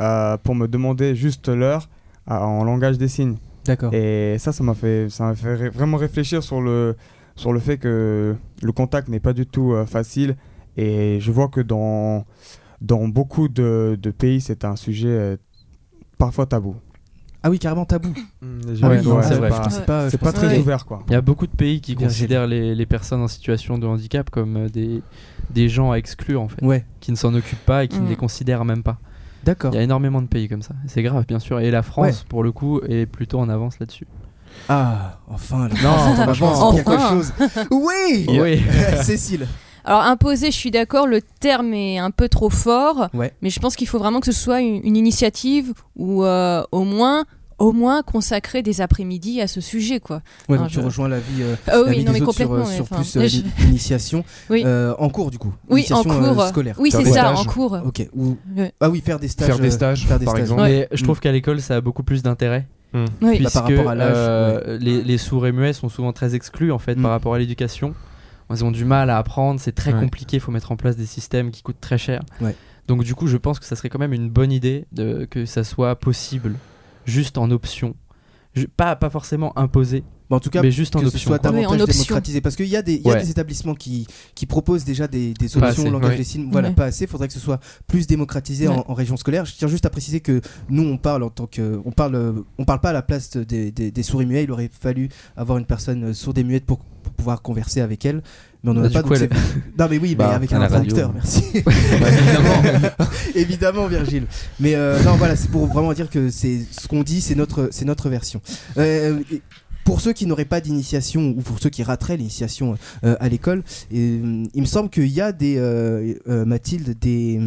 euh, 0.00 0.36
pour 0.36 0.54
me 0.54 0.68
demander 0.68 1.16
juste 1.16 1.48
l'heure 1.48 1.88
euh, 2.30 2.34
en 2.34 2.62
langage 2.62 2.98
des 2.98 3.08
signes. 3.08 3.36
D'accord. 3.64 3.92
Et 3.92 4.36
ça, 4.38 4.52
ça 4.52 4.62
m'a 4.62 4.74
fait, 4.74 5.10
ça 5.10 5.24
m'a 5.24 5.34
fait 5.34 5.54
ré- 5.54 5.70
vraiment 5.70 5.96
réfléchir 5.96 6.42
sur 6.44 6.60
le, 6.60 6.96
sur 7.34 7.52
le 7.52 7.58
fait 7.58 7.78
que 7.78 8.36
le 8.62 8.72
contact 8.72 9.08
n'est 9.08 9.18
pas 9.20 9.32
du 9.32 9.44
tout 9.44 9.72
euh, 9.72 9.84
facile. 9.86 10.36
Et 10.76 11.18
je 11.20 11.32
vois 11.32 11.48
que 11.48 11.60
dans, 11.60 12.24
dans 12.80 13.08
beaucoup 13.08 13.48
de, 13.48 13.98
de 14.00 14.10
pays, 14.12 14.40
c'est 14.40 14.64
un 14.64 14.76
sujet 14.76 15.36
parfois 16.16 16.46
tabou. 16.46 16.76
Ah 17.42 17.50
oui, 17.50 17.58
carrément 17.60 17.84
tabou. 17.84 18.12
Les 18.42 18.82
Ah 18.82 18.88
oui, 18.90 19.02
gens, 19.02 19.16
ouais, 19.16 19.22
c'est 19.22 19.34
vrai. 19.36 19.48
pas- 19.48 19.70
C'est 19.70 19.86
pas, 19.86 20.10
C'est 20.10 20.18
pas 20.18 20.32
très 20.32 20.48
Ouais. 20.48 20.58
ouvert, 20.58 20.84
quoi. 20.86 21.02
Il 21.08 21.12
y 21.12 21.16
a 21.16 21.20
beaucoup 21.20 21.46
de 21.46 21.52
pays 21.54 21.80
qui 21.80 21.94
considèrent 21.94 22.46
les, 22.48 22.74
les 22.74 22.86
personnes 22.86 23.20
en 23.22 23.28
situation 23.28 23.78
de 23.78 23.86
handicap 23.86 24.28
comme 24.30 24.56
euh, 24.56 24.68
des, 24.68 25.02
des 25.50 25.68
gens 25.68 25.92
à 25.92 25.96
exclure 25.98 26.42
en 26.42 26.48
fait, 26.48 26.64
Ouais, 26.64 26.84
qui 27.00 27.12
ne 27.12 27.16
s'en 27.16 27.32
occupent 27.34 27.64
pas 27.64 27.84
et 27.84 27.88
qui 27.88 28.00
ne 28.00 28.06
Mm. 28.06 28.08
les 28.08 28.16
considèrent 28.16 28.64
même 28.64 28.82
pas. 28.82 28.98
d'accord. 29.44 29.72
Il 29.72 29.76
y 29.76 29.78
a 29.78 29.82
énormément 29.82 30.20
de 30.20 30.26
pays 30.26 30.48
comme 30.48 30.62
ça. 30.62 30.74
C'est 30.88 31.02
grave, 31.02 31.24
bien 31.28 31.38
sûr. 31.38 31.60
Et 31.60 31.70
la 31.70 31.82
France, 31.82 32.24
pour 32.28 32.42
le 32.42 32.50
coup, 32.50 32.80
est 32.88 33.06
plutôt 33.06 33.38
en 33.38 33.48
avance 33.48 33.78
là-dessus. 33.78 34.06
Ah, 34.68 35.18
enfin, 35.28 35.68
la 35.68 35.74
Non, 35.74 35.92
France, 35.92 36.18
on 36.18 36.20
avance 36.22 36.42
enfin. 36.42 36.82
quelque 36.82 37.08
chose. 37.08 37.32
Oui 37.70 38.26
Oui. 38.28 38.62
Cécile. 39.02 39.46
Alors 39.88 40.02
imposer, 40.02 40.50
je 40.50 40.56
suis 40.56 40.70
d'accord, 40.70 41.06
le 41.06 41.20
terme 41.40 41.72
est 41.72 41.98
un 41.98 42.10
peu 42.10 42.28
trop 42.28 42.50
fort, 42.50 43.08
Ouais. 43.14 43.32
mais 43.42 43.48
je 43.50 43.58
pense 43.58 43.74
qu'il 43.74 43.88
faut 43.88 43.98
vraiment 43.98 44.20
que 44.20 44.26
ce 44.30 44.32
soit 44.38 44.60
une, 44.60 44.80
une 44.84 44.96
initiative 44.96 45.72
ou 45.96 46.24
euh, 46.24 46.62
au 46.72 46.84
moins 46.84 47.24
au 47.58 47.72
moins 47.72 48.02
consacrer 48.02 48.62
des 48.62 48.80
après-midi 48.82 49.40
à 49.40 49.48
ce 49.48 49.60
sujet 49.60 49.98
quoi. 49.98 50.20
Ouais, 50.48 50.58
donc 50.58 50.68
tu 50.68 50.74
je- 50.74 50.80
rejoins 50.80 51.08
la 51.08 51.18
vie, 51.18 51.42
euh, 51.42 51.56
Ah 51.66 51.72
la 51.78 51.82
oui, 51.84 51.96
vie 51.98 52.04
non 52.04 52.12
des 52.12 52.20
mais 52.20 52.26
autres 52.26 52.36
sur, 52.36 52.48
complètement. 52.48 52.70
euh, 52.70 52.74
sur 52.76 52.84
enfin, 52.84 52.96
plus 52.96 53.16
euh, 53.16 53.20
là, 53.22 53.26
je- 53.26 53.64
l'initiation 53.64 54.24
Oui. 54.50 54.62
euh, 54.64 54.94
en 54.98 55.08
cours 55.08 55.30
du 55.32 55.38
coup. 55.38 55.52
Oui, 55.68 55.84
en 55.90 56.00
euh, 56.00 56.34
cours. 56.34 56.46
scolaire. 56.48 56.76
Oui, 56.78 56.90
c'est 56.92 57.04
ça, 57.06 57.10
stages. 57.10 57.38
en 57.38 57.44
cours. 57.46 57.78
Ok. 57.84 58.06
Ou... 58.14 58.36
Ouais. 58.56 58.72
Ah 58.80 58.90
oui, 58.90 59.00
faire 59.04 59.18
des 59.18 59.26
stages. 59.26 59.48
Faire 59.48 59.58
des 59.58 59.68
euh, 59.68 59.70
stages, 59.70 60.06
faire 60.06 60.18
des 60.20 60.24
par 60.26 60.34
stages. 60.34 60.42
exemple. 60.42 60.60
Ouais. 60.62 60.86
Mais 60.92 60.96
je 60.96 61.02
trouve 61.02 61.18
qu'à 61.18 61.32
l'école, 61.32 61.60
ça 61.60 61.74
a 61.76 61.80
beaucoup 61.80 62.04
plus 62.04 62.22
d'intérêt. 62.22 62.68
Oui. 62.94 63.00
Bah, 63.20 63.28
puisque 63.34 63.52
par 63.54 63.64
rapport 63.64 63.88
à 63.90 63.94
l'âge, 63.96 64.14
euh, 64.16 64.78
les, 64.80 65.02
les 65.02 65.18
sourds 65.18 65.46
et 65.46 65.52
muets 65.52 65.72
sont 65.72 65.88
souvent 65.88 66.12
très 66.12 66.34
exclus 66.36 66.70
en 66.70 66.78
fait 66.78 66.94
Mm. 66.94 67.02
par 67.02 67.10
rapport 67.10 67.34
à 67.34 67.38
l'éducation. 67.40 67.92
Ils 68.50 68.64
ont 68.64 68.70
du 68.70 68.84
mal 68.84 69.10
à 69.10 69.18
apprendre, 69.18 69.60
c'est 69.60 69.72
très 69.72 69.92
Ouais. 69.92 70.00
compliqué, 70.00 70.38
il 70.38 70.40
faut 70.40 70.50
mettre 70.52 70.72
en 70.72 70.76
place 70.76 70.96
des 70.96 71.06
systèmes 71.06 71.50
qui 71.50 71.62
coûtent 71.62 71.80
très 71.80 71.98
cher. 71.98 72.22
Ouais. 72.40 72.54
Donc 72.86 73.04
du 73.04 73.14
coup, 73.14 73.26
je 73.26 73.36
pense 73.36 73.58
que 73.58 73.66
ça 73.66 73.76
serait 73.76 73.90
quand 73.90 73.98
même 73.98 74.14
une 74.14 74.30
bonne 74.30 74.50
idée 74.52 74.86
de, 74.92 75.26
que 75.30 75.44
ça 75.44 75.64
soit 75.64 75.96
possible, 75.96 76.54
juste 77.04 77.36
en 77.36 77.50
option. 77.50 77.94
Je- 78.54 78.64
pas, 78.66 78.96
pas 78.96 79.10
forcément 79.10 79.56
imposé, 79.58 80.02
Bah, 80.30 80.36
en 80.36 80.40
tout 80.40 80.50
cas, 80.50 80.60
mais 80.60 80.70
juste 80.70 80.94
en 80.94 81.00
que 81.00 81.08
ce 81.08 81.16
soit 81.16 81.38
davantage 81.38 81.86
démocratisé. 81.86 82.40
Parce 82.42 82.54
qu'il 82.54 82.66
y 82.66 82.76
a 82.76 82.82
des 82.82 82.94
il 82.96 83.02
y 83.06 83.08
a 83.10 83.14
Ouais. 83.14 83.22
des 83.22 83.30
établissements 83.30 83.74
qui, 83.74 84.06
qui 84.34 84.44
proposent 84.44 84.84
déjà 84.84 85.08
des, 85.08 85.32
des 85.32 85.56
options 85.56 85.90
langage 85.90 86.10
Oui. 86.10 86.16
des 86.18 86.24
signes. 86.24 86.48
Voilà 86.52 86.68
Ouais. 86.68 86.74
pas 86.74 86.84
assez. 86.84 87.06
Faudrait 87.06 87.28
que 87.28 87.34
ce 87.34 87.40
soit 87.40 87.60
plus 87.86 88.06
démocratisé 88.06 88.68
en, 88.68 88.76
Ouais. 88.78 88.84
en 88.88 88.94
région 88.94 89.16
scolaire. 89.16 89.46
Je 89.46 89.54
tiens 89.54 89.68
juste 89.68 89.86
à 89.86 89.90
préciser 89.90 90.20
que 90.20 90.40
nous 90.68 90.82
on 90.84 90.98
parle 90.98 91.22
en 91.22 91.30
tant 91.30 91.46
que 91.46 91.80
on 91.86 91.92
parle 91.92 92.44
on 92.58 92.64
parle 92.66 92.80
pas 92.80 92.90
à 92.90 92.92
la 92.92 93.02
place 93.02 93.36
des, 93.36 93.72
des, 93.72 93.90
des 93.90 94.02
souris 94.02 94.26
muets. 94.26 94.44
Il 94.44 94.50
aurait 94.52 94.70
fallu 94.78 95.08
avoir 95.36 95.56
une 95.56 95.64
personne 95.66 96.04
euh, 96.10 96.12
sourde 96.12 96.36
et 96.38 96.44
muette 96.44 96.66
pour, 96.66 96.78
pour 96.80 97.12
pouvoir 97.14 97.40
converser 97.40 97.80
avec 97.80 98.04
elle. 98.04 98.22
Mais 98.64 98.70
on 98.70 98.74
n'en 98.74 98.80
Bah, 98.82 98.86
a 98.86 98.88
du 98.90 98.94
pas 98.94 99.02
coup, 99.04 99.14
elle- 99.14 99.30
non 99.78 99.86
mais 99.88 99.96
oui 99.98 100.10
mais 100.10 100.14
Bah, 100.16 100.34
avec 100.34 100.52
un 100.52 100.66
traducteur 100.66 101.10
merci. 101.14 101.42
Bah, 101.64 101.72
évidemment. 102.10 102.62
évidemment 103.34 103.86
Virgile. 103.86 104.26
Mais 104.60 104.74
euh, 104.74 105.02
non 105.04 105.14
voilà 105.16 105.36
c'est 105.36 105.50
pour 105.50 105.66
vraiment 105.66 105.92
dire 105.92 106.10
que 106.10 106.28
c'est 106.30 106.60
ce 106.70 106.86
qu'on 106.88 107.02
dit 107.02 107.20
c'est 107.20 107.34
notre 107.34 107.68
c'est 107.72 107.84
notre 107.84 108.08
version. 108.10 108.40
Euh, 108.76 109.20
et 109.32 109.42
pour 109.88 110.02
ceux 110.02 110.12
qui 110.12 110.26
n'auraient 110.26 110.44
pas 110.44 110.60
d'initiation 110.60 111.30
ou 111.34 111.40
pour 111.40 111.58
ceux 111.60 111.70
qui 111.70 111.82
rateraient 111.82 112.18
l'initiation 112.18 112.76
euh, 113.04 113.16
à 113.20 113.28
l'école 113.30 113.60
euh, 113.94 114.44
il 114.52 114.60
me 114.60 114.66
semble 114.66 114.90
qu'il 114.90 115.06
y 115.06 115.22
a 115.22 115.32
des 115.32 115.56
euh, 115.56 116.44
Mathilde 116.44 116.98
des 116.98 117.40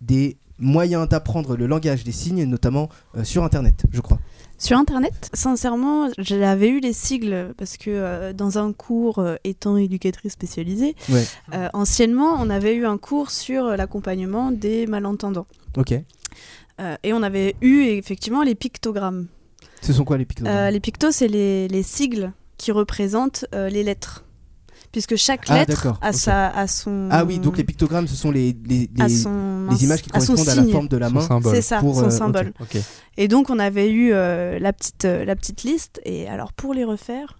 des 0.00 0.36
moyens 0.58 1.08
d'apprendre 1.08 1.56
le 1.56 1.66
langage 1.66 2.04
des 2.04 2.12
signes 2.12 2.44
notamment 2.44 2.88
sur 3.24 3.42
internet 3.42 3.82
je 3.90 4.00
crois 4.00 4.20
Sur 4.58 4.78
Internet, 4.78 5.28
sincèrement, 5.34 6.08
j'avais 6.18 6.68
eu 6.68 6.78
les 6.78 6.92
sigles 6.92 7.52
parce 7.58 7.76
que 7.76 7.90
euh, 7.90 8.32
dans 8.32 8.58
un 8.58 8.72
cours 8.72 9.18
euh, 9.18 9.34
étant 9.42 9.76
éducatrice 9.76 10.34
spécialisée, 10.34 10.94
Ouais. 11.08 11.24
euh, 11.54 11.68
anciennement, 11.74 12.36
on 12.38 12.48
avait 12.48 12.76
eu 12.76 12.86
un 12.86 12.96
cours 12.96 13.32
sur 13.32 13.64
l'accompagnement 13.78 14.52
des 14.52 14.86
malentendants. 14.86 15.48
ok 15.76 15.92
et 17.04 17.12
on 17.12 17.22
avait 17.22 17.54
eu 17.60 17.76
effectivement 18.00 18.42
les 18.42 18.56
pictogrammes. 18.56 19.26
Ce 19.80 19.92
sont 19.92 20.04
quoi 20.04 20.18
les 20.18 20.24
pictogrammes 20.24 20.56
Euh, 20.56 20.70
les 20.70 20.80
pictos, 20.80 21.10
c'est 21.12 21.28
les, 21.28 21.68
les 21.68 21.82
sigles 21.82 22.32
qui 22.58 22.72
représentent 22.72 23.44
euh, 23.54 23.68
les 23.68 23.82
lettres. 23.82 24.24
Puisque 24.92 25.16
chaque 25.16 25.44
Ah, 25.48 25.58
lettre 25.64 25.86
a, 26.02 26.10
ok. 26.10 26.14
sa, 26.14 26.48
a 26.48 26.66
son. 26.66 27.08
ah 27.10 27.24
oui 27.24 27.38
donc 27.38 27.56
les 27.56 27.64
pictogrammes 27.64 28.06
ce 28.06 28.14
sont 28.14 28.30
les 28.30 28.54
les, 28.66 28.90
a 29.00 29.08
les- 29.08 29.16
son- 29.16 29.66
les 29.70 29.84
images 29.84 30.02
qui 30.02 30.10
à 30.10 30.20
correspondent 30.20 30.48
à 30.50 30.54
la 30.54 30.64
forme 30.66 30.88
de 30.88 30.96
la 30.98 31.08
main. 31.08 31.26
C'est 31.44 31.62
ça, 31.62 31.78
pour, 31.80 31.94
son 31.94 32.04
euh, 32.06 32.10
symbole. 32.10 32.52
Et 33.16 33.26
donc 33.26 33.48
on 33.48 33.58
avait 33.58 33.90
eu 33.90 34.12
euh, 34.12 34.58
la, 34.58 34.72
petite, 34.74 35.06
euh, 35.06 35.24
la 35.24 35.34
petite 35.34 35.62
liste. 35.62 35.98
Et 36.04 36.28
alors 36.28 36.52
pour 36.52 36.74
les 36.74 36.84
refaire, 36.84 37.38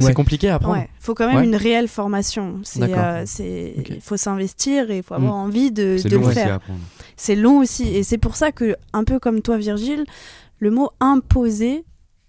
C'est 0.00 0.06
Ouais. 0.06 0.14
compliqué 0.14 0.48
à 0.48 0.56
apprendre. 0.56 0.78
ouais, 0.78 0.88
faut 0.98 1.14
quand 1.14 1.28
même 1.28 1.36
Ouais. 1.38 1.44
une 1.44 1.54
réelle 1.56 1.86
formation. 1.88 2.60
Euh, 2.80 3.24
il 3.38 4.00
faut 4.00 4.16
s'investir 4.16 4.90
et 4.90 4.96
il 4.98 5.02
faut 5.04 5.14
avoir 5.14 5.34
Mm. 5.34 5.46
envie 5.46 5.70
de, 5.70 5.96
de 6.02 6.16
long 6.16 6.26
le 6.26 6.32
faire. 6.32 6.54
apprendre. 6.54 6.80
C'est 7.16 7.36
long 7.36 7.58
aussi. 7.60 7.84
Et 7.88 8.02
c'est 8.02 8.18
pour 8.18 8.34
ça 8.34 8.50
que, 8.52 8.74
un 8.92 9.04
peu 9.04 9.20
comme 9.20 9.42
toi, 9.42 9.58
Virgile, 9.58 10.04
le 10.58 10.70
mot 10.70 10.90
imposer 11.00 11.84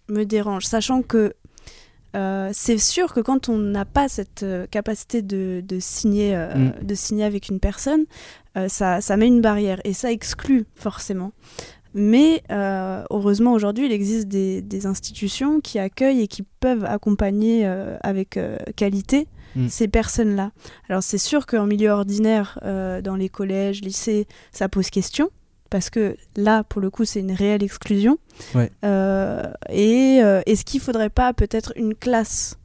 me 0.09 0.23
dérange. 0.23 0.65
Sachant 0.65 1.01
que 1.01 1.33
euh, 2.15 2.49
c'est 2.53 2.79
sûr 2.79 3.13
que 3.13 3.19
quand 3.19 3.49
on 3.49 3.57
n'a 3.57 3.85
pas 3.85 4.07
cette 4.09 4.41
euh, 4.41 4.65
capacité 4.65 5.21
de, 5.21 5.61
de 5.63 5.79
signer, 5.79 6.35
euh, 6.35 6.55
Mm. 6.55 6.83
de 6.83 6.95
signer 6.95 7.23
avec 7.23 7.49
une 7.49 7.59
personne, 7.59 8.05
euh, 8.57 8.67
ça, 8.67 8.99
ça 8.99 9.15
met 9.15 9.27
une 9.27 9.41
barrière 9.41 9.79
et 9.83 9.93
ça 9.93 10.11
exclut 10.11 10.65
forcément. 10.75 11.31
Mais 11.95 12.43
heureusement, 12.51 13.53
aujourd'hui, 13.53 13.87
il 13.87 13.91
existe 13.91 14.27
des, 14.27 14.61
des 14.61 14.85
institutions 14.85 15.59
qui 15.59 15.79
accueillent 15.79 16.21
et 16.21 16.27
qui 16.27 16.43
peuvent 16.59 16.85
accompagner 16.85 17.65
avec 18.01 18.39
qualité 18.75 19.27
Mm. 19.55 19.67
ces 19.67 19.87
personnes-là. 19.87 20.51
Alors 20.89 21.01
c'est 21.01 21.17
sûr 21.17 21.47
qu'en 21.47 21.65
milieu 21.65 21.89
ordinaire, 21.89 22.59
dans 22.63 23.15
les 23.15 23.29
collèges, 23.29 23.81
lycées, 23.81 24.27
ça 24.51 24.69
pose 24.69 24.91
question. 24.91 25.31
Parce 25.69 25.89
que 25.89 26.15
là, 26.35 26.63
pour 26.63 26.81
le 26.81 26.89
coup, 26.89 27.05
c'est 27.05 27.19
une 27.19 27.31
réelle 27.31 27.63
exclusion. 27.63 28.17
Ouais. 28.55 28.71
Euh, 28.83 29.43
et 29.69 30.19
euh, 30.23 30.41
est-ce 30.45 30.65
qu'il 30.65 30.79
faudrait 30.81 31.09
pas 31.09 31.33
peut-être 31.33 31.73
une 31.75 31.93
classe, 31.95 32.57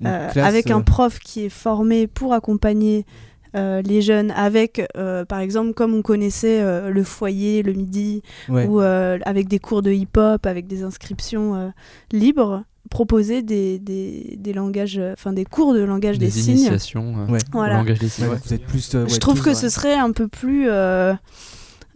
Une 0.00 0.06
euh, 0.08 0.28
classe, 0.28 0.46
avec 0.46 0.70
un 0.70 0.80
prof 0.82 1.18
qui 1.18 1.44
est 1.46 1.48
formé 1.48 2.06
pour 2.06 2.34
accompagner 2.34 3.06
euh, 3.54 3.82
les 3.82 4.00
jeunes, 4.02 4.30
avec, 4.32 4.82
euh, 4.96 5.24
par 5.24 5.40
exemple, 5.40 5.72
comme 5.74 5.94
on 5.94 6.02
connaissait 6.02 6.60
euh, 6.60 6.90
le 6.90 7.04
foyer 7.04 7.62
le 7.62 7.72
midi, 7.74 8.22
ouais. 8.48 8.66
ou 8.66 8.80
euh, 8.80 9.18
avec 9.24 9.46
des 9.48 9.58
cours 9.58 9.82
de 9.82 9.90
hip-hop, 9.92 10.44
avec 10.46 10.66
des 10.66 10.82
inscriptions 10.82 11.54
euh, 11.54 11.68
libres, 12.12 12.64
proposer 12.90 13.40
des, 13.42 13.78
des, 13.78 14.36
des 14.38 14.52
langages, 14.52 15.00
enfin 15.14 15.32
des 15.32 15.44
cours 15.46 15.72
de 15.74 15.80
langage 15.80 16.18
des, 16.18 16.26
Des 16.26 16.30
signes. 16.32 16.52
initiations 16.58 17.14
euh, 17.28 17.32
Ouais. 17.32 17.38
Voilà. 17.52 17.76
langage 17.76 17.98
des 17.98 18.08
signes. 18.08 18.26
Vous 18.44 18.52
êtes 18.54 18.64
plus 18.66 18.94
euh, 18.94 19.06
Je 19.08 19.16
trouve 19.18 19.38
tous 19.38 19.44
que 19.44 19.54
ce 19.54 19.68
serait 19.70 19.94
un 19.94 20.12
peu 20.12 20.28
plus, 20.28 20.66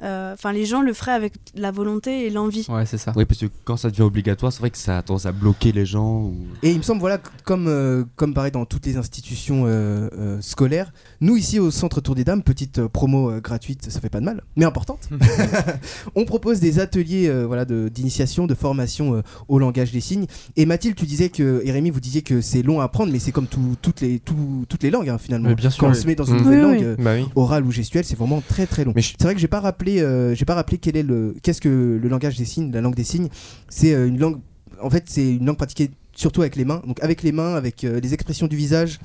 euh, 0.03 0.07
Euh, 0.07 0.33
Enfin, 0.35 0.53
les 0.53 0.67
gens 0.67 0.83
le 0.83 0.93
feraient 0.93 1.13
avec 1.13 1.33
la 1.55 1.71
volonté 1.71 2.27
et 2.27 2.31
l'envie. 2.31 2.67
Ouais, 2.69 2.85
c'est 2.87 2.99
ça. 2.99 3.13
Oui, 3.17 3.25
parce 3.25 3.41
que 3.41 3.47
quand 3.65 3.77
ça 3.77 3.91
devient 3.91 4.03
obligatoire, 4.03 4.53
c'est 4.53 4.61
vrai 4.61 4.71
que 4.71 4.77
ça 4.79 4.99
a 4.99 5.03
tendance 5.03 5.25
à 5.27 5.33
bloquer 5.33 5.73
les 5.73 5.87
gens. 5.87 6.21
ou- 6.25 6.37
Et 6.63 6.71
il 6.71 6.77
me 6.79 6.83
semble, 6.83 7.01
voilà, 7.01 7.19
comme, 7.45 7.67
euh, 7.69 8.05
comme 8.17 8.35
pareil 8.35 8.53
dans 8.53 8.65
toutes 8.67 8.85
les 8.87 8.97
institutions 8.99 9.65
euh, 9.67 10.09
euh, 10.19 10.39
scolaires, 10.41 10.93
nous 11.21 11.37
ici 11.37 11.59
au 11.59 11.71
Centre 11.71 12.01
Tour 12.01 12.15
des 12.15 12.25
Dames, 12.25 12.43
petite 12.43 12.79
euh, 12.79 12.89
promo 12.89 13.31
euh, 13.31 13.41
gratuite, 13.41 13.91
ça 13.91 14.01
fait 14.01 14.09
pas 14.11 14.21
de 14.21 14.25
mal, 14.27 14.43
mais 14.57 14.65
importante, 14.65 15.09
on 16.15 16.25
propose 16.25 16.61
des 16.61 16.79
ateliers 16.79 17.29
euh, 17.29 17.45
voilà, 17.47 17.65
d'initiation, 17.65 18.47
de, 18.47 18.55
formation 18.55 19.15
euh, 19.17 19.23
au 19.49 19.59
langage 19.59 19.93
des 19.93 20.01
signes. 20.01 20.27
Et 20.57 20.67
Mathilde, 20.67 20.97
tu 20.97 21.07
disais 21.07 21.29
que, 21.31 21.63
et 21.65 21.71
Rémi, 21.73 21.91
vous 21.91 22.01
disiez 22.01 22.23
que 22.23 22.41
c'est 22.41 22.63
long 22.63 22.81
à 22.81 22.85
apprendre, 22.85 23.13
mais 23.13 23.19
c'est 23.19 23.33
comme 23.33 23.47
tout- 23.47 23.77
toutes, 23.83 24.01
les, 24.03 24.19
tout- 24.19 24.65
toutes 24.69 24.83
les 24.83 24.91
langues 24.91 25.09
hein, 25.09 25.19
finalement. 25.19 25.49
Mais 25.49 25.55
bien 25.55 25.71
sûr, 25.71 25.81
Quand 25.81 25.89
on 25.89 25.93
oui. 25.93 25.97
se 26.01 26.07
met 26.07 26.15
dans 26.15 26.25
une 26.25 26.37
Mm. 26.37 26.39
nouvelle 26.43 26.65
Oui, 26.65 26.73
langue, 26.73 26.79
oui. 26.81 26.85
euh, 26.85 26.97
Bah 26.99 27.15
oui. 27.17 27.27
orale 27.35 27.65
ou 27.65 27.71
gestuelle, 27.73 28.05
c'est 28.05 28.17
vraiment 28.19 28.43
très 28.47 28.67
très 28.67 28.85
long. 28.85 28.93
C'est 28.97 29.23
vrai 29.23 29.35
que 29.35 29.41
j'ai 29.41 29.49
pas 29.49 29.61
rappelé, 29.61 29.86
euh, 29.89 30.35
j'ai 30.35 30.45
pas 30.45 30.55
rappelé 30.55 30.79
quel 30.79 30.97
est 30.97 31.03
le, 31.03 31.35
qu'est-ce 31.43 31.61
que 31.61 31.99
le 32.01 32.09
langage 32.09 32.37
des 32.37 32.45
signes, 32.45 32.73
la 32.73 32.81
langue 32.81 32.95
des 32.95 33.05
signes. 33.05 33.29
C'est 33.69 33.95
euh, 33.95 34.07
une 34.07 34.19
langue, 34.19 34.41
en 34.81 34.91
fait, 34.91 35.05
c'est 35.07 35.35
une 35.35 35.47
langue 35.47 35.57
pratiquée 35.57 35.91
surtout 36.17 36.41
avec 36.41 36.57
les 36.57 36.65
mains, 36.65 36.83
donc 36.87 37.03
avec 37.03 37.23
les 37.23 37.31
mains, 37.31 37.55
avec 37.55 37.85
euh, 37.85 38.01
les 38.01 38.15
expressions 38.15 38.47
du 38.47 38.57
visage 38.57 38.99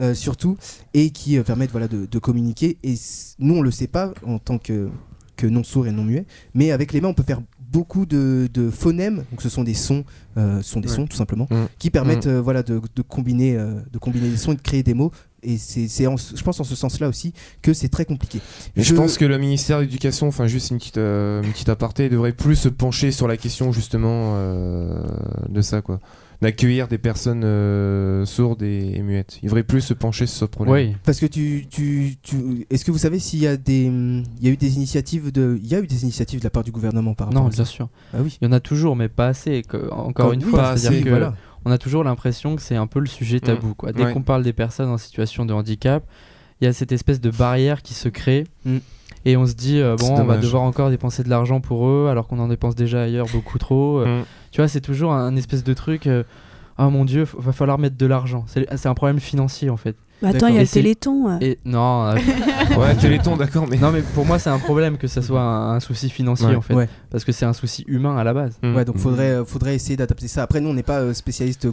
euh, 0.00 0.14
surtout, 0.14 0.56
et 0.94 1.10
qui 1.10 1.38
permettent 1.40 1.72
voilà 1.72 1.88
de, 1.88 2.18
communiquer. 2.18 2.78
Et 2.82 2.94
nous 3.38 3.56
on 3.56 3.62
le 3.62 3.70
sait 3.70 3.88
pas 3.88 4.12
en 4.24 4.38
tant 4.38 4.58
que 4.58 4.88
que 5.34 5.46
non 5.46 5.64
sourd 5.64 5.86
et 5.86 5.92
non 5.92 6.04
muet, 6.04 6.24
mais 6.54 6.70
avec 6.70 6.92
les 6.92 7.00
mains 7.00 7.08
on 7.08 7.14
peut 7.14 7.24
faire 7.24 7.42
beaucoup 7.72 8.04
de, 8.06 8.48
de 8.52 8.70
phonèmes, 8.70 9.24
donc 9.30 9.40
ce 9.40 9.48
sont 9.48 9.64
des 9.64 9.74
sons, 9.74 10.04
euh, 10.36 10.60
sont 10.62 10.80
des 10.80 10.88
Ouais. 10.88 10.94
sons 10.96 11.06
tout 11.06 11.16
simplement, 11.16 11.48
Mm. 11.50 11.64
qui 11.78 11.90
permettent 11.90 12.26
euh, 12.26 12.40
voilà 12.40 12.62
de, 12.62 12.80
de 12.94 13.02
combiner 13.02 13.56
euh, 13.56 13.80
de 13.92 13.98
combiner 13.98 14.28
des 14.28 14.36
sons 14.36 14.52
et 14.52 14.56
de 14.56 14.60
créer 14.60 14.82
des 14.82 14.94
mots. 14.94 15.10
Et 15.44 15.58
c'est, 15.58 15.88
je 15.88 16.42
pense 16.44 16.60
en 16.60 16.64
ce 16.64 16.76
sens-là 16.76 17.08
aussi 17.08 17.32
que 17.62 17.72
c'est 17.72 17.88
très 17.88 18.04
compliqué. 18.04 18.38
Mais 18.76 18.84
je... 18.84 18.94
pense 18.94 19.18
que 19.18 19.24
le 19.24 19.38
ministère 19.38 19.78
de 19.78 19.82
l'Éducation, 19.82 20.28
enfin 20.28 20.46
juste 20.46 20.70
une 20.70 20.78
petite, 20.78 20.98
une 20.98 21.50
petite 21.52 21.68
aparté, 21.68 22.08
devrait 22.08 22.32
plus 22.32 22.54
se 22.54 22.68
pencher 22.68 23.10
sur 23.10 23.26
la 23.26 23.36
question 23.36 23.72
justement 23.72 24.36
de 25.48 25.60
ça, 25.60 25.82
quoi. 25.82 25.98
D'accueillir 26.42 26.88
des 26.88 26.98
personnes 26.98 27.42
euh, 27.44 28.26
sourdes 28.26 28.62
et, 28.62 28.96
et 28.96 29.02
muettes. 29.02 29.38
Il 29.42 29.46
devrait 29.46 29.62
plus 29.62 29.80
se 29.80 29.94
pencher 29.94 30.26
sur 30.26 30.38
ce 30.40 30.44
problème. 30.44 30.74
Oui. 30.90 30.96
Parce 31.04 31.20
que 31.20 31.26
tu, 31.26 31.66
tu, 31.70 32.16
tu 32.22 32.66
est-ce 32.68 32.84
que 32.84 32.90
vous 32.90 32.98
savez 32.98 33.18
s'il 33.18 33.38
y 33.38 33.46
a 33.46 33.56
des, 33.56 33.84
il 33.84 34.24
y 34.46 34.48
a 34.48 34.50
eu 34.52 34.56
des 34.56 34.74
initiatives 34.76 35.30
de, 35.32 35.58
il 35.62 35.68
y 35.68 35.74
a 35.74 35.80
eu 35.80 35.86
des 35.86 36.02
initiatives 36.02 36.40
de 36.40 36.44
la 36.44 36.50
part 36.50 36.64
du 36.64 36.72
gouvernement 36.72 37.14
par 37.14 37.28
rapport 37.28 37.42
Non, 37.42 37.48
à 37.48 37.52
ça 37.52 37.56
bien 37.58 37.64
sûr. 37.64 37.88
Ah 38.12 38.18
oui. 38.20 38.36
Il 38.42 38.44
y 38.44 38.48
en 38.48 38.52
a 38.52 38.60
toujours, 38.60 38.96
mais 38.96 39.08
pas 39.08 39.28
assez. 39.28 39.62
que- 39.62 39.90
encore 39.92 40.26
Comme- 40.30 40.34
une 40.40 40.44
oui, 40.44 40.50
fois, 40.50 40.76
c'est-à-dire 40.76 40.90
assez, 40.98 41.02
que 41.04 41.10
voilà. 41.10 41.34
on 41.64 41.70
a 41.70 41.78
toujours 41.78 42.02
l'impression 42.04 42.56
que 42.56 42.62
c'est 42.62 42.76
un 42.76 42.86
peu 42.88 42.98
le 43.00 43.06
sujet 43.06 43.38
tabou. 43.40 43.74
Quoi. 43.74 43.92
Dès 43.92 44.04
Ouais. 44.04 44.12
qu'on 44.12 44.22
parle 44.22 44.42
des 44.42 44.52
personnes 44.52 44.88
en 44.90 44.98
situation 44.98 45.46
de 45.46 45.52
handicap, 45.54 46.04
il 46.60 46.64
y 46.64 46.66
a 46.68 46.72
cette 46.72 46.92
espèce 46.92 47.20
de 47.20 47.30
barrière 47.30 47.82
qui 47.82 47.94
se 47.94 48.08
crée. 48.08 48.44
Mm. 48.64 48.78
Et 49.24 49.36
on 49.36 49.46
se 49.46 49.54
dit, 49.54 49.80
euh, 49.80 49.96
bon, 49.96 50.10
on 50.18 50.24
va 50.24 50.36
devoir 50.36 50.62
encore 50.62 50.90
dépenser 50.90 51.22
de 51.22 51.28
l'argent 51.30 51.60
pour 51.60 51.86
eux, 51.88 52.08
alors 52.10 52.26
qu'on 52.26 52.38
en 52.40 52.48
dépense 52.48 52.74
déjà 52.74 53.02
ailleurs 53.02 53.26
beaucoup 53.32 53.58
trop. 53.58 53.98
Euh, 54.00 54.20
Mm. 54.20 54.24
Tu 54.50 54.60
vois, 54.60 54.68
c'est 54.68 54.80
toujours 54.82 55.12
un, 55.12 55.34
espèce 55.36 55.64
de 55.64 55.72
truc. 55.74 56.06
euh, 56.06 56.22
Ah 56.78 56.88
mon 56.88 57.04
dieu, 57.04 57.26
va 57.38 57.52
falloir 57.52 57.78
mettre 57.78 57.96
de 57.96 58.06
l'argent. 58.06 58.44
C'est 58.48 58.66
c'est 58.76 58.88
un 58.88 58.94
problème 58.94 59.20
financier 59.20 59.68
en 59.70 59.76
fait. 59.76 59.94
Bah, 60.22 60.28
attends, 60.28 60.46
il 60.46 60.54
y 60.54 60.56
a 60.56 60.60
Et 60.60 60.64
le 60.64 60.66
c'est- 60.66 60.80
téléthon. 60.80 61.28
euh. 61.28 61.36
Et 61.40 61.58
non, 61.64 62.04
euh, 62.06 62.14
Ouais, 62.78 62.94
Téléthon, 62.96 63.36
d'accord, 63.36 63.66
mais. 63.68 63.76
non 63.76 63.90
mais 63.90 64.00
pour 64.14 64.24
moi 64.24 64.38
c'est 64.38 64.50
un 64.50 64.58
problème 64.58 64.96
que 64.96 65.06
ça 65.06 65.20
soit 65.20 65.40
un, 65.42 65.74
un 65.76 65.80
souci 65.80 66.08
financier 66.10 66.46
Ouais. 66.46 66.54
en 66.56 66.60
fait, 66.62 66.74
Ouais. 66.74 66.88
parce 67.10 67.24
que 67.24 67.32
c'est 67.32 67.44
un 67.44 67.52
souci 67.52 67.84
humain 67.88 68.16
à 68.16 68.24
la 68.24 68.32
base. 68.32 68.58
Mm. 68.62 68.74
Ouais, 68.76 68.84
donc 68.84 68.96
faudrait, 68.98 69.30
euh, 69.32 69.44
faudrait 69.44 69.74
essayer 69.74 69.96
d'adapter 69.96 70.28
ça. 70.28 70.42
Après, 70.44 70.60
nous, 70.60 70.70
on 70.70 70.74
n'est 70.74 70.82
pas 70.82 71.00
euh, 71.00 71.12
spécialiste 71.12 71.68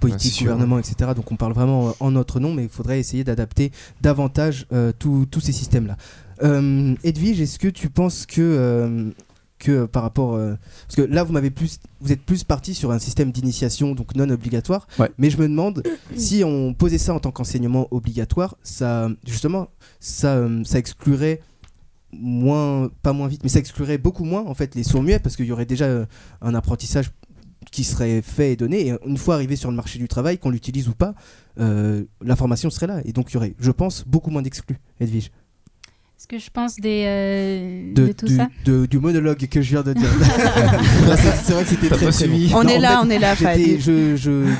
politique, 0.00 0.32
sûr. 0.32 0.46
gouvernement, 0.46 0.78
etc. 0.78 1.10
Donc, 1.14 1.30
on 1.30 1.36
parle 1.36 1.52
vraiment 1.52 1.88
euh, 1.88 1.92
en 2.00 2.10
notre 2.12 2.40
nom, 2.40 2.54
mais 2.54 2.64
il 2.64 2.68
faudrait 2.70 3.00
essayer 3.00 3.24
d'adapter 3.24 3.70
davantage 4.00 4.66
euh, 4.72 4.92
tous 4.98 5.26
tous 5.30 5.40
ces 5.40 5.52
systèmes-là. 5.52 5.96
Euh, 6.42 6.94
Edwige, 7.04 7.40
est-ce 7.40 7.58
que 7.58 7.68
tu 7.68 7.88
penses 7.90 8.26
que, 8.26 8.40
euh, 8.40 9.10
que 9.58 9.72
euh, 9.72 9.86
par 9.86 10.02
rapport, 10.04 10.34
euh, 10.34 10.54
parce 10.86 10.96
que 10.96 11.02
là, 11.02 11.24
vous 11.24 11.32
m'avez 11.32 11.50
plus, 11.50 11.78
vous 12.00 12.12
êtes 12.12 12.22
plus 12.22 12.44
parti 12.44 12.74
sur 12.74 12.90
un 12.92 12.98
système 12.98 13.32
d'initiation 13.32 13.94
donc 13.94 14.14
non 14.14 14.28
obligatoire, 14.30 14.86
Ouais. 14.98 15.10
mais 15.18 15.30
je 15.30 15.36
me 15.38 15.48
demande 15.48 15.82
si 16.16 16.44
on 16.44 16.74
posait 16.74 16.98
ça 16.98 17.12
en 17.14 17.20
tant 17.20 17.30
qu'enseignement 17.32 17.88
obligatoire, 17.90 18.56
ça, 18.62 19.08
justement, 19.26 19.68
ça, 20.00 20.46
ça 20.64 20.78
exclurait 20.78 21.40
moins, 22.12 22.88
pas 23.02 23.12
moins 23.12 23.28
vite, 23.28 23.42
mais 23.42 23.48
ça 23.50 23.58
exclurait 23.58 23.98
beaucoup 23.98 24.24
moins 24.24 24.42
en 24.46 24.54
fait 24.54 24.74
les 24.74 24.82
sourds 24.84 25.02
muets 25.02 25.18
parce 25.18 25.36
qu'il 25.36 25.44
y 25.46 25.52
aurait 25.52 25.66
déjà 25.66 26.06
un 26.40 26.54
apprentissage 26.54 27.10
qui 27.70 27.84
serait 27.84 28.22
fait 28.22 28.52
et 28.52 28.56
donné. 28.56 28.86
Et 28.88 28.94
une 29.06 29.18
fois 29.18 29.34
arrivé 29.34 29.56
sur 29.56 29.68
le 29.70 29.76
marché 29.76 29.98
du 29.98 30.08
travail, 30.08 30.38
qu'on 30.38 30.48
l'utilise 30.48 30.88
ou 30.88 30.94
pas, 30.94 31.14
euh, 31.60 32.04
l'information 32.22 32.70
serait 32.70 32.86
là. 32.86 33.02
Et 33.04 33.12
donc 33.12 33.30
il 33.30 33.34
y 33.34 33.36
aurait, 33.36 33.54
je 33.58 33.70
pense, 33.70 34.04
beaucoup 34.06 34.30
moins 34.30 34.40
d'exclus, 34.40 34.78
Edwige. 35.00 35.30
Ce 36.20 36.26
que 36.26 36.38
je 36.38 36.50
pense 36.50 36.76
des, 36.76 37.04
euh, 37.06 37.94
De, 37.94 38.08
de 38.08 38.12
tout 38.12 38.26
du, 38.26 38.36
ça. 38.36 38.48
de- 38.64 38.86
du 38.86 38.98
monologue 38.98 39.46
que 39.46 39.62
je 39.62 39.70
viens 39.70 39.82
de 39.84 39.92
dire. 39.92 40.08
C'est 41.44 41.52
vrai 41.52 41.62
que 41.62 41.68
c'était 41.70 41.88
très, 41.88 42.26
long. 42.26 42.36
On 42.54 42.64
Non, 42.64 42.68
est 42.70 42.78
là, 42.80 42.88
fait, 42.90 43.06
on 43.06 43.10
est 43.10 43.18
là, 43.20 43.36
Fadi. 43.36 43.80
je, 43.80 44.16
je, 44.16 44.16
je, 44.16 44.52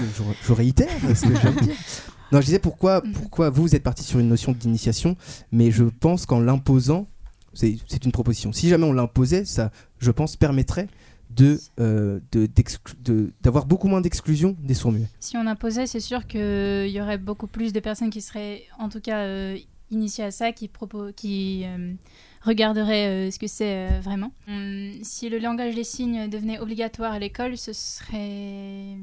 je 0.47 0.53
réitère 0.53 0.89
ce 1.15 1.27
que 1.27 1.35
je 1.35 1.41
viens 1.41 1.51
de 1.53 1.61
dire. 1.61 1.75
Non, 2.31 2.41
je 2.41 2.47
disais 2.47 2.59
pourquoi, 2.59 3.03
Mhm. 3.05 3.13
pourquoi 3.13 3.51
vous, 3.51 3.63
vous 3.63 3.75
êtes 3.75 3.83
parti 3.83 4.05
sur 4.05 4.19
une 4.21 4.29
notion 4.29 4.53
d'initiation, 4.53 5.17
mais 5.51 5.71
je 5.71 5.85
pense 5.85 6.27
qu'en 6.27 6.41
l'imposant, 6.41 7.09
c'est 7.55 7.77
c'est 7.89 8.05
une 8.05 8.13
proposition. 8.13 8.53
Si 8.53 8.69
jamais 8.69 8.85
on 8.85 8.93
l'imposait, 8.93 9.45
ça, 9.45 9.71
je 9.99 10.11
pense, 10.13 10.37
permettrait 10.37 10.87
de 11.31 11.59
euh, 11.81 12.21
de- 12.33 12.47
d'exclu- 12.47 12.95
de- 13.03 13.33
d'avoir 13.43 13.67
beaucoup 13.67 13.89
moins 13.89 14.01
d'exclusion 14.01 14.57
des 14.63 14.75
sourds 14.75 14.93
muets. 14.93 15.09
Si 15.21 15.37
on 15.37 15.47
imposait, 15.47 15.87
c'est 15.87 16.01
sûr 16.01 16.27
qu'il 16.27 16.89
y 16.89 17.01
aurait 17.01 17.19
beaucoup 17.19 17.47
plus 17.49 17.73
de 17.73 17.81
personnes 17.81 18.11
qui 18.11 18.21
seraient, 18.21 18.63
en 18.79 18.89
tout 18.89 19.01
cas, 19.01 19.21
euh, 19.25 19.57
initiées 19.91 20.25
à 20.25 20.31
ça, 20.31 20.53
qui, 20.53 20.69
propo- 20.69 21.13
qui 21.13 21.63
euh, 21.65 21.93
regarderaient 22.43 23.07
euh, 23.07 23.31
ce 23.31 23.39
que 23.39 23.47
c'est 23.47 23.89
euh, 23.89 24.01
vraiment. 24.01 24.33
Hum, 24.49 24.93
si 25.03 25.29
le 25.29 25.39
langage 25.39 25.75
des 25.75 25.85
signes 25.85 26.29
devenait 26.29 26.59
obligatoire 26.59 27.13
à 27.13 27.19
l'école, 27.19 27.57
ce 27.57 27.73
serait... 27.73 28.97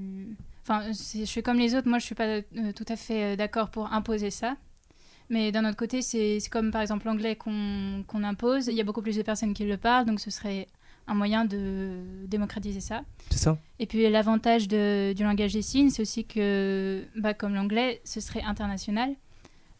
Enfin, 0.63 0.83
je 0.91 1.25
suis 1.25 1.43
comme 1.43 1.59
les 1.59 1.75
autres, 1.75 1.87
moi 1.87 1.99
je 1.99 2.05
suis 2.05 2.15
pas 2.15 2.25
euh, 2.27 2.41
tout 2.75 2.85
à 2.87 2.95
fait 2.95 3.23
euh, 3.23 3.35
d'accord 3.35 3.69
pour 3.69 3.93
imposer 3.93 4.31
ça. 4.31 4.57
Mais 5.29 5.51
d'un 5.51 5.67
autre 5.67 5.77
côté, 5.77 6.01
c'est 6.01 6.39
comme 6.51 6.71
par 6.71 6.81
exemple 6.81 7.07
l'anglais 7.07 7.35
qu'on 7.35 8.23
impose. 8.23 8.67
Il 8.67 8.75
y 8.75 8.81
a 8.81 8.83
beaucoup 8.83 9.01
plus 9.01 9.15
de 9.15 9.21
personnes 9.23 9.53
qui 9.55 9.63
le 9.65 9.77
parlent, 9.77 10.05
donc 10.05 10.19
ce 10.19 10.29
serait 10.29 10.67
un 11.07 11.13
moyen 11.15 11.45
de 11.45 11.99
démocratiser 12.27 12.79
ça. 12.79 13.03
C'est 13.31 13.37
ça 13.39 13.59
Et 13.79 13.85
puis 13.85 14.07
l'avantage 14.09 14.67
du 14.67 15.23
langage 15.23 15.53
des 15.53 15.61
signes, 15.61 15.89
c'est 15.89 16.01
aussi 16.01 16.25
que, 16.25 17.05
bah, 17.15 17.33
comme 17.33 17.53
l'anglais, 17.55 18.01
ce 18.03 18.19
serait 18.19 18.41
international. 18.43 19.15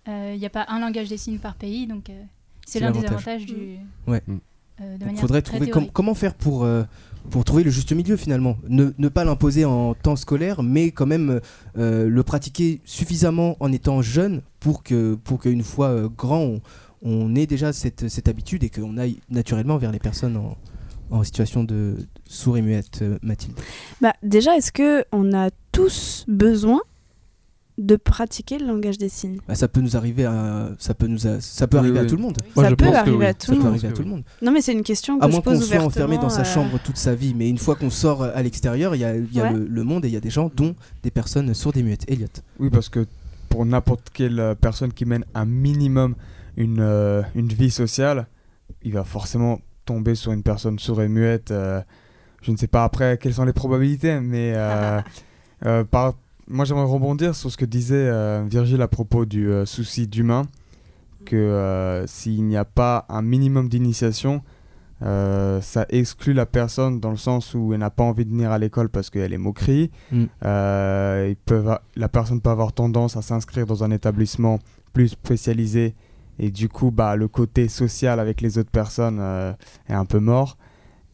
Euh, 0.08 0.32
Il 0.36 0.40
n'y 0.40 0.46
a 0.46 0.50
pas 0.50 0.66
un 0.70 0.80
langage 0.80 1.10
des 1.10 1.18
signes 1.18 1.40
par 1.40 1.56
pays, 1.56 1.88
donc 1.88 2.10
euh, 2.10 2.22
C'est 2.66 2.80
l'un 2.80 2.92
des 2.92 3.06
avantages 3.06 3.46
du. 3.46 3.78
Ouais. 4.08 4.22
euh, 4.28 4.94
de 4.94 4.98
Donc, 5.00 5.06
manière 5.08 5.22
faudrait 5.22 5.42
trouver 5.42 5.70
com- 5.70 5.88
comment 5.92 6.14
faire 6.14 6.34
pour, 6.36 6.64
euh, 6.64 6.84
pour 7.32 7.44
trouver 7.44 7.64
le 7.64 7.72
juste 7.72 7.92
milieu 7.94 8.18
finalement? 8.18 8.58
Ne, 8.68 8.92
ne 8.98 9.10
pas 9.10 9.24
l'imposer 9.24 9.66
en 9.66 9.94
temps 9.96 10.16
scolaire, 10.16 10.62
mais 10.64 10.92
quand 10.92 11.06
même 11.08 11.40
euh, 11.78 12.08
le 12.08 12.24
pratiquer 12.24 12.82
suffisamment 12.86 13.58
en 13.60 13.72
étant 13.72 14.02
jeune 14.02 14.42
pour 14.60 14.84
que 14.84 15.16
pour 15.16 15.40
qu'une 15.40 15.64
fois 15.64 15.88
euh, 15.90 16.08
grand, 16.10 16.40
on, 16.42 16.62
on 17.02 17.36
ait 17.36 17.48
déjà 17.48 17.74
cette, 17.74 18.08
cette 18.10 18.28
habitude 18.28 18.64
et 18.64 18.70
qu'on 18.70 18.98
aille 18.98 19.20
naturellement 19.30 19.78
vers 19.78 19.92
les 19.92 20.00
personnes 20.00 20.38
en, 20.38 20.58
en 21.12 21.24
situation 21.24 21.64
de 21.64 21.98
sourd 22.28 22.58
et 22.58 22.62
muette, 22.62 23.00
euh, 23.02 23.18
Mathilde. 23.22 23.60
Bah, 24.02 24.14
déjà, 24.24 24.56
est-ce 24.58 24.72
que 24.72 25.06
on 25.12 25.34
a 25.34 25.50
tous 25.72 26.26
besoin 26.28 26.82
de 27.78 27.98
pratiquer 27.98 28.58
le 28.58 28.66
langage 28.68 28.98
des 28.98 29.10
signes 29.10 29.38
Bah, 29.48 29.56
ça 29.56 29.68
peut 29.68 29.82
nous 29.82 29.98
arriver 29.98 30.24
à, 30.26 30.70
ça 30.80 30.94
peut 30.94 31.08
nous 31.08 31.28
a- 31.28 31.42
ça 31.42 31.68
peut 31.68 31.78
Oui, 31.78 31.84
arriver 31.84 32.00
à 32.00 32.06
tout 32.06 32.16
le 32.16 32.22
monde. 32.22 32.38
Moi, 32.56 32.64
Ça 32.64 32.70
je 32.70 32.76
peut 32.76 32.86
pense 32.86 32.96
arriver 32.96 33.26
à 33.26 33.34
tout 33.34 33.48
Ça 33.48 33.52
le 33.52 33.58
peut 33.58 33.64
monde. 33.64 33.72
arriver 33.74 33.88
à 33.90 33.92
tout 33.92 34.02
le 34.04 34.10
monde. 34.10 34.24
Non, 34.42 34.52
mais 34.54 34.62
c'est 34.62 34.72
une 34.72 34.84
question 34.84 35.20
que 35.20 35.26
À 35.26 35.28
moins 35.28 35.42
qu'on 35.42 35.60
soit 35.60 35.80
enfermé 35.82 36.18
dans 36.18 36.30
sa 36.30 36.42
euh, 36.42 36.46
chambre 36.46 36.80
toute 36.84 36.96
sa 36.98 37.14
vie, 37.16 37.34
mais 37.36 37.50
une 37.50 37.58
fois 37.58 37.76
qu'on 37.76 37.90
sort 37.90 38.24
à 38.24 38.42
l'extérieur, 38.42 38.96
il 38.96 39.02
y 39.02 39.04
a, 39.04 39.16
il 39.18 39.34
y 39.34 39.42
a 39.42 39.44
Ouais. 39.46 39.54
le, 39.54 39.66
le 39.66 39.84
monde 39.84 40.06
et 40.06 40.08
il 40.08 40.14
y 40.14 40.18
a 40.18 40.22
des 40.22 40.30
gens, 40.30 40.50
dont 40.56 40.74
des 41.04 41.12
personnes 41.12 41.54
sourdes 41.54 41.76
et 41.78 41.84
muettes. 41.84 42.06
Elliot. 42.10 42.28
Oui, 42.60 42.70
parce 42.70 42.88
que 42.88 43.06
pour 43.50 43.66
n'importe 43.66 44.10
quelle 44.14 44.40
euh, 44.40 44.56
personne 44.56 44.94
qui 44.94 45.04
mène 45.06 45.26
un 45.34 45.46
minimum 45.46 46.16
une, 46.56 46.80
euh, 46.80 47.22
une 47.36 47.50
vie 47.50 47.72
sociale, 47.72 48.28
il 48.84 48.94
va 48.94 49.04
forcément 49.04 49.60
tomber 49.84 50.16
sur 50.16 50.32
une 50.32 50.44
personne 50.44 50.80
sourde 50.80 51.02
et 51.02 51.08
muette. 51.10 51.52
euh, 51.52 51.82
je 52.42 52.52
ne 52.52 52.58
sais 52.58 52.68
pas 52.68 52.84
après 52.86 53.18
quelles 53.18 53.34
sont 53.34 53.44
les 53.44 53.54
probabilités, 53.54 54.20
mais 54.22 54.54
euh, 54.56 55.02
euh, 55.66 55.84
par- 55.84 56.14
moi 56.48 56.66
j'aimerais 56.66 56.86
rebondir 56.86 57.36
sur 57.36 57.52
ce 57.52 57.58
que 57.58 57.66
disait 57.66 57.96
euh, 57.96 58.44
Virgile 58.48 58.82
à 58.82 58.88
propos 58.88 59.26
du 59.26 59.50
euh, 59.50 59.66
souci 59.66 60.08
d'humain, 60.08 60.44
que 61.26 61.36
euh, 61.36 62.06
s'il 62.08 62.44
n'y 62.44 62.58
a 62.58 62.66
pas 62.66 63.06
un 63.10 63.22
minimum 63.22 63.70
d'initiation, 63.70 64.42
ça 65.02 65.86
exclut 65.90 66.34
la 66.34 66.46
personne 66.46 67.00
dans 67.00 67.12
le 67.12 67.18
sens 67.18 67.54
où 67.54 67.74
elle 67.74 67.80
n'a 67.80 67.92
pas 67.92 68.04
envie 68.04 68.26
de 68.26 68.32
venir 68.32 68.52
à 68.52 68.58
l'école 68.58 68.90
parce 68.90 69.12
qu'elle 69.12 69.34
est 69.34 69.38
moquerie. 69.38 69.92
Mm. 70.12 70.24
Ils 70.44 71.36
peuvent 71.46 71.80
la 71.96 72.10
personne 72.10 72.42
peut 72.42 72.50
avoir 72.50 72.74
tendance 72.74 73.16
à 73.16 73.22
s'inscrire 73.22 73.68
dans 73.68 73.84
un 73.84 73.92
établissement 73.92 74.58
plus 74.94 75.10
spécialisé 75.10 75.94
et 76.40 76.50
du 76.50 76.70
coup 76.70 76.90
bah, 76.90 77.16
le 77.16 77.28
côté 77.28 77.68
social 77.68 78.20
avec 78.20 78.42
les 78.42 78.58
autres 78.58 78.72
personnes 78.72 79.20
est 79.88 79.94
un 79.94 80.06
peu 80.06 80.20
mort. 80.20 80.58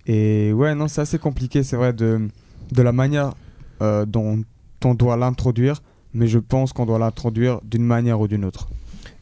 Et 0.05 0.53
ouais, 0.53 0.73
non, 0.73 0.87
c'est 0.87 1.01
assez 1.01 1.19
compliqué, 1.19 1.63
c'est 1.63 1.75
vrai, 1.75 1.91
de, 1.91 2.29
de 2.71 2.81
la 2.81 2.93
manière 2.93 3.33
dont 4.07 4.41
on 4.85 4.93
doit 4.93 5.17
l'introduire, 5.17 5.81
mais 6.13 6.27
je 6.27 6.39
pense 6.39 6.73
qu'on 6.73 6.85
doit 6.85 6.99
l'introduire 6.99 7.59
d'une 7.63 7.83
manière 7.83 8.19
ou 8.19 8.27
d'une 8.27 8.45
autre. 8.45 8.67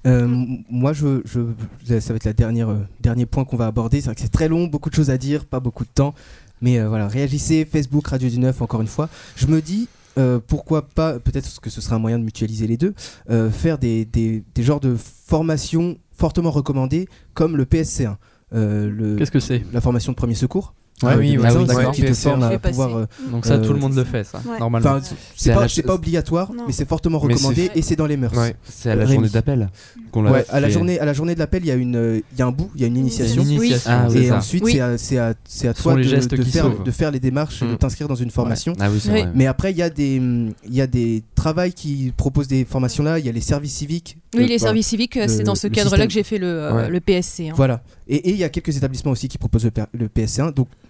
Euh, 0.07 0.27
moi, 0.69 0.93
je, 0.93 1.21
je- 1.25 1.99
ça 1.99 2.13
va 2.13 2.15
être 2.17 2.25
le 2.25 2.33
dernier, 2.33 2.63
euh, 2.63 2.75
dernier 3.01 3.25
point 3.25 3.43
qu'on 3.45 3.57
va 3.57 3.67
aborder. 3.67 3.99
C'est 3.99 4.05
vrai 4.05 4.15
que 4.15 4.21
c'est 4.21 4.29
très 4.29 4.47
long, 4.47 4.67
beaucoup 4.67 4.89
de 4.89 4.95
choses 4.95 5.09
à 5.09 5.17
dire, 5.17 5.45
pas 5.45 5.59
beaucoup 5.59 5.83
de 5.83 5.89
temps. 5.93 6.13
Mais 6.61 6.79
euh, 6.79 6.87
voilà, 6.89 7.07
réagissez, 7.07 7.65
Facebook, 7.65 8.07
Radio 8.07 8.29
du 8.29 8.39
Neuf, 8.39 8.61
encore 8.61 8.81
une 8.81 8.87
fois. 8.87 9.09
Je 9.35 9.47
me 9.47 9.61
dis, 9.61 9.87
euh, 10.17 10.39
pourquoi 10.45 10.83
pas, 10.83 11.19
peut-être 11.19 11.59
que 11.61 11.69
ce 11.69 11.81
serait 11.81 11.95
un 11.95 11.99
moyen 11.99 12.17
de 12.19 12.23
mutualiser 12.23 12.65
les 12.67 12.77
deux, 12.77 12.93
euh, 13.29 13.49
faire 13.51 13.77
des, 13.77 14.05
des, 14.05 14.43
des 14.55 14.63
genres 14.63 14.79
de 14.79 14.95
formations 15.27 15.97
fortement 16.11 16.51
recommandées, 16.51 17.07
comme 17.33 17.55
le 17.57 17.65
PSC1. 17.65 18.15
euh, 18.53 18.89
le- 18.89 19.15
Qu'est-ce 19.17 19.31
que 19.31 19.39
c'est? 19.39 19.63
La 19.73 19.79
formation 19.81 20.11
de 20.11 20.17
premier 20.17 20.33
secours. 20.35 20.73
Ah 21.01 21.15
oui, 21.17 21.31
des 21.31 21.37
oui, 21.37 21.43
oui, 21.43 21.59
qui- 21.61 21.65
d'accord. 21.65 21.91
qui 21.93 22.01
te 22.01 22.07
PSC1. 22.07 22.13
forment 22.29 22.49
Je 22.49 22.55
à 22.55 22.59
pouvoir 22.59 22.97
euh, 22.97 23.05
Donc 23.31 23.45
ça, 23.45 23.53
Euh, 23.53 23.65
tout 23.65 23.73
le 23.73 23.79
monde 23.79 23.95
le 23.95 24.03
fait, 24.03 24.23
ça, 24.23 24.41
Ouais. 24.45 24.59
normalement. 24.59 24.89
Enfin, 24.97 25.15
C'est 25.35 25.53
pas, 25.53 25.61
la- 25.61 25.67
c'est 25.69 25.83
pas 25.83 25.93
obligatoire, 25.95 26.51
Non. 26.53 26.63
mais 26.67 26.73
c'est 26.73 26.87
fortement 26.87 27.19
recommandé 27.19 27.69
et 27.75 27.81
c'est 27.81 27.95
dans 27.95 28.05
les 28.05 28.17
mœurs. 28.17 28.33
Ouais. 28.35 28.55
C'est 28.69 28.91
à 28.91 28.95
la 28.95 29.03
Rémi. 29.03 29.13
journée 29.15 29.29
d'appel 29.29 29.69
qu'on 30.11 30.21
l'a 30.23 30.31
Ouais, 30.31 30.45
à 30.49 30.59
la 30.59 30.67
fait. 30.67 30.73
journée, 30.73 30.99
à 30.99 31.05
la 31.05 31.13
journée 31.13 31.33
de 31.35 31.39
l'appel, 31.39 31.63
il 31.63 31.67
y 31.67 31.71
a 31.71 31.75
une, 31.75 31.95
euh, 31.95 32.19
il 32.33 32.39
y 32.39 32.41
a 32.41 32.45
un 32.47 32.51
bout, 32.51 32.69
il 32.75 32.81
y 32.81 32.83
a 32.83 32.87
une 32.87 32.97
initiation. 32.97 33.43
Une 33.43 33.49
initiation. 33.51 33.89
Ah, 33.93 34.07
oui, 34.09 34.25
et 34.25 34.31
ensuite, 34.31 34.63
Oui. 34.63 34.73
c'est 34.73 34.79
à, 34.81 34.97
c'est 34.97 35.17
à- 35.17 35.33
c'est 35.45 35.67
à 35.67 35.73
Ce 35.73 35.81
toi 35.81 35.95
de, 35.95 36.03
faire, 36.43 36.69
de 36.83 36.91
faire 36.91 37.11
les 37.11 37.19
démarches 37.19 37.61
et 37.61 37.65
de 37.65 37.73
Mm. 37.73 37.77
t'inscrire 37.77 38.07
dans 38.07 38.15
une 38.15 38.31
formation. 38.31 38.73
Ah 38.79 38.89
oui, 38.91 38.99
Oui. 39.11 39.21
Mais 39.35 39.47
après, 39.47 39.71
il 39.71 39.77
y 39.77 39.81
a 39.83 39.89
des, 39.89 40.15
il 40.15 40.73
y 40.73 40.81
a 40.81 40.87
des 40.87 41.23
travails 41.35 41.73
qui 41.73 42.11
proposent 42.17 42.47
des 42.47 42.65
formations 42.65 43.03
là. 43.03 43.19
Il 43.19 43.25
y 43.25 43.29
a 43.29 43.31
les 43.31 43.41
services 43.41 43.73
civiques. 43.73 44.17
Oui, 44.35 44.43
Euh, 44.43 44.47
les 44.47 44.57
bah, 44.57 44.65
services 44.65 44.87
civiques, 44.87 45.17
euh, 45.17 45.25
c'est 45.27 45.43
dans 45.43 45.55
ce 45.55 45.67
cadre-là 45.67 46.05
que 46.05 46.13
j'ai 46.13 46.23
fait 46.23 46.37
le, 46.37 46.47
euh, 46.47 46.73
Ouais. 46.75 46.89
le 46.89 46.99
PSC. 46.99 47.49
hein. 47.49 47.53
Voilà. 47.55 47.81
Et 48.07 48.31
il 48.31 48.37
y 48.37 48.43
a 48.43 48.49
quelques 48.49 48.75
établissements 48.75 49.11
aussi 49.11 49.27
qui 49.27 49.37
proposent 49.37 49.63
le, 49.65 49.71
P- 49.71 49.81
le 49.93 50.07
PSC1. 50.07 50.51
Donc, 50.53 50.67
euh, 50.67 50.88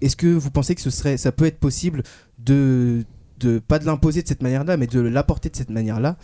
est-ce 0.00 0.16
que 0.16 0.26
vous 0.26 0.50
pensez 0.50 0.74
que 0.74 0.80
ce 0.80 0.90
serait, 0.90 1.16
ça 1.16 1.32
peut 1.32 1.44
être 1.44 1.58
possible 1.58 2.02
de, 2.38 3.04
de 3.40 3.58
pas 3.58 3.78
de 3.78 3.86
l'imposer 3.86 4.22
de 4.22 4.28
cette 4.28 4.42
manière-là, 4.42 4.76
mais 4.76 4.86
de 4.86 5.00
l'apporter 5.00 5.48
de 5.50 5.56
cette 5.56 5.70
manière-là? 5.70 6.16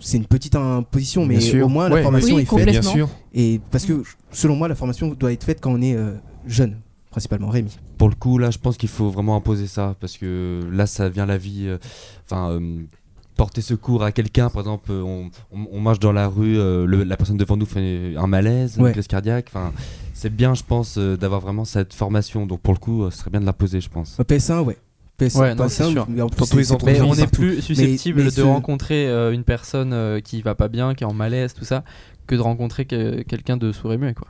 C'est 0.00 0.16
une 0.16 0.26
petite 0.26 0.54
imposition, 0.54 1.26
mais 1.26 1.40
sûr. 1.40 1.66
au 1.66 1.68
moins 1.68 1.88
la 1.88 2.02
formation 2.02 2.36
oui, 2.36 2.42
est 2.42 2.44
faite. 2.44 2.68
Bien 2.68 2.82
sûr. 2.82 3.08
Et 3.34 3.60
parce 3.70 3.84
que 3.84 4.02
selon 4.30 4.54
moi, 4.54 4.68
la 4.68 4.76
formation 4.76 5.08
doit 5.08 5.32
être 5.32 5.42
faite 5.44 5.60
quand 5.60 5.72
on 5.72 5.82
est 5.82 5.96
euh, 5.96 6.12
jeune, 6.46 6.76
principalement 7.10 7.48
Rémi. 7.48 7.76
Pour 7.96 8.08
le 8.08 8.14
coup, 8.14 8.38
là, 8.38 8.52
je 8.52 8.58
pense 8.58 8.76
qu'il 8.76 8.88
faut 8.88 9.10
vraiment 9.10 9.34
imposer 9.34 9.66
ça 9.66 9.96
parce 10.00 10.16
que 10.16 10.60
là, 10.72 10.86
ça 10.86 11.08
vient 11.08 11.26
la 11.26 11.36
vie. 11.36 11.64
euh, 11.66 11.78
Enfin, 12.24 12.50
euh, 12.52 12.82
porter 13.38 13.62
secours 13.62 14.02
à 14.04 14.12
quelqu'un, 14.12 14.50
par 14.50 14.60
exemple, 14.60 14.90
euh, 14.92 15.00
on, 15.02 15.30
on- 15.52 15.66
on 15.72 15.80
marche 15.80 16.00
dans 16.00 16.12
la 16.12 16.28
rue, 16.28 16.58
euh, 16.58 16.84
le- 16.84 17.04
la 17.04 17.16
personne 17.16 17.38
devant 17.38 17.56
nous 17.56 17.64
fait 17.64 18.14
un 18.18 18.26
malaise, 18.26 18.76
Ouais. 18.78 18.88
une 18.88 18.92
crise 18.92 19.06
cardiaque. 19.06 19.46
Enfin, 19.48 19.72
c'est 20.12 20.28
bien, 20.34 20.52
je 20.54 20.62
pense, 20.62 20.96
euh, 20.98 21.16
d'avoir 21.16 21.40
vraiment 21.40 21.64
cette 21.64 21.94
formation. 21.94 22.44
Donc, 22.46 22.60
pour 22.60 22.74
le 22.74 22.78
coup, 22.78 23.04
euh, 23.04 23.10
ce 23.10 23.18
serait 23.18 23.30
bien 23.30 23.40
de 23.40 23.46
l'imposer, 23.46 23.80
je 23.80 23.88
pense. 23.88 24.18
Euh, 24.20 24.24
PS1, 24.24 24.60
ouais. 24.62 24.76
PS1, 25.18 25.40
Ouais, 25.40 25.54
non, 25.54 25.64
PS1, 25.64 25.68
c'est 25.86 25.90
sûr. 25.92 26.06
mais 26.10 26.20
en 26.20 26.28
plus, 26.28 26.36
Surtout 26.46 26.56
on 26.84 27.14
est 27.14 27.26
plus 27.32 27.62
susceptible 27.62 28.18
mais 28.20 28.24
de 28.26 28.30
ce- 28.30 28.40
rencontrer 28.42 29.08
euh, 29.08 29.32
une 29.32 29.42
personne 29.44 29.92
euh, 29.92 30.20
qui 30.20 30.42
va 30.42 30.54
pas 30.54 30.68
bien, 30.68 30.94
qui 30.94 31.04
est 31.04 31.06
en 31.06 31.14
malaise, 31.14 31.54
tout 31.54 31.64
ça, 31.64 31.82
que 32.26 32.34
de 32.34 32.40
rencontrer 32.40 32.84
que- 32.84 33.22
quelqu'un 33.22 33.56
de 33.56 33.72
sourd 33.72 33.92
et 33.92 33.98
muet, 33.98 34.14
quoi. 34.14 34.28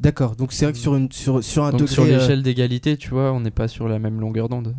D'accord. 0.00 0.34
Donc 0.34 0.52
c'est 0.52 0.64
vrai 0.64 0.72
que 0.72 0.78
sur 0.78 0.96
une 0.96 1.10
sur 1.12 1.42
sur 1.44 1.64
un 1.64 1.70
Donc 1.70 1.80
degré, 1.82 1.94
sur 1.94 2.02
euh, 2.02 2.06
l'échelle 2.08 2.42
d'égalité, 2.42 2.96
tu 2.96 3.10
vois, 3.10 3.32
on 3.32 3.40
n'est 3.40 3.52
pas 3.52 3.68
sur 3.68 3.86
la 3.86 3.98
même 4.00 4.18
longueur 4.20 4.48
d'onde. 4.48 4.74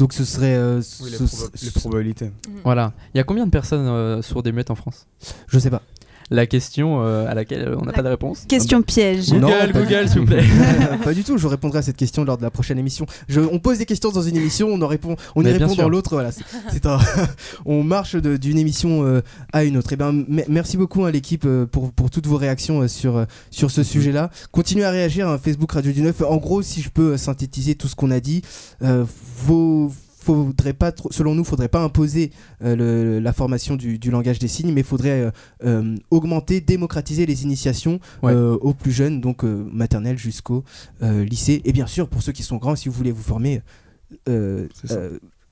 Donc 0.00 0.12
ce 0.14 0.24
serait. 0.24 0.54
euh, 0.56 0.80
Oui, 1.02 1.10
les, 1.10 1.16
ce- 1.18 1.24
proba- 1.24 1.50
ce- 1.54 1.64
les 1.66 1.70
probabilités. 1.70 2.30
Voilà. 2.64 2.92
Il 3.14 3.18
y 3.18 3.20
a 3.20 3.24
combien 3.24 3.44
de 3.46 3.50
personnes 3.50 3.86
euh, 3.86 4.22
sourdes 4.22 4.46
et 4.48 4.52
muettes 4.52 4.70
en 4.70 4.74
France? 4.74 5.06
Je 5.46 5.58
sais 5.58 5.70
pas. 5.70 5.82
La 6.30 6.46
question 6.46 7.02
euh, 7.04 7.26
à 7.28 7.34
laquelle 7.34 7.66
euh, 7.68 7.76
on 7.80 7.84
n'a 7.84 7.92
pas 7.92 8.02
de 8.02 8.08
réponse. 8.08 8.44
Question 8.48 8.82
piège. 8.82 9.30
Google, 9.30 9.72
pas- 9.72 9.80
Google, 9.82 10.08
s'il 10.08 10.20
vous 10.20 10.26
plaît. 10.26 10.44
pas 11.04 11.12
du 11.12 11.24
tout. 11.24 11.36
Je 11.38 11.46
répondrai 11.48 11.80
à 11.80 11.82
cette 11.82 11.96
question 11.96 12.24
lors 12.24 12.38
de 12.38 12.42
la 12.42 12.50
prochaine 12.50 12.78
émission. 12.78 13.04
Je, 13.28 13.40
on 13.40 13.58
pose 13.58 13.78
des 13.78 13.86
questions 13.86 14.10
dans 14.10 14.22
une 14.22 14.36
émission, 14.36 14.68
on 14.68 14.80
en 14.80 14.86
répond, 14.86 15.16
on 15.34 15.42
Mais 15.42 15.50
y 15.50 15.52
répond 15.54 15.74
sûr. 15.74 15.82
dans 15.82 15.88
l'autre. 15.88 16.10
Voilà, 16.12 16.30
c'est- 16.30 16.44
on 17.66 17.82
marche 17.82 18.14
de- 18.16 18.36
d'une 18.36 18.58
émission 18.58 19.04
euh, 19.04 19.20
à 19.52 19.64
une 19.64 19.76
autre. 19.76 19.92
Et 19.92 19.96
ben, 19.96 20.12
me- 20.12 20.44
merci 20.48 20.76
beaucoup 20.76 21.04
à 21.04 21.10
l'équipe 21.10 21.44
euh, 21.46 21.66
pour, 21.66 21.92
pour 21.92 22.10
toutes 22.10 22.26
vos 22.26 22.36
réactions 22.36 22.82
euh, 22.82 22.88
sur 22.88 23.16
euh, 23.16 23.24
sur 23.50 23.70
ce 23.70 23.82
sujet-là. 23.82 24.30
Continuez 24.52 24.84
à 24.84 24.90
réagir. 24.90 25.28
hein, 25.28 25.38
Facebook 25.42 25.72
Radio 25.72 25.92
du 25.92 26.02
Neuf. 26.02 26.22
En 26.22 26.36
gros, 26.36 26.62
si 26.62 26.80
je 26.82 26.90
peux 26.90 27.16
synthétiser 27.16 27.74
tout 27.74 27.88
ce 27.88 27.96
qu'on 27.96 28.10
a 28.10 28.20
dit, 28.20 28.42
euh, 28.82 29.04
vos 29.44 29.90
faudrait 30.20 30.72
pas 30.74 30.92
trop, 30.92 31.10
selon 31.12 31.34
nous, 31.34 31.44
faudrait 31.44 31.68
pas 31.68 31.80
imposer 31.82 32.30
euh, 32.62 32.76
le- 32.76 33.18
la 33.20 33.32
formation 33.32 33.76
du, 33.76 33.98
du 33.98 34.10
langage 34.10 34.38
des 34.38 34.48
signes, 34.48 34.72
mais 34.72 34.82
faudrait 34.82 35.20
euh, 35.22 35.30
euh, 35.64 35.96
augmenter, 36.10 36.60
démocratiser 36.60 37.26
les 37.26 37.42
initiations 37.44 37.98
Ouais. 38.22 38.32
euh, 38.32 38.56
aux 38.60 38.74
plus 38.74 38.92
jeunes, 38.92 39.20
donc 39.20 39.44
euh, 39.44 39.66
maternelle 39.72 40.18
jusqu'au 40.18 40.64
euh, 41.02 41.24
lycée. 41.24 41.62
Et 41.64 41.72
bien 41.72 41.86
sûr, 41.86 42.08
pour 42.08 42.22
ceux 42.22 42.32
qui 42.32 42.42
sont 42.42 42.56
grands, 42.56 42.76
si 42.76 42.88
vous 42.88 42.94
voulez 42.94 43.12
vous 43.12 43.22
former, 43.22 43.62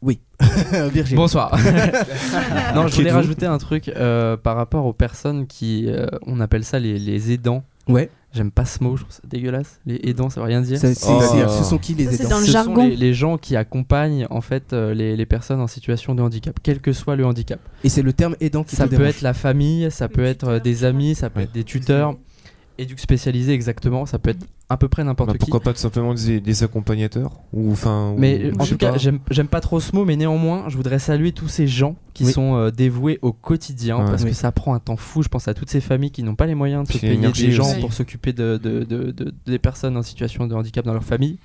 oui, 0.00 0.20
Virginie. 0.92 1.16
Bonsoir. 1.16 1.56
non, 2.74 2.86
je 2.86 2.94
voulais 2.94 3.10
rajouter 3.10 3.46
un 3.46 3.58
truc 3.58 3.88
euh, 3.88 4.36
par 4.36 4.54
rapport 4.56 4.86
aux 4.86 4.92
personnes 4.92 5.46
qui, 5.48 5.86
euh, 5.88 6.06
on 6.26 6.40
appelle 6.40 6.62
ça 6.64 6.78
les, 6.78 6.98
les 7.00 7.32
aidants. 7.32 7.64
Ouais. 7.88 8.08
J'aime 8.34 8.50
pas 8.50 8.66
ce 8.66 8.84
mot, 8.84 8.94
je 8.96 9.02
trouve 9.04 9.14
ça 9.14 9.22
dégueulasse. 9.26 9.80
Les 9.86 10.00
aidants, 10.04 10.28
ça 10.28 10.40
veut 10.40 10.46
rien 10.46 10.60
dire. 10.60 10.78
Ça, 10.78 10.88
Oh. 11.08 11.20
ce 11.48 11.64
sont 11.64 11.78
qui 11.78 11.94
les 11.94 12.04
Ça, 12.06 12.24
aidants 12.24 12.28
dans 12.30 12.38
le 12.40 12.44
ce 12.46 12.50
jargon. 12.50 12.74
sont 12.82 12.88
les, 12.88 12.96
les 12.96 13.14
gens 13.14 13.38
qui 13.38 13.56
accompagnent 13.56 14.26
en 14.28 14.42
fait 14.42 14.72
euh, 14.74 14.92
les, 14.92 15.16
les 15.16 15.26
personnes 15.26 15.60
en 15.60 15.66
situation 15.66 16.14
de 16.14 16.20
handicap, 16.22 16.54
quel 16.62 16.80
que 16.80 16.92
soit 16.92 17.16
le 17.16 17.24
handicap. 17.24 17.58
Et 17.84 17.88
c'est 17.88 18.02
le 18.02 18.12
terme 18.12 18.36
aidant 18.40 18.64
qui 18.64 18.76
Ça 18.76 18.84
peut 18.84 18.96
dérange. 18.96 19.08
être 19.08 19.20
la 19.22 19.32
famille, 19.32 19.90
ça 19.90 20.08
peut 20.08 20.24
être 20.24 20.48
euh, 20.48 20.58
des 20.60 20.84
amis, 20.84 21.14
ça 21.14 21.30
peut 21.30 21.38
Ouais. 21.40 21.44
être 21.44 21.52
des 21.52 21.64
tuteurs, 21.64 22.16
éduques 22.78 23.00
spécialisés 23.00 23.52
exactement, 23.52 24.06
ça 24.06 24.18
peut 24.18 24.30
être 24.30 24.46
à 24.68 24.76
peu 24.76 24.88
près 24.88 25.02
n'importe 25.04 25.28
Bah, 25.30 25.32
qui. 25.34 25.38
pourquoi 25.40 25.60
pas 25.60 25.72
tout 25.72 25.78
simplement 25.80 26.14
des, 26.14 26.40
des 26.40 26.62
accompagnateurs 26.62 27.32
ou 27.52 27.72
enfin 27.72 28.14
Mais 28.18 28.50
en 28.58 28.64
tout 28.66 28.76
cas, 28.76 28.96
j'aime 28.98 29.18
j'aime 29.30 29.48
pas 29.48 29.60
trop 29.60 29.80
ce 29.80 29.94
mot, 29.96 30.04
mais 30.04 30.16
néanmoins, 30.16 30.64
je 30.68 30.76
voudrais 30.76 30.98
saluer 30.98 31.32
tous 31.32 31.48
ces 31.48 31.66
gens 31.66 31.96
qui 32.14 32.24
Oui. 32.24 32.32
sont 32.32 32.56
euh, 32.56 32.70
dévoués 32.70 33.18
au 33.22 33.32
quotidien 33.32 33.98
Ouais. 33.98 34.04
parce 34.04 34.22
Oui. 34.24 34.30
que 34.30 34.36
ça 34.36 34.52
prend 34.52 34.74
un 34.74 34.78
temps 34.80 34.96
fou. 34.96 35.22
Je 35.22 35.28
pense 35.28 35.48
à 35.48 35.54
toutes 35.54 35.70
ces 35.70 35.80
familles 35.80 36.10
qui 36.10 36.22
n'ont 36.22 36.34
pas 36.34 36.46
les 36.46 36.54
moyens 36.54 36.86
de 36.86 36.92
se 36.92 36.98
payer 36.98 37.16
des 37.16 37.50
gens 37.50 37.70
aussi. 37.70 37.80
pour 37.80 37.92
s'occuper 37.92 38.32
de, 38.32 38.58
de- 38.62 38.84
de- 38.84 39.10
de- 39.10 39.34
des 39.46 39.58
personnes 39.58 39.96
en 39.96 40.02
situation 40.02 40.46
de 40.46 40.54
handicap 40.54 40.84
dans 40.84 40.92
leur 40.94 41.04
famille. 41.04 41.38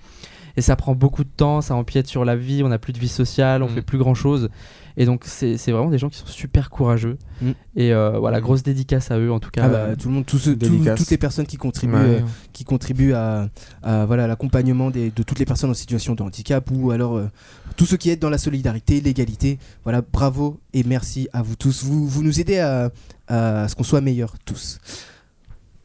Et 0.57 0.61
ça 0.61 0.75
prend 0.75 0.93
beaucoup 0.95 1.23
de 1.23 1.29
temps, 1.35 1.61
ça 1.61 1.75
empiète 1.75 2.07
sur 2.07 2.25
la 2.25 2.35
vie, 2.35 2.61
on 2.63 2.69
n'a 2.69 2.77
plus 2.77 2.93
de 2.93 2.99
vie 2.99 3.07
sociale, 3.07 3.63
on 3.63 3.67
Mm. 3.67 3.75
fait 3.75 3.81
plus 3.81 3.97
grand 3.97 4.13
chose. 4.13 4.49
Et 4.95 5.05
donc, 5.05 5.23
c'est 5.25 5.55
vraiment 5.71 5.89
des 5.89 5.97
gens 5.97 6.09
qui 6.09 6.19
sont 6.19 6.27
super 6.27 6.69
courageux. 6.69 7.17
Mm. 7.41 7.51
Et 7.75 7.91
euh, 7.93 8.19
voilà, 8.19 8.39
grosse 8.39 8.61
dédicace 8.61 9.09
à 9.09 9.17
eux 9.17 9.31
en 9.31 9.39
tout 9.39 9.49
cas. 9.49 9.63
Ah 9.65 9.69
bah, 9.69 9.95
tout 9.95 10.09
le 10.09 10.13
monde, 10.13 10.25
toutes 10.27 11.09
les 11.09 11.17
personnes 11.17 11.47
qui 11.47 11.57
contribuent, 11.57 11.93
Ouais. 11.95 11.99
euh, 12.01 12.21
qui 12.53 12.63
contribuent 12.63 13.13
à, 13.13 13.49
à, 13.81 14.05
voilà 14.05 14.27
l'accompagnement 14.27 14.91
de 14.91 15.09
toutes 15.23 15.39
les 15.39 15.45
personnes 15.45 15.71
en 15.71 15.73
situation 15.73 16.13
de 16.13 16.21
handicap 16.21 16.69
ou 16.71 16.91
alors 16.91 17.17
euh, 17.17 17.27
tous 17.75 17.87
ceux 17.87 17.97
qui 17.97 18.11
aident 18.11 18.19
dans 18.19 18.29
la 18.29 18.37
solidarité, 18.37 19.01
l'égalité. 19.01 19.57
Voilà, 19.83 20.01
bravo 20.03 20.59
et 20.73 20.83
merci 20.83 21.27
à 21.33 21.41
vous 21.41 21.55
tous. 21.55 21.83
Vous, 21.83 22.07
vous 22.07 22.21
nous 22.23 22.39
aidez 22.39 22.59
à, 22.59 22.91
à 23.27 23.67
ce 23.67 23.75
qu'on 23.75 23.83
soit 23.83 24.01
meilleurs 24.01 24.35
tous. 24.45 24.77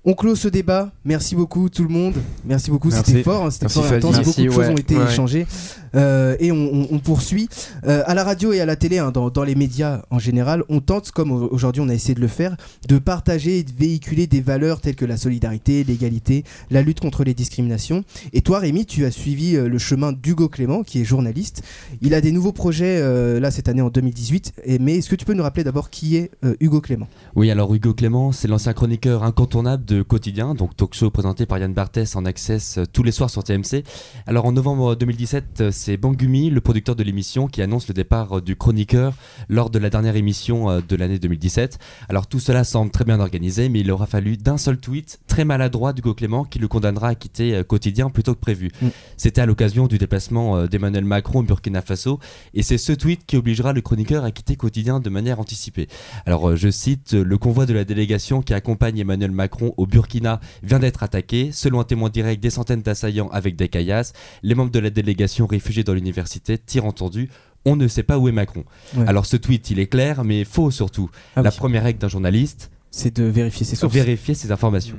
On 0.05 0.15
clôt 0.15 0.37
ce 0.37 0.49
débat. 0.49 0.93
Merci 1.05 1.35
beaucoup 1.35 1.69
tout 1.69 1.83
le 1.83 1.89
monde. 1.91 2.15
Merci 2.47 2.71
beaucoup. 2.71 2.91
C'était 2.91 3.23
fort. 3.23 3.45
hein, 3.47 3.51
C'était 3.51 3.69
fort 3.69 3.85
intense. 3.85 4.17
Merci, 4.17 4.25
beaucoup 4.47 4.61
de 4.61 4.65
choses 4.65 4.73
ont 4.73 4.77
été 4.77 4.97
Ouais. 4.97 5.05
échangées. 5.13 5.47
Euh, 5.95 6.37
et 6.39 6.53
on, 6.53 6.57
on- 6.57 6.89
on 6.93 6.99
poursuit. 6.99 7.49
Euh, 7.87 8.03
à 8.07 8.15
la 8.15 8.23
radio 8.25 8.53
et 8.53 8.61
à 8.61 8.67
la 8.67 8.77
télé, 8.77 8.99
hein, 8.99 9.11
dans, 9.11 9.29
dans 9.31 9.43
les 9.43 9.55
médias 9.55 10.03
en 10.11 10.19
général, 10.19 10.63
on 10.69 10.81
tente, 10.81 11.11
comme 11.11 11.31
au- 11.33 11.49
aujourd'hui 11.51 11.83
on 11.83 11.89
a 11.89 11.95
essayé 11.95 12.15
de 12.15 12.21
le 12.21 12.29
faire, 12.29 12.57
de 12.89 12.99
partager 12.99 13.59
et 13.59 13.63
de 13.65 13.73
véhiculer 13.77 14.27
des 14.27 14.41
valeurs 14.41 14.81
telles 14.81 14.97
que 14.97 15.05
la 15.07 15.17
solidarité, 15.17 15.85
l'égalité, 15.85 16.45
la 16.71 16.81
lutte 16.83 17.01
contre 17.01 17.25
les 17.25 17.35
discriminations. 17.35 18.05
Et 18.33 18.41
toi, 18.43 18.59
Rémi, 18.61 18.87
tu 18.87 19.05
as 19.05 19.11
suivi 19.11 19.57
euh, 19.57 19.69
le 19.69 19.79
chemin 19.79 20.13
d'Hugo 20.13 20.49
Clément, 20.49 20.83
qui 20.85 21.01
est 21.01 21.05
journaliste. 21.05 21.63
Il 22.03 22.15
a 22.15 22.21
des 22.21 22.33
nouveaux 22.33 22.53
projets 22.53 22.99
euh, 23.01 23.41
là 23.41 23.51
cette 23.51 23.69
année 23.69 23.83
en 23.83 23.91
2018. 23.91 24.53
Et, 24.65 24.79
mais 24.79 24.97
est-ce 24.99 25.09
que 25.11 25.17
tu 25.17 25.25
peux 25.25 25.35
nous 25.35 25.43
rappeler 25.43 25.65
d'abord 25.65 25.91
qui 25.91 26.17
est 26.17 26.31
euh, 26.45 26.55
Hugo 26.61 26.81
Clément? 26.81 27.09
Oui, 27.35 27.51
alors 27.51 27.75
Hugo 27.75 27.95
Clément, 27.95 28.31
c'est 28.33 28.47
l'ancien 28.49 28.73
chroniqueur 28.75 29.23
incontournable 29.25 29.85
de 29.89 30.03
Quotidien, 30.03 30.55
donc 30.55 30.77
talk 30.77 30.95
show 30.95 31.11
présenté 31.11 31.47
par 31.47 31.59
Yann 31.59 31.73
Barthès 31.73 32.15
en 32.15 32.25
access 32.27 32.79
euh, 32.79 32.85
tous 32.93 33.03
les 33.03 33.11
soirs 33.11 33.31
sur 33.31 33.43
TMC. 33.43 33.83
Alors 34.27 34.45
en 34.45 34.53
novembre 34.53 34.95
2017, 34.95 35.45
euh, 35.61 35.71
c'est 35.73 35.97
Bangumi, 35.97 36.51
le 36.51 36.61
producteur 36.61 36.95
de 36.95 37.03
l'émission, 37.03 37.49
qui 37.49 37.63
annonce 37.63 37.89
le 37.89 37.95
départ 37.95 38.39
euh, 38.39 38.41
du 38.43 38.55
chroniqueur 38.55 39.15
lors 39.49 39.71
de 39.71 39.79
la 39.79 39.89
dernière 39.89 40.15
émission 40.17 40.71
euh, 40.71 40.81
de 40.87 40.95
l'année 40.95 41.19
2017. 41.19 41.79
Alors 42.09 42.27
tout 42.27 42.39
cela 42.39 42.65
semble 42.65 42.91
très 42.91 43.05
bien 43.05 43.19
organisé, 43.19 43.71
mais 43.71 43.81
il 43.81 43.91
aura 43.91 44.07
fallu 44.07 44.37
d'un 44.37 44.59
seul 44.59 44.79
tweet 44.79 45.21
très 45.27 45.45
maladroit 45.45 45.93
d'Hugo 45.93 46.15
Clément 46.15 46.45
qui 46.45 46.59
le 46.59 46.69
condamnera 46.69 47.09
à 47.09 47.15
quitter 47.15 47.55
euh, 47.55 47.63
Quotidien 47.63 48.11
plus 48.11 48.23
tôt 48.23 48.35
que 48.35 48.41
prévu. 48.41 48.71
Mm. 48.83 48.89
C'était 49.17 49.41
à 49.41 49.47
l'occasion 49.47 49.87
du 49.87 49.99
déplacement 49.99 50.57
euh, 50.57 50.67
d'Emmanuel 50.67 51.05
Macron 51.05 51.41
au 51.41 51.43
Burkina 51.43 51.83
Faso, 51.83 52.19
et 52.55 52.63
c'est 52.63 52.79
ce 52.79 52.93
tweet 52.93 53.27
qui 53.27 53.37
obligera 53.37 53.73
le 53.73 53.81
chroniqueur 53.81 54.25
à 54.25 54.31
quitter 54.31 54.57
Quotidien 54.57 55.01
de 55.01 55.11
manière 55.11 55.41
anticipée. 55.41 55.89
Alors, 56.27 56.51
euh, 56.51 56.57
je 56.57 56.71
cite, 56.71 57.15
euh, 57.15 57.25
le 57.25 57.39
convoi 57.39 57.67
de 57.67 57.73
la 57.75 57.85
délégation 57.85 58.43
qui 58.43 58.55
accompagne 58.55 58.99
Emmanuel 58.99 59.31
Macron 59.31 59.75
au 59.79 59.87
Burkina 59.87 60.41
vient 60.63 60.79
d'être 60.79 61.03
attaqué. 61.03 61.51
Selon 61.53 61.81
un 61.81 61.85
témoin 61.85 62.11
direct, 62.11 62.43
des 62.43 62.51
centaines 62.51 62.83
d'assaillants 62.83 63.29
avec 63.31 63.57
des 63.57 63.69
caillasses. 63.69 64.13
Les 64.43 64.55
membres 64.55 64.71
de 64.71 64.79
la 64.79 64.91
délégation 64.91 65.47
réfugiés 65.47 65.85
dans 65.85 65.95
l'université 65.95 66.59
tirent 66.59 66.85
entendu. 66.85 67.31
On 67.65 67.77
ne 67.77 67.89
sait 67.89 68.03
pas 68.03 68.19
où 68.19 68.29
est 68.29 68.33
Macron. 68.33 68.65
Ouais. 68.97 69.07
Alors, 69.09 69.25
ce 69.27 69.37
tweet, 69.37 69.71
il 69.71 69.79
est 69.79 69.87
clair, 69.89 70.25
mais 70.25 70.45
faux 70.45 70.71
surtout. 70.71 71.11
Ah 71.37 71.43
la 71.43 71.51
oui. 71.51 71.57
première 71.57 71.83
règle 71.85 71.99
d'un 71.99 72.09
journaliste, 72.09 72.71
C'est 72.91 73.17
de 73.17 73.25
vérifier 73.25 73.65
ses 73.67 73.77
sources. 73.77 73.95
vérifier 73.95 74.35
ses 74.35 74.53
informations. 74.53 74.97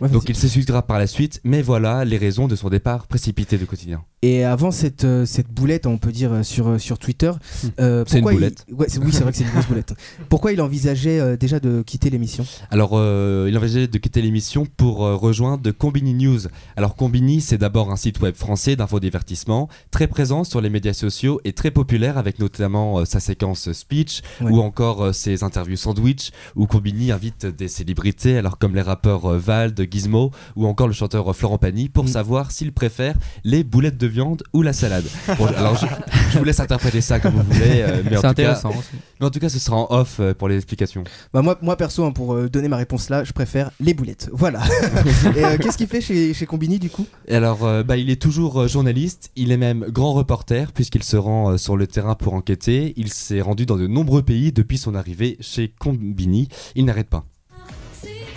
Ouais, 0.00 0.08
Donc, 0.10 0.28
il 0.28 0.36
s'excusera 0.36 0.82
par 0.86 0.98
la 0.98 1.06
suite, 1.06 1.40
mais 1.42 1.62
voilà 1.62 2.04
les 2.04 2.18
raisons 2.18 2.48
de 2.48 2.54
son 2.56 2.68
départ 2.68 3.06
précipité 3.06 3.56
de 3.58 3.64
quotidien. 3.64 4.04
Et 4.26 4.42
avant 4.42 4.70
cette, 4.70 5.04
euh, 5.04 5.26
cette 5.26 5.50
boulette, 5.52 5.86
on 5.86 5.98
peut 5.98 6.10
dire 6.10 6.32
euh, 6.32 6.42
sur, 6.42 6.68
euh, 6.68 6.78
sur 6.78 6.98
Twitter, 6.98 7.30
euh, 7.78 8.04
C'est 8.06 8.20
une 8.20 8.28
il- 8.30 8.32
boulette. 8.34 8.64
Ouais, 8.72 8.86
oui, 9.02 9.12
c'est 9.12 9.20
vrai 9.20 9.32
que 9.32 9.36
c'est 9.36 9.44
une 9.44 9.50
grosse 9.50 9.66
boulette. 9.66 9.92
Pourquoi 10.30 10.52
il 10.52 10.62
envisageait 10.62 11.20
euh, 11.20 11.36
déjà 11.36 11.60
de 11.60 11.82
quitter 11.82 12.08
l'émission? 12.08 12.46
Alors, 12.70 12.92
euh, 12.94 13.48
il 13.50 13.58
envisageait 13.58 13.86
de 13.86 13.98
quitter 13.98 14.22
l'émission 14.22 14.66
pour 14.78 14.98
rejoindre 15.00 15.70
Combini 15.72 16.14
News. 16.14 16.40
Alors, 16.76 16.96
Combini, 16.96 17.42
c'est 17.42 17.58
d'abord 17.58 17.90
un 17.92 17.96
site 17.96 18.20
web 18.22 18.34
français 18.34 18.76
d'infodivertissement, 18.76 19.68
très 19.90 20.06
présent 20.06 20.42
sur 20.42 20.62
les 20.62 20.70
médias 20.70 20.94
sociaux 20.94 21.40
et 21.44 21.52
très 21.52 21.70
populaire 21.70 22.16
avec 22.16 22.38
notamment 22.38 23.04
sa 23.04 23.20
séquence 23.20 23.72
speech 23.72 24.22
Ouais. 24.40 24.50
ou 24.50 24.60
encore 24.60 25.14
ses 25.14 25.44
interviews 25.44 25.76
sandwich 25.76 26.30
où 26.56 26.66
Combini 26.66 27.12
invite 27.12 27.44
des 27.46 27.68
célébrités, 27.68 28.38
alors 28.38 28.56
comme 28.58 28.74
les 28.74 28.80
rappeurs 28.80 29.28
Vald, 29.38 29.86
Gizmo 29.90 30.30
ou 30.56 30.66
encore 30.66 30.86
le 30.86 30.92
chanteur 30.94 31.36
Florent 31.36 31.58
Pagny 31.58 31.88
pour 31.90 32.04
Mm. 32.04 32.08
savoir 32.08 32.50
s'ils 32.52 32.72
préfèrent 32.72 33.16
les 33.44 33.64
boulettes 33.64 33.98
de 33.98 34.06
viande 34.14 34.42
ou 34.52 34.62
la 34.62 34.72
salade. 34.72 35.04
Bon, 35.38 35.46
alors, 35.46 35.76
je, 35.76 35.86
je 36.32 36.38
vous 36.38 36.44
laisse 36.44 36.60
interpréter 36.60 37.00
ça 37.00 37.18
comme 37.20 37.34
vous 37.34 37.42
voulez, 37.52 37.82
euh, 37.82 38.02
mais, 38.08 38.16
en 38.16 38.20
C'est 38.20 38.28
tout 38.28 38.34
cas, 38.34 38.52
intéressant. 38.52 38.70
aussi. 38.70 38.88
mais 39.20 39.26
en 39.26 39.30
tout 39.30 39.40
cas, 39.40 39.48
ce 39.48 39.58
sera 39.58 39.76
en 39.76 39.86
off 39.90 40.16
euh, 40.20 40.32
pour 40.34 40.48
les 40.48 40.56
explications. 40.56 41.04
bah 41.32 41.42
moi, 41.42 41.58
moi 41.60 41.76
perso, 41.76 42.04
hein, 42.04 42.12
pour 42.12 42.34
euh, 42.34 42.48
donner 42.48 42.68
ma 42.68 42.76
réponse 42.76 43.10
là, 43.10 43.24
je 43.24 43.32
préfère 43.32 43.70
les 43.80 43.92
boulettes. 43.92 44.30
Voilà. 44.32 44.60
Et 45.36 45.44
euh, 45.44 45.58
qu'est-ce 45.58 45.76
qu'il 45.76 45.88
fait 45.88 46.00
chez, 46.00 46.32
chez 46.32 46.46
Combini 46.46 46.78
du 46.78 46.90
coup? 46.90 47.06
Et 47.26 47.34
alors, 47.34 47.64
euh, 47.64 47.82
bah, 47.82 47.96
il 47.96 48.08
est 48.10 48.20
toujours 48.22 48.62
euh, 48.62 48.68
journaliste, 48.68 49.30
il 49.36 49.50
est 49.50 49.56
même 49.56 49.84
grand 49.88 50.12
reporter 50.12 50.70
puisqu'il 50.72 51.02
se 51.02 51.16
rend 51.16 51.50
euh, 51.52 51.56
sur 51.58 51.76
le 51.76 51.86
terrain 51.86 52.14
pour 52.14 52.34
enquêter. 52.34 52.92
Il 52.96 53.12
s'est 53.12 53.40
rendu 53.40 53.66
dans 53.66 53.76
de 53.76 53.86
nombreux 53.86 54.22
pays 54.22 54.52
depuis 54.52 54.78
son 54.78 54.94
arrivée 54.94 55.36
chez 55.40 55.72
Combini. 55.78 56.48
Il 56.76 56.84
n'arrête 56.84 57.08
pas. 57.08 57.24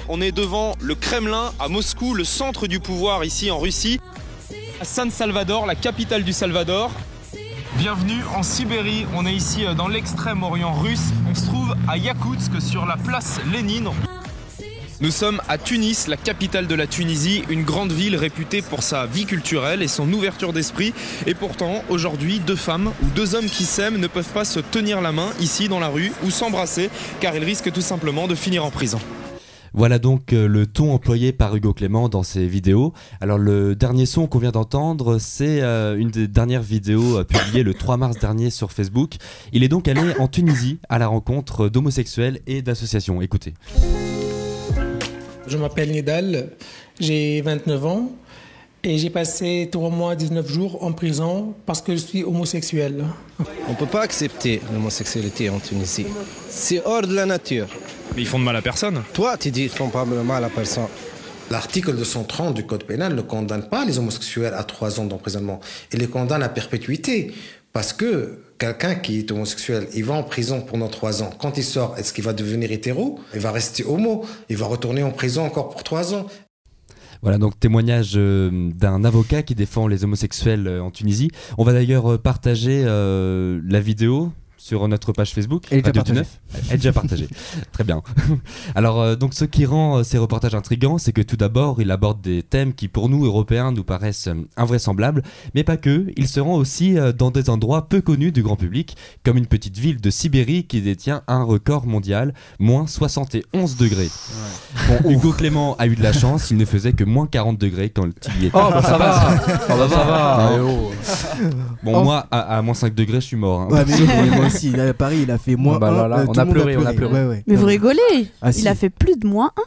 On 0.10 0.22
est 0.22 0.32
devant 0.32 0.74
le 0.82 0.96
Kremlin 0.96 1.52
à 1.60 1.68
Moscou, 1.68 2.14
le 2.14 2.24
centre 2.24 2.66
du 2.68 2.80
pouvoir 2.80 3.26
ici 3.26 3.52
en 3.52 3.60
Russie. 3.60 4.00
À 4.80 4.86
San 4.86 5.10
Salvador, 5.10 5.66
la 5.66 5.74
capitale 5.74 6.24
du 6.24 6.34
Salvador. 6.34 6.92
Bienvenue 7.78 8.22
en 8.36 8.44
Sibérie, 8.44 9.08
on 9.16 9.26
est 9.26 9.34
ici 9.34 9.66
euh, 9.66 9.74
dans 9.74 9.88
l'extrême-orient 9.88 10.72
russe. 10.72 11.14
On 11.28 11.34
se 11.34 11.46
trouve 11.48 11.76
à 11.88 11.98
Yakoutsk 11.98 12.62
sur 12.62 12.86
la 12.86 12.96
place 12.96 13.40
Lénine. 13.52 13.90
Nous 15.02 15.10
sommes 15.10 15.42
à 15.50 15.58
Tunis, 15.58 16.08
la 16.08 16.16
capitale 16.16 16.68
de 16.68 16.76
la 16.76 16.86
Tunisie, 16.86 17.44
une 17.50 17.64
grande 17.64 17.92
ville 17.92 18.16
réputée 18.16 18.62
pour 18.62 18.84
sa 18.84 19.08
vie 19.08 19.26
culturelle 19.26 19.82
et 19.82 19.88
son 19.88 20.12
ouverture 20.14 20.54
d'esprit. 20.54 20.94
Et 21.26 21.34
pourtant, 21.34 21.84
aujourd'hui, 21.90 22.40
deux 22.40 22.56
femmes 22.56 22.92
ou 23.02 23.06
deux 23.16 23.34
hommes 23.34 23.46
qui 23.46 23.64
s'aiment 23.64 23.98
ne 23.98 24.08
peuvent 24.08 24.32
pas 24.32 24.46
se 24.46 24.60
tenir 24.60 25.02
la 25.02 25.12
main 25.12 25.30
ici 25.40 25.70
dans 25.70 25.80
la 25.80 25.88
rue 25.88 26.12
ou 26.24 26.30
s'embrasser 26.30 26.92
car 27.20 27.36
ils 27.36 27.44
risquent 27.44 27.72
tout 27.72 27.82
simplement 27.82 28.28
de 28.28 28.36
finir 28.36 28.64
en 28.64 28.70
prison. 28.70 29.00
Voilà 29.78 30.00
donc 30.00 30.34
euh, 30.34 30.48
le 30.48 30.66
ton 30.66 30.92
employé 30.92 31.32
par 31.32 31.56
Hugo 31.56 31.72
Clément 31.72 32.10
dans 32.10 32.24
ses 32.24 32.48
vidéos. 32.48 32.94
Alors 33.22 33.38
le 33.38 33.76
dernier 33.76 34.08
son 34.08 34.26
qu'on 34.26 34.40
vient 34.40 34.50
d'entendre, 34.50 35.20
c'est 35.20 35.62
euh, 35.62 35.96
une 35.96 36.10
des 36.10 36.28
dernières 36.28 36.64
vidéos 36.64 37.20
euh, 37.20 37.24
publiées 37.24 37.62
le 37.62 37.76
3 37.76 37.96
mars 37.96 38.18
dernier 38.18 38.50
sur 38.50 38.72
Facebook. 38.72 39.18
Il 39.54 39.64
est 39.64 39.68
donc 39.68 39.88
allé 39.88 40.02
en 40.18 40.28
Tunisie 40.28 40.80
à 40.90 40.98
la 40.98 41.06
rencontre 41.06 41.70
d'homosexuels 41.70 42.40
et 42.48 42.64
d'associations. 42.64 43.22
Écoutez. 43.22 43.54
Je 45.46 45.58
m'appelle 45.60 45.92
Nidal, 45.92 46.54
j'ai 47.00 47.42
29 47.42 47.86
ans 47.86 48.12
et 48.84 48.98
j'ai 48.98 49.10
passé 49.10 49.70
3 49.72 49.90
mois 49.90 50.16
19 50.16 50.48
jours 50.48 50.84
en 50.84 50.94
prison 50.94 51.54
parce 51.66 51.82
que 51.82 51.94
je 51.94 51.98
suis 51.98 52.24
homosexuel. 52.24 53.06
On 53.68 53.72
ne 53.72 53.76
peut 53.78 53.86
pas 53.86 54.02
accepter 54.02 54.62
l'homosexualité 54.72 55.50
en 55.50 55.60
Tunisie. 55.60 56.06
C'est 56.50 56.82
hors 56.86 57.02
de 57.02 57.14
la 57.14 57.26
nature. 57.26 57.68
Mais 58.16 58.22
ils 58.22 58.28
font 58.28 58.40
de 58.40 58.44
mal 58.44 58.56
à 58.56 58.62
personne. 58.62 59.04
Toi, 59.14 59.38
tu 59.38 59.52
dis 59.52 59.62
qu'ils 59.62 59.70
font 59.70 59.90
pas 59.90 60.06
de 60.06 60.22
mal 60.22 60.44
à 60.44 60.50
personne. 60.50 60.88
L'article 61.50 61.96
230 61.96 62.54
du 62.54 62.66
Code 62.66 62.84
pénal 62.84 63.16
ne 63.16 63.22
condamne 63.22 63.70
pas 63.70 63.86
les 63.86 64.00
homosexuels 64.00 64.54
à 64.54 64.64
trois 64.64 65.00
ans 65.00 65.06
d'emprisonnement. 65.06 65.60
Il 65.94 66.00
les 66.00 66.08
condamne 66.08 66.44
à 66.44 66.50
perpétuité. 66.50 67.34
Parce 67.74 67.94
que 67.94 68.40
quelqu'un 68.58 68.96
qui 68.96 69.20
est 69.20 69.32
homosexuel, 69.32 69.88
il 69.94 70.04
va 70.04 70.16
en 70.16 70.24
prison 70.24 70.62
pendant 70.62 70.88
trois 70.88 71.22
ans. 71.22 71.30
Quand 71.40 71.58
il 71.58 71.64
sort, 71.64 71.96
est-ce 71.98 72.12
qu'il 72.12 72.24
va 72.24 72.34
devenir 72.34 72.72
hétéro? 72.72 73.20
Il 73.34 73.40
va 73.40 73.52
rester 73.52 73.84
homo. 73.86 74.26
Il 74.50 74.58
va 74.58 74.66
retourner 74.66 75.04
en 75.04 75.12
prison 75.12 75.46
encore 75.46 75.70
pour 75.70 75.84
trois 75.84 76.14
ans. 76.14 76.26
Voilà 77.22 77.38
donc 77.38 77.60
témoignage 77.60 78.14
euh, 78.16 78.72
d'un 78.74 79.04
avocat 79.04 79.44
qui 79.44 79.56
défend 79.56 79.88
les 79.88 80.04
homosexuels 80.04 80.68
euh, 80.68 80.82
en 80.82 80.92
Tunisie. 80.92 81.32
On 81.58 81.64
va 81.64 81.74
d'ailleurs 81.74 82.14
euh, 82.14 82.18
partager 82.18 82.84
la 82.84 83.80
vidéo 83.80 84.32
sur 84.58 84.88
notre 84.88 85.12
page 85.14 85.34
Facebook. 85.34 85.66
Elle 85.72 85.80
est 85.80 85.82
déjà 85.84 85.94
partagée. 86.04 86.22
Elle 86.68 86.74
est 86.74 86.78
déjà 86.78 86.94
partagée. 86.94 87.28
Très 87.72 87.84
bien. 87.84 88.02
Alors 88.76 89.02
euh, 89.02 89.16
donc 89.16 89.34
ce 89.34 89.46
qui 89.46 89.66
rend 89.66 89.98
euh, 90.00 90.04
ces 90.04 90.18
reportages 90.18 90.56
intrigants, 90.56 90.98
c'est 90.98 91.12
que 91.14 91.22
tout 91.22 91.38
d'abord 91.38 91.82
il 91.82 91.92
aborde 91.92 92.22
des 92.22 92.44
thèmes 92.44 92.74
qui 92.74 92.88
pour 92.88 93.10
nous 93.10 93.26
Européens 93.26 93.72
nous 93.72 93.84
paraissent 93.84 94.28
euh, 94.28 94.48
invraisemblables, 94.58 95.24
mais 95.56 95.64
pas 95.64 95.78
que. 95.78 96.08
Il 96.18 96.28
se 96.28 96.40
rend 96.40 96.56
aussi 96.56 96.98
euh, 96.98 97.12
dans 97.12 97.32
des 97.32 97.50
endroits 97.50 97.88
peu 97.88 98.02
connus 98.02 98.32
du 98.32 98.44
grand 98.44 98.56
public, 98.56 98.98
comme 99.24 99.38
une 99.38 99.46
petite 99.48 99.78
ville 99.78 100.02
de 100.02 100.10
Sibérie 100.10 100.66
qui 100.66 100.82
détient 100.82 101.22
un 101.28 101.44
record 101.44 101.86
mondial, 101.86 102.34
moins 102.60 102.88
71 102.88 103.78
degrés. 103.78 104.10
Bon, 104.88 105.10
Hugo 105.12 105.32
Clément 105.34 105.76
a 105.78 105.88
eu 105.88 105.96
de 105.96 106.04
la 106.04 106.14
chance, 106.14 106.50
il 106.52 106.58
ne 106.58 106.66
faisait 106.66 106.94
que 106.94 107.04
moins 107.04 107.28
40 107.28 107.58
degrés 107.60 107.90
quand 107.90 108.06
il 108.38 108.44
y 108.44 108.46
était. 108.48 108.58
Oh, 108.58 108.70
bah 108.72 108.82
ça 108.82 108.98
va. 108.98 109.36
Oh, 109.70 109.74
bah 109.78 109.88
ça 109.90 110.04
va. 110.04 110.52
Eh 110.56 110.60
oh. 110.60 110.92
Bon, 111.84 111.94
Oh. 111.98 112.04
moi, 112.04 112.28
à, 112.32 112.58
à 112.58 112.62
moins 112.62 112.74
5 112.74 112.94
degrés, 112.94 113.22
je 113.22 113.28
suis 113.28 113.38
mort. 113.38 113.62
hein. 113.62 113.68
Ouais, 113.70 113.84
mais 113.88 113.94
aussi, 114.58 114.72
là, 114.72 114.88
à 114.90 114.94
Paris, 114.94 115.20
il 115.24 115.32
a 115.32 115.38
fait 115.38 115.56
moins 115.56 115.80
Bah, 115.80 115.88
1. 115.90 115.96
là, 115.96 116.08
là, 116.08 116.26
on 116.28 116.34
a 116.34 116.46
pleuré, 116.46 116.78
on 116.78 116.86
a 116.86 116.94
pleuré. 116.94 117.14
Ouais, 117.24 117.28
ouais. 117.30 117.44
Mais 117.48 117.56
vous 117.56 117.66
rigolez 117.66 118.00
Ah, 118.42 118.50
Il 118.50 118.54
si. 118.54 118.68
a 118.68 118.76
fait 118.76 118.90
plus 118.90 119.18
de 119.18 119.28
moins 119.28 119.52
1. 119.58 119.62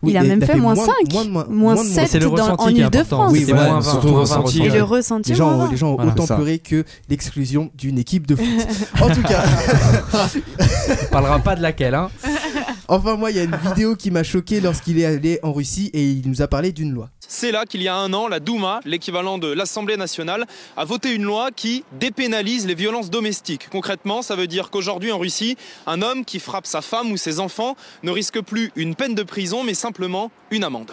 Oui, 0.00 0.12
il 0.12 0.16
a 0.16 0.22
même 0.22 0.40
fait, 0.40 0.54
moins 0.54 0.74
moins- 0.76 0.86
5. 0.86 1.12
moins 1.12 1.24
de 1.24 1.30
moins- 1.30 1.46
moins 1.50 1.74
moins 1.74 1.82
de 1.84 1.88
7 1.88 2.06
C'est 2.08 2.20
le 2.20 2.26
dans, 2.30 2.54
en. 2.56 2.68
Ile-de-France. 2.68 3.32
Oui, 3.32 3.42
voilà, 3.48 3.64
moins 3.66 3.80
20, 3.80 3.90
surtout 3.90 4.06
moins 4.10 4.20
le 4.20 4.26
20 4.28 4.36
ressenti. 4.36 4.62
Et 4.62 4.68
le 4.68 4.82
ressenti, 4.84 5.30
Les 5.30 5.34
gens, 5.36 5.68
les 5.68 5.76
gens 5.76 5.88
ont 5.90 5.96
Voilà. 5.96 6.12
autant 6.12 6.26
ça. 6.26 6.36
pleuré 6.36 6.60
que 6.60 6.84
l'exclusion 7.08 7.72
d'une 7.76 7.98
équipe 7.98 8.24
de 8.24 8.36
foot. 8.36 8.46
en 9.02 9.08
tout 9.10 9.22
cas, 9.22 9.42
On 11.02 11.06
parlera 11.10 11.38
pas 11.40 11.56
de 11.56 11.62
laquelle, 11.62 11.96
hein. 11.96 12.10
enfin 12.88 13.16
moi, 13.16 13.30
il 13.30 13.36
y 13.36 13.40
a 13.40 13.44
une 13.44 13.56
vidéo 13.64 13.94
qui 13.94 14.10
m'a 14.10 14.22
choqué 14.22 14.60
lorsqu'il 14.60 14.98
est 14.98 15.04
allé 15.04 15.38
en 15.42 15.52
Russie 15.52 15.90
et 15.92 16.10
il 16.10 16.28
nous 16.28 16.42
a 16.42 16.48
parlé 16.48 16.72
d'une 16.72 16.92
loi. 16.92 17.10
C'est 17.20 17.52
là 17.52 17.64
qu'il 17.66 17.82
y 17.82 17.88
a 17.88 17.94
un 17.94 18.12
an, 18.14 18.26
la 18.26 18.40
Douma, 18.40 18.80
l'équivalent 18.84 19.38
de 19.38 19.48
l'Assemblée 19.48 19.96
nationale, 19.96 20.46
a 20.76 20.84
voté 20.84 21.14
une 21.14 21.24
loi 21.24 21.50
qui 21.50 21.84
dépénalise 22.00 22.66
les 22.66 22.74
violences 22.74 23.10
domestiques. 23.10 23.68
Concrètement, 23.70 24.22
ça 24.22 24.34
veut 24.34 24.46
dire 24.46 24.70
qu'aujourd'hui 24.70 25.12
en 25.12 25.18
Russie, 25.18 25.56
un 25.86 26.02
homme 26.02 26.24
qui 26.24 26.40
frappe 26.40 26.66
sa 26.66 26.80
femme 26.80 27.12
ou 27.12 27.16
ses 27.16 27.38
enfants 27.38 27.76
ne 28.02 28.10
risque 28.10 28.40
plus 28.40 28.72
une 28.76 28.94
peine 28.94 29.14
de 29.14 29.22
prison, 29.22 29.62
mais 29.62 29.74
simplement 29.74 30.30
une 30.50 30.64
amende. 30.64 30.92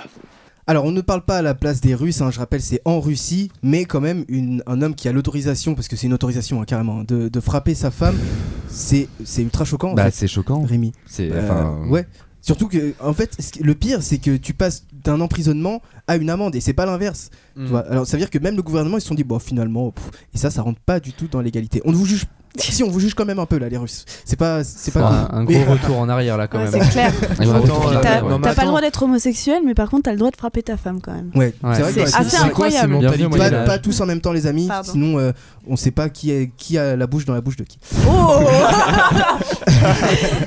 Alors, 0.67 0.85
on 0.85 0.91
ne 0.91 1.01
parle 1.01 1.23
pas 1.23 1.37
à 1.37 1.41
la 1.43 1.53
place 1.53 1.79
des 1.79 1.93
Russes, 1.93 2.21
hein, 2.21 2.31
je 2.31 2.39
rappelle, 2.39 2.61
c'est 2.61 2.81
en 2.85 2.99
Russie, 2.99 3.51
mais 3.61 3.85
quand 3.85 4.01
même, 4.01 4.25
une- 4.27 4.63
un 4.65 4.81
homme 4.81 4.95
qui 4.95 5.07
a 5.07 5.11
l'autorisation, 5.11 5.75
parce 5.75 5.87
que 5.87 5.95
c'est 5.95 6.07
une 6.07 6.13
autorisation 6.13 6.59
hein, 6.61 6.65
carrément, 6.65 7.03
de, 7.03 7.29
de 7.29 7.39
frapper 7.39 7.75
sa 7.75 7.91
femme, 7.91 8.15
c'est 8.67 9.07
c'est 9.23 9.43
ultra 9.43 9.63
choquant. 9.63 9.93
Bah, 9.93 10.09
c'est 10.11 10.27
choquant. 10.27 10.63
Rémi. 10.63 10.91
C'est, 11.05 11.29
Euh, 11.31 11.85
ouais. 11.87 12.07
Surtout 12.41 12.67
que, 12.67 12.93
en 12.99 13.13
fait, 13.13 13.37
le 13.59 13.73
pire, 13.73 14.03
c'est 14.03 14.17
que 14.19 14.37
tu 14.37 14.53
passes 14.53 14.85
d'un 15.03 15.19
emprisonnement 15.21 15.81
à 16.07 16.15
une 16.15 16.29
amende, 16.29 16.55
et 16.55 16.61
c'est 16.61 16.73
pas 16.73 16.85
l'inverse. 16.85 17.29
Mm. 17.55 17.75
Alors, 17.89 18.05
ça 18.07 18.17
veut 18.17 18.21
dire 18.21 18.29
que 18.29 18.37
même 18.39 18.55
le 18.55 18.61
gouvernement, 18.63 18.97
ils 18.97 19.01
se 19.01 19.07
sont 19.07 19.15
dit, 19.15 19.23
bon, 19.23 19.39
finalement, 19.39 19.91
pff, 19.91 20.09
et 20.33 20.37
ça, 20.37 20.49
ça 20.51 20.61
rentre 20.63 20.79
pas 20.79 20.99
du 20.99 21.13
tout 21.13 21.27
dans 21.27 21.41
l'égalité. 21.41 21.81
On 21.85 21.91
ne 21.91 21.95
vous 21.95 22.05
juge. 22.05 22.25
Si, 22.75 22.83
on 22.83 22.89
vous 22.89 22.99
juge 22.99 23.13
quand 23.13 23.25
même 23.25 23.39
un 23.39 23.45
peu 23.45 23.57
là, 23.57 23.69
les 23.69 23.77
Russes. 23.77 24.05
C'est 24.25 24.35
pas, 24.35 24.63
c'est 24.63 24.91
C'est 24.91 24.91
pas. 24.91 25.07
un, 25.07 25.25
cool. 25.25 25.35
un 25.37 25.43
Mais- 25.45 25.63
gros 25.63 25.73
retour 25.73 25.99
en 25.99 26.09
arrière 26.09 26.37
là 26.37 26.47
quand 26.47 26.57
Ouais, 26.59 26.69
même. 26.71 26.81
c'est 26.83 26.89
clair. 26.89 27.13
T'as 27.37 27.45
ouais. 28.23 28.39
pas 28.55 28.61
le 28.63 28.67
droit 28.67 28.81
d'être 28.81 29.03
homosexuel, 29.03 29.61
mais 29.65 29.73
par 29.73 29.89
contre, 29.89 30.03
t'as 30.03 30.11
le 30.11 30.17
droit 30.17 30.31
de 30.31 30.35
frapper 30.35 30.63
ta 30.63 30.77
femme 30.77 30.99
quand 31.01 31.13
même. 31.13 31.31
Ouais, 31.35 31.53
Ouais. 31.63 31.75
c'est 31.75 31.81
vrai 31.81 31.93
que 31.93 32.05
C'est 32.09 32.15
assez 32.17 32.37
quoi 32.37 32.45
incroyable. 32.47 32.95
au 32.95 33.29
Pas, 33.29 33.51
pas 33.51 33.77
tous 33.79 33.99
en 34.01 34.05
même 34.05 34.21
temps, 34.21 34.31
les 34.31 34.47
amis. 34.47 34.67
Pardon. 34.67 34.91
Sinon, 34.91 35.19
euh, 35.19 35.31
on 35.67 35.75
sait 35.75 35.91
pas 35.91 36.09
qui, 36.09 36.31
est, 36.31 36.51
qui 36.57 36.77
a 36.77 36.95
la 36.95 37.07
bouche 37.07 37.25
dans 37.25 37.33
la 37.33 37.41
bouche 37.41 37.57
de 37.57 37.63
qui. 37.63 37.79
Oh 38.09 38.39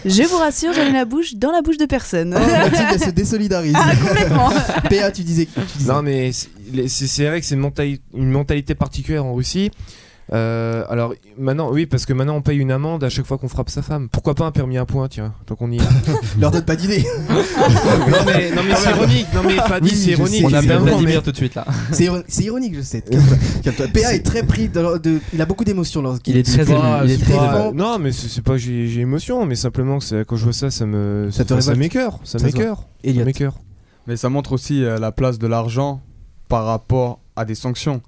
Je 0.04 0.22
vous 0.28 0.38
rassure, 0.38 0.72
j'ai 0.72 0.90
la 0.90 1.04
bouche 1.04 1.34
dans 1.34 1.52
la 1.52 1.62
bouche 1.62 1.76
de 1.78 1.86
personne. 1.86 2.34
Oh, 2.36 2.40
Mathilde, 2.40 2.88
elle 2.92 3.00
se 3.00 3.10
désolidarise. 3.10 3.74
Ah, 3.76 3.94
complètement. 3.96 4.50
PA, 4.88 5.10
tu 5.10 5.22
disais. 5.22 5.46
Tu 5.46 5.78
disais. 5.78 5.92
Non, 5.92 6.02
mais 6.02 6.30
c'est- 6.32 7.26
vrai 7.28 7.40
que 7.40 7.46
c'est 7.46 7.54
une 7.56 8.30
mentalité 8.30 8.74
particulière 8.74 9.24
en 9.24 9.34
Russie. 9.34 9.70
Euh, 10.30 10.84
alors 10.90 11.14
maintenant, 11.38 11.70
oui, 11.72 11.86
parce 11.86 12.04
que 12.04 12.12
maintenant 12.12 12.36
on 12.36 12.42
paye 12.42 12.58
une 12.58 12.70
amende 12.70 13.02
à 13.02 13.08
chaque 13.08 13.24
fois 13.24 13.38
qu'on 13.38 13.48
frappe 13.48 13.70
sa 13.70 13.80
femme. 13.80 14.08
Pourquoi 14.10 14.34
pas 14.34 14.44
un 14.44 14.50
permis 14.50 14.76
à 14.76 14.84
point, 14.84 15.08
tiens, 15.08 15.32
tant 15.46 15.54
qu'on 15.54 15.70
y 15.72 15.76
est. 15.78 15.80
Leur 16.40 16.50
donne 16.50 16.64
pas 16.66 16.76
d'idée. 16.76 17.02
non 17.28 18.16
mais, 18.26 18.50
non 18.52 18.62
mais 18.66 18.74
c'est 18.74 18.90
ironique, 18.90 19.26
non 19.34 19.40
mais 19.46 19.54
Fadi, 19.56 19.88
Oui, 19.90 19.96
c'est 19.96 20.10
ironique. 20.10 20.40
sais, 20.40 20.44
On 20.44 20.48
appelle 20.48 20.58
évidemment, 20.58 20.84
Vladimir 20.84 21.16
mais- 21.16 21.22
tout 21.22 21.30
de 21.32 21.36
suite 21.36 21.54
là. 21.54 21.66
C'est 21.92 22.04
iron- 22.04 22.22
c'est 22.28 22.44
ironique, 22.44 22.74
je 22.76 22.82
sais. 22.82 23.02
PA 23.02 24.14
est 24.14 24.24
très 24.24 24.42
pris. 24.42 24.68
De, 24.68 24.98
de- 24.98 25.20
il 25.32 25.40
a 25.40 25.46
beaucoup 25.46 25.64
d'émotions 25.64 26.02
lorsqu'il 26.02 26.34
Il 26.36 26.40
est 26.40 26.42
très 26.42 26.70
ému. 26.70 26.78
pas- 26.80 27.00
Il 27.04 27.10
est 27.10 27.16
c'est 27.16 27.24
très 27.24 27.34
pas- 27.34 27.52
défend. 27.56 27.72
Non, 27.72 27.98
mais 27.98 28.12
c'est 28.12 28.42
pas 28.42 28.56
j'ai 28.58 28.86
j'ai 28.88 29.00
émotion, 29.00 29.46
mais 29.46 29.54
simplement 29.54 29.98
que 29.98 30.04
c'est- 30.04 30.24
quand 30.26 30.36
je 30.36 30.44
vois 30.44 30.52
ça, 30.52 30.70
ça 30.70 30.84
me 30.86 31.28
Ça 31.30 31.44
te 31.44 31.58
ça, 31.60 31.74
m'écœure, 31.74 32.18
ça 32.24 32.38
m'écœure, 32.38 32.84
ça 33.04 33.24
m'écœure. 33.24 33.54
Mais 34.06 34.16
ça 34.16 34.28
montre 34.28 34.52
aussi 34.52 34.84
euh, 34.84 34.98
la 34.98 35.12
place 35.12 35.38
de 35.38 35.46
l'argent 35.46 36.00
par 36.48 36.64
rapport 36.66 37.20
à 37.36 37.44
des 37.44 37.54
sanctions. 37.54 38.00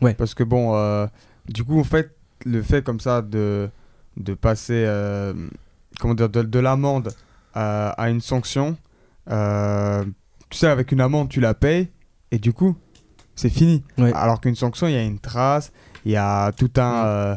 Ouais. 0.00 0.14
Parce 0.14 0.34
que 0.34 0.44
bon, 0.44 0.72
euh, 0.76 1.06
du 1.48 1.64
coup, 1.64 1.78
en 1.80 1.84
fait, 1.84 2.14
le 2.44 2.62
fait 2.62 2.84
comme 2.84 3.00
ça 3.00 3.22
de, 3.22 3.68
de 4.16 4.34
passer 4.34 4.84
euh, 4.86 5.32
comment 6.00 6.14
dire, 6.14 6.28
de, 6.28 6.42
de 6.42 6.58
l'amende 6.58 7.10
à, 7.54 7.90
à 7.90 8.10
une 8.10 8.20
sanction, 8.20 8.76
euh, 9.30 10.04
tu 10.50 10.58
sais, 10.58 10.66
avec 10.68 10.92
une 10.92 11.00
amende, 11.00 11.28
tu 11.28 11.40
la 11.40 11.54
payes, 11.54 11.88
et 12.30 12.38
du 12.38 12.52
coup, 12.52 12.76
c'est 13.34 13.50
fini. 13.50 13.82
Ouais. 13.98 14.12
Alors 14.14 14.40
qu'une 14.40 14.54
sanction, 14.54 14.86
il 14.88 14.94
y 14.94 14.96
a 14.96 15.02
une 15.02 15.18
trace, 15.18 15.72
il 16.04 16.12
y 16.12 16.16
a 16.16 16.52
tout 16.52 16.70
un, 16.76 17.04
euh, 17.06 17.36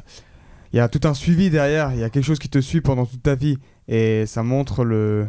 il 0.74 0.78
y 0.78 0.80
a 0.80 0.88
tout 0.88 1.02
un 1.08 1.14
suivi 1.14 1.50
derrière, 1.50 1.92
il 1.94 2.00
y 2.00 2.04
a 2.04 2.10
quelque 2.10 2.24
chose 2.26 2.40
qui 2.40 2.50
te 2.50 2.60
suit 2.60 2.82
pendant 2.82 3.06
toute 3.06 3.22
ta 3.24 3.36
vie 3.36 3.58
et 3.88 4.26
ça 4.26 4.42
montre 4.44 4.84
le 4.84 5.28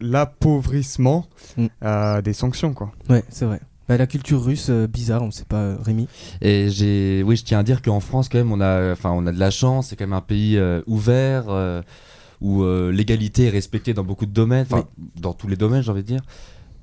l'appauvrissement 0.00 1.26
Mm. 1.56 2.20
des 2.22 2.32
sanctions 2.32 2.74
quoi. 2.74 2.92
Ouais, 3.08 3.22
c'est 3.28 3.44
vrai. 3.44 3.60
Bah, 3.88 3.96
la 3.96 4.06
culture 4.06 4.42
russe, 4.44 4.66
euh, 4.68 4.86
bizarre, 4.86 5.22
on 5.22 5.30
sait 5.30 5.44
pas, 5.44 5.56
euh, 5.62 5.76
Rémi. 5.82 6.08
Et 6.42 6.68
j'ai, 6.68 7.22
oui, 7.24 7.36
je 7.36 7.44
tiens 7.44 7.60
à 7.60 7.62
dire 7.62 7.80
qu'en 7.80 8.00
France, 8.00 8.28
quand 8.28 8.38
même, 8.38 8.52
on 8.52 8.60
a, 8.60 8.92
enfin, 8.92 9.10
on 9.12 9.26
a 9.26 9.32
de 9.32 9.38
la 9.40 9.50
chance. 9.50 9.88
C'est 9.88 9.96
quand 9.96 10.04
même 10.06 10.12
un 10.12 10.20
pays 10.20 10.56
euh, 10.58 10.82
ouvert 10.86 11.44
euh, 11.48 11.80
où 12.40 12.62
l'égalité 12.92 13.46
est 13.46 13.50
respectée 13.50 13.94
dans 13.94 14.04
beaucoup 14.04 14.26
de 14.26 14.30
domaines, 14.32 14.66
enfin, 14.70 14.86
dans 15.20 15.32
tous 15.32 15.48
les 15.48 15.56
domaines, 15.56 15.82
j'ai 15.82 15.90
envie 15.90 16.02
de 16.02 16.06
dire. 16.06 16.20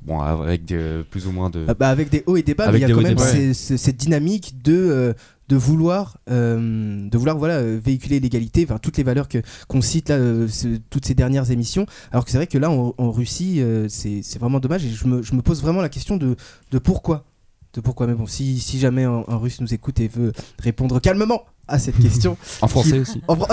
Bon, 0.01 0.19
avec 0.19 0.65
des- 0.65 1.01
plus 1.09 1.25
ou 1.27 1.31
moins 1.31 1.49
de. 1.49 1.65
Ah 1.67 1.73
bah, 1.73 1.89
avec 1.89 2.09
des 2.09 2.23
hauts 2.27 2.35
et 2.37 2.43
des 2.43 2.53
bas, 2.53 2.65
mais 2.71 2.77
il 2.79 2.81
y 2.81 2.85
a 2.85 2.87
quand 2.89 3.01
même 3.01 3.53
cette 3.53 3.97
dynamique 3.97 4.61
de, 4.61 5.15
de 5.47 5.55
vouloir, 5.55 6.17
euh, 6.31 7.07
de 7.07 7.17
vouloir 7.17 7.37
voilà, 7.37 7.55
euh, 7.55 7.79
véhiculer 7.83 8.19
l'égalité, 8.19 8.65
enfin, 8.67 8.79
toutes 8.79 8.97
les 8.97 9.03
valeurs 9.03 9.27
que- 9.27 9.41
qu'on 9.67 9.81
cite 9.81 10.09
là, 10.09 10.15
euh, 10.15 10.47
toutes 10.89 11.05
ces 11.05 11.13
dernières 11.13 11.51
émissions. 11.51 11.85
Alors 12.11 12.25
que 12.25 12.31
c'est 12.31 12.37
vrai 12.37 12.47
que 12.47 12.57
là, 12.57 12.71
en, 12.71 12.95
en 12.97 13.11
Russie, 13.11 13.61
euh, 13.61 13.87
c'est 13.89 14.21
c'est 14.23 14.39
vraiment 14.39 14.59
dommage 14.59 14.83
et 14.85 14.89
je 14.89 15.05
me, 15.07 15.21
je 15.21 15.35
me 15.35 15.41
pose 15.41 15.61
vraiment 15.61 15.81
la 15.81 15.89
question 15.89 16.17
de, 16.17 16.35
de 16.71 16.79
pourquoi. 16.79 17.25
De 17.73 17.81
pourquoi. 17.81 18.07
Mais 18.07 18.13
bon, 18.15 18.25
si, 18.25 18.59
si 18.59 18.79
jamais 18.79 19.03
un, 19.03 19.23
un 19.27 19.37
russe 19.37 19.61
nous 19.61 19.73
écoute 19.73 19.99
et 19.99 20.07
veut 20.07 20.31
répondre 20.59 20.99
calmement 20.99 21.43
à 21.67 21.77
cette 21.77 21.97
question. 21.99 22.37
En 22.61 22.67
français 22.67 22.91
qui- 22.93 22.99
aussi. 22.99 23.21
En, 23.27 23.35
fran- 23.35 23.47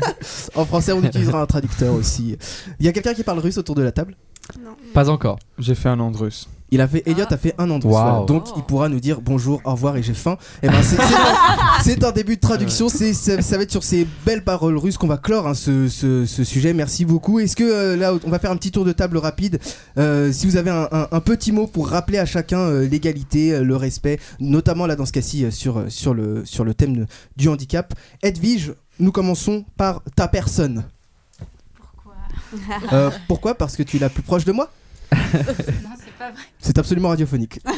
en 0.54 0.64
français, 0.64 0.92
on 0.92 1.02
utilisera 1.02 1.42
un 1.42 1.46
traducteur 1.46 1.92
aussi. 1.94 2.36
Il 2.80 2.86
y 2.86 2.88
a 2.88 2.92
quelqu'un 2.92 3.12
qui 3.14 3.24
parle 3.24 3.40
russe 3.40 3.58
autour 3.58 3.74
de 3.74 3.82
la 3.82 3.92
table? 3.92 4.16
Pas 4.94 5.10
encore. 5.10 5.38
J'ai 5.58 5.74
fait 5.74 5.88
un 5.88 5.98
an 6.00 6.10
de 6.12 6.16
russe. 6.16 6.48
Il 6.72 6.80
a 6.80 6.88
fait, 6.88 7.02
Elliot 7.06 7.26
a 7.30 7.36
fait 7.36 7.54
un 7.58 7.70
an 7.70 7.78
de 7.78 7.86
donc 8.26 8.46
il 8.56 8.62
pourra 8.64 8.88
nous 8.88 8.98
dire 8.98 9.20
bonjour, 9.20 9.60
au 9.64 9.70
revoir 9.70 9.96
et 9.96 10.02
j'ai 10.02 10.14
faim. 10.14 10.36
Et 10.64 10.68
ben 10.68 10.82
c'est- 10.82 10.96
un- 12.04 12.10
début 12.12 12.34
de 12.36 12.40
traduction, 12.40 12.88
c'est 12.88 13.12
ça 13.14 13.56
va 13.56 13.62
être 13.62 13.70
sur 13.70 13.84
ces 13.84 14.06
belles 14.24 14.42
paroles 14.42 14.76
russes 14.76 14.98
qu'on 14.98 15.06
va 15.06 15.16
clore 15.16 15.46
hein, 15.46 15.54
ce, 15.54 15.88
ce- 15.88 16.26
ce 16.26 16.42
sujet. 16.44 16.72
Merci 16.72 17.04
beaucoup. 17.04 17.38
Est-ce 17.38 17.54
que 17.54 17.62
euh, 17.62 17.96
là 17.96 18.14
on 18.24 18.30
va 18.30 18.38
faire 18.40 18.50
un 18.50 18.56
petit 18.56 18.72
tour 18.72 18.84
de 18.84 18.92
table 18.92 19.16
rapide. 19.18 19.60
Euh, 19.96 20.32
si 20.32 20.46
vous 20.46 20.56
avez 20.56 20.70
un, 20.70 20.88
un- 20.90 21.08
un 21.12 21.20
petit 21.20 21.52
mot 21.52 21.68
pour 21.68 21.88
rappeler 21.88 22.18
à 22.18 22.26
chacun 22.26 22.58
euh, 22.58 22.88
l'égalité, 22.88 23.52
euh, 23.52 23.62
le 23.62 23.76
respect, 23.76 24.18
notamment 24.40 24.86
là 24.86 24.96
dans 24.96 25.06
ce 25.06 25.12
cas-ci 25.12 25.44
euh, 25.44 25.50
sur, 25.52 25.84
sur, 25.88 26.14
le, 26.14 26.44
sur 26.44 26.64
le 26.64 26.74
thème 26.74 26.96
de- 26.96 27.06
du 27.36 27.48
handicap. 27.48 27.94
Edwige, 28.22 28.72
nous 28.98 29.12
commençons 29.12 29.64
par 29.76 30.02
ta 30.16 30.26
personne. 30.26 30.84
Euh, 32.92 33.10
pourquoi? 33.28 33.54
Parce 33.54 33.76
que 33.76 33.82
tu 33.84 33.98
es 33.98 34.00
la 34.00 34.08
plus 34.08 34.22
proche 34.22 34.44
de 34.44 34.52
moi? 34.52 34.68
Non, 35.12 35.90
pas 36.26 36.32
vrai. 36.32 36.42
C'est 36.58 36.78
absolument 36.78 37.08
radiophonique. 37.08 37.60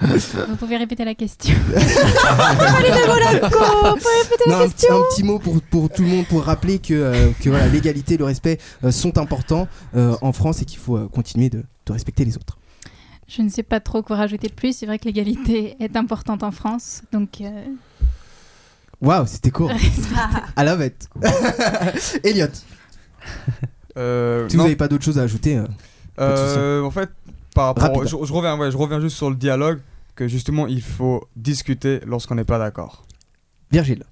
Vous 0.00 0.56
pouvez 0.56 0.76
répéter 0.76 1.04
la 1.04 1.14
question. 1.14 1.54
Non, 4.46 4.60
un, 4.60 4.68
petit- 4.68 4.86
un 4.88 5.00
petit 5.10 5.22
mot 5.24 5.38
pour, 5.38 5.60
pour 5.62 5.90
tout 5.90 6.02
le 6.02 6.08
monde 6.08 6.26
pour 6.26 6.44
rappeler 6.44 6.78
que, 6.78 6.94
euh, 6.94 7.30
que 7.42 7.48
voilà, 7.50 7.66
l'égalité 7.66 8.14
et 8.14 8.16
le 8.16 8.24
respect 8.24 8.58
euh, 8.84 8.92
sont 8.92 9.18
importants 9.18 9.66
euh, 9.96 10.14
en 10.22 10.32
France 10.32 10.62
et 10.62 10.64
qu'il 10.64 10.78
faut 10.78 10.96
euh, 10.96 11.08
continuer 11.08 11.50
de, 11.50 11.64
de 11.86 11.92
respecter 11.92 12.24
les 12.24 12.36
autres. 12.36 12.58
Je 13.26 13.42
ne 13.42 13.48
sais 13.48 13.64
pas 13.64 13.80
trop 13.80 14.02
quoi 14.02 14.16
rajouter 14.16 14.46
de 14.48 14.52
plus. 14.52 14.76
C'est 14.76 14.86
vrai 14.86 14.98
que 15.00 15.04
l'égalité 15.06 15.74
est 15.80 15.96
importante 15.96 16.42
en 16.44 16.52
France. 16.52 17.02
Donc, 17.12 17.42
Waouh, 19.00 19.26
c'était 19.26 19.50
court. 19.50 19.72
à 20.54 20.62
la 20.64 20.76
bête. 20.76 21.08
Elliot, 22.22 22.46
Euh, 23.98 24.48
si 24.48 24.56
non, 24.56 24.62
vous 24.62 24.68
n'avez 24.68 24.76
pas 24.76 24.88
d'autre 24.88 25.04
chose 25.04 25.18
à 25.18 25.22
ajouter. 25.22 25.60
Euh, 26.20 26.82
en 26.82 26.90
fait, 26.90 27.10
par 27.54 27.66
rapport, 27.74 28.04
je, 28.04 28.08
je 28.10 28.32
reviens, 28.32 28.56
ouais, 28.58 28.70
je 28.70 28.76
reviens 28.76 29.00
juste 29.00 29.16
sur 29.16 29.30
le 29.30 29.36
dialogue 29.36 29.80
que 30.14 30.28
justement 30.28 30.66
il 30.66 30.82
faut 30.82 31.26
discuter 31.36 32.00
lorsqu'on 32.06 32.34
n'est 32.36 32.44
pas 32.44 32.58
d'accord. 32.58 33.04
Virgile. 33.70 34.04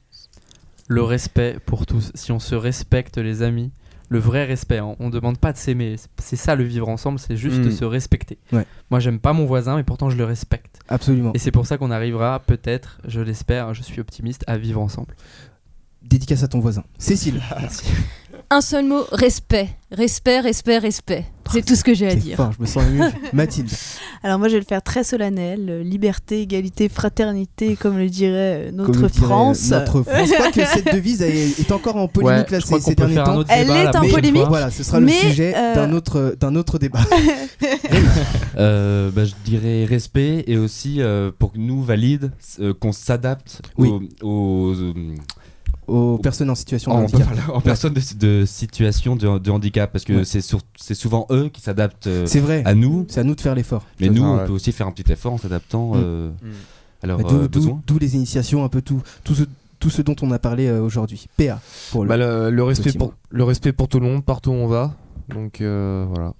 Le 0.88 1.02
respect 1.02 1.58
pour 1.64 1.86
tous. 1.86 2.10
Si 2.14 2.30
on 2.32 2.38
se 2.38 2.54
respecte, 2.54 3.16
les 3.16 3.40
amis, 3.42 3.70
le 4.10 4.18
vrai 4.18 4.44
respect, 4.44 4.78
hein, 4.78 4.96
on 5.00 5.08
demande 5.08 5.38
pas 5.38 5.52
de 5.52 5.56
s'aimer. 5.56 5.96
C'est- 6.18 6.36
ça 6.36 6.54
le 6.56 6.64
vivre 6.64 6.88
ensemble, 6.90 7.18
c'est 7.18 7.36
juste 7.38 7.64
Mm. 7.64 7.70
se 7.70 7.84
respecter. 7.86 8.36
Ouais. 8.52 8.66
Moi, 8.90 9.00
j'aime 9.00 9.18
pas 9.18 9.32
mon 9.32 9.46
voisin, 9.46 9.76
mais 9.76 9.82
pourtant 9.82 10.10
je 10.10 10.16
le 10.18 10.24
respecte. 10.24 10.78
Absolument. 10.88 11.32
Et 11.32 11.38
c'est 11.38 11.50
pour 11.52 11.66
ça 11.66 11.78
qu'on 11.78 11.90
arrivera, 11.90 12.38
peut-être, 12.40 12.98
je 13.06 13.20
l'espère, 13.22 13.72
je 13.72 13.82
suis 13.82 14.00
optimiste, 14.00 14.44
à 14.46 14.58
vivre 14.58 14.80
ensemble. 14.82 15.14
Dédicace 16.02 16.42
à 16.42 16.48
ton 16.48 16.60
voisin. 16.60 16.84
Cécile. 16.98 17.40
Un 18.54 18.60
seul 18.60 18.84
mot, 18.84 19.04
respect. 19.10 19.68
Respect, 19.90 20.38
respect, 20.38 20.78
respect. 20.78 21.24
C'est 21.50 21.66
tout 21.66 21.74
ce 21.74 21.82
que 21.82 21.92
j'ai 21.92 22.06
à 22.06 22.14
dire. 22.14 22.36
fort, 22.36 22.52
je 22.56 22.62
me 22.62 22.66
sens 22.68 22.84
ému. 22.84 23.00
Mathilde. 23.32 23.68
Alors 24.22 24.38
moi 24.38 24.46
je 24.46 24.52
vais 24.52 24.60
le 24.60 24.64
faire 24.64 24.80
très 24.80 25.02
solennel, 25.02 25.66
euh, 25.68 25.82
liberté, 25.82 26.42
égalité, 26.42 26.88
fraternité, 26.88 27.74
comme 27.74 27.98
le 27.98 28.08
dirait 28.08 28.68
euh, 28.68 28.70
notre 28.70 28.92
Comme 28.92 29.02
le 29.02 29.08
dirait 29.08 29.26
France. 29.26 29.70
Notre 29.70 30.02
France. 30.02 30.28
Je 30.28 30.34
crois 30.34 30.52
que 30.52 30.64
cette 30.66 30.94
devise 30.94 31.20
est, 31.22 31.58
est 31.58 31.72
encore 31.72 31.96
en 31.96 32.06
polémique 32.06 32.46
Ouais, 32.46 32.52
là, 32.52 32.58
je 32.60 32.66
crois 32.66 32.78
ces, 32.78 32.90
ces 32.90 32.94
derniers 32.94 33.16
temps. 33.16 33.42
Elle 33.48 33.66
débat 33.66 33.82
est 33.82 33.96
en 33.96 34.08
polémique. 34.08 34.40
fois. 34.42 34.48
Voilà, 34.50 34.70
ce 34.70 34.84
sera 34.84 35.00
le 35.00 35.08
sujet 35.08 35.52
euh, 35.56 35.74
d'un 35.74 35.92
autre, 35.92 36.36
d'un 36.38 36.54
autre 36.54 36.78
débat. 36.78 37.00
Euh, 38.56 39.10
bah, 39.10 39.24
je 39.24 39.32
dirais 39.44 39.84
respect 39.84 40.44
et 40.46 40.56
aussi 40.56 41.00
euh, 41.00 41.32
pour 41.36 41.52
que 41.52 41.58
nous 41.58 41.82
valides 41.82 42.30
euh, 42.60 42.72
qu'on 42.72 42.92
s'adapte 42.92 43.62
Oui. 43.76 43.90
aux, 44.22 44.28
aux, 44.28 44.74
euh, 44.74 44.94
Aux 45.86 46.18
personnes 46.18 46.48
en 46.50 46.54
situation 46.54 46.92
de 46.92 46.96
en, 46.96 47.02
handicap. 47.04 47.28
en 47.52 47.60
personnes 47.60 47.92
de, 47.94 48.00
de 48.18 48.44
situation 48.46 49.16
de, 49.16 49.38
de 49.38 49.50
handicap 49.50 49.92
parce 49.92 50.04
que 50.04 50.12
Ouais. 50.14 50.24
c'est 50.24 50.40
sur- 50.40 50.60
c'est 50.76 50.94
souvent 50.94 51.26
eux 51.30 51.50
qui 51.52 51.60
s'adaptent 51.60 52.06
euh, 52.06 52.24
C'est 52.26 52.40
vrai. 52.40 52.62
à 52.64 52.74
nous 52.74 53.04
C'est 53.08 53.20
à 53.20 53.24
nous 53.24 53.34
de 53.34 53.40
faire 53.40 53.54
l'effort. 53.54 53.82
mais 54.00 54.08
nous 54.08 54.22
ça, 54.22 54.28
on 54.28 54.36
ouais. 54.38 54.46
peut 54.46 54.52
aussi 54.52 54.72
faire 54.72 54.86
un 54.86 54.92
petit 54.92 55.12
effort 55.12 55.34
en 55.34 55.38
s'adaptant 55.38 55.94
Mm. 55.94 56.00
euh, 56.02 56.30
à 57.02 57.06
leurs 57.06 57.18
Bah, 57.18 57.24
D'où- 57.28 57.36
euh, 57.36 57.48
D'où 57.48 57.60
besoins 57.60 57.82
d'où 57.86 57.98
les 57.98 58.14
initiations, 58.16 58.64
un 58.64 58.68
peu 58.68 58.80
tout, 58.80 59.02
tout, 59.24 59.34
ce, 59.34 59.42
tout 59.78 59.90
ce 59.90 60.00
dont 60.02 60.16
on 60.22 60.30
a 60.30 60.38
parlé 60.38 60.66
euh, 60.68 60.80
aujourd'hui. 60.80 61.26
PA. 61.36 61.60
Pour 61.90 62.04
le... 62.04 62.08
Bah, 62.08 62.16
le, 62.16 62.50
le 62.50 62.62
respect 62.64 62.92
pour, 62.92 63.08
mot. 63.08 63.14
le 63.28 63.44
respect 63.44 63.72
pour 63.72 63.88
tout 63.88 64.00
le 64.00 64.06
monde, 64.06 64.24
partout 64.24 64.50
où 64.50 64.54
on 64.54 64.66
va. 64.66 64.94
Donc 65.28 65.60
euh, 65.60 66.06
voilà. 66.14 66.32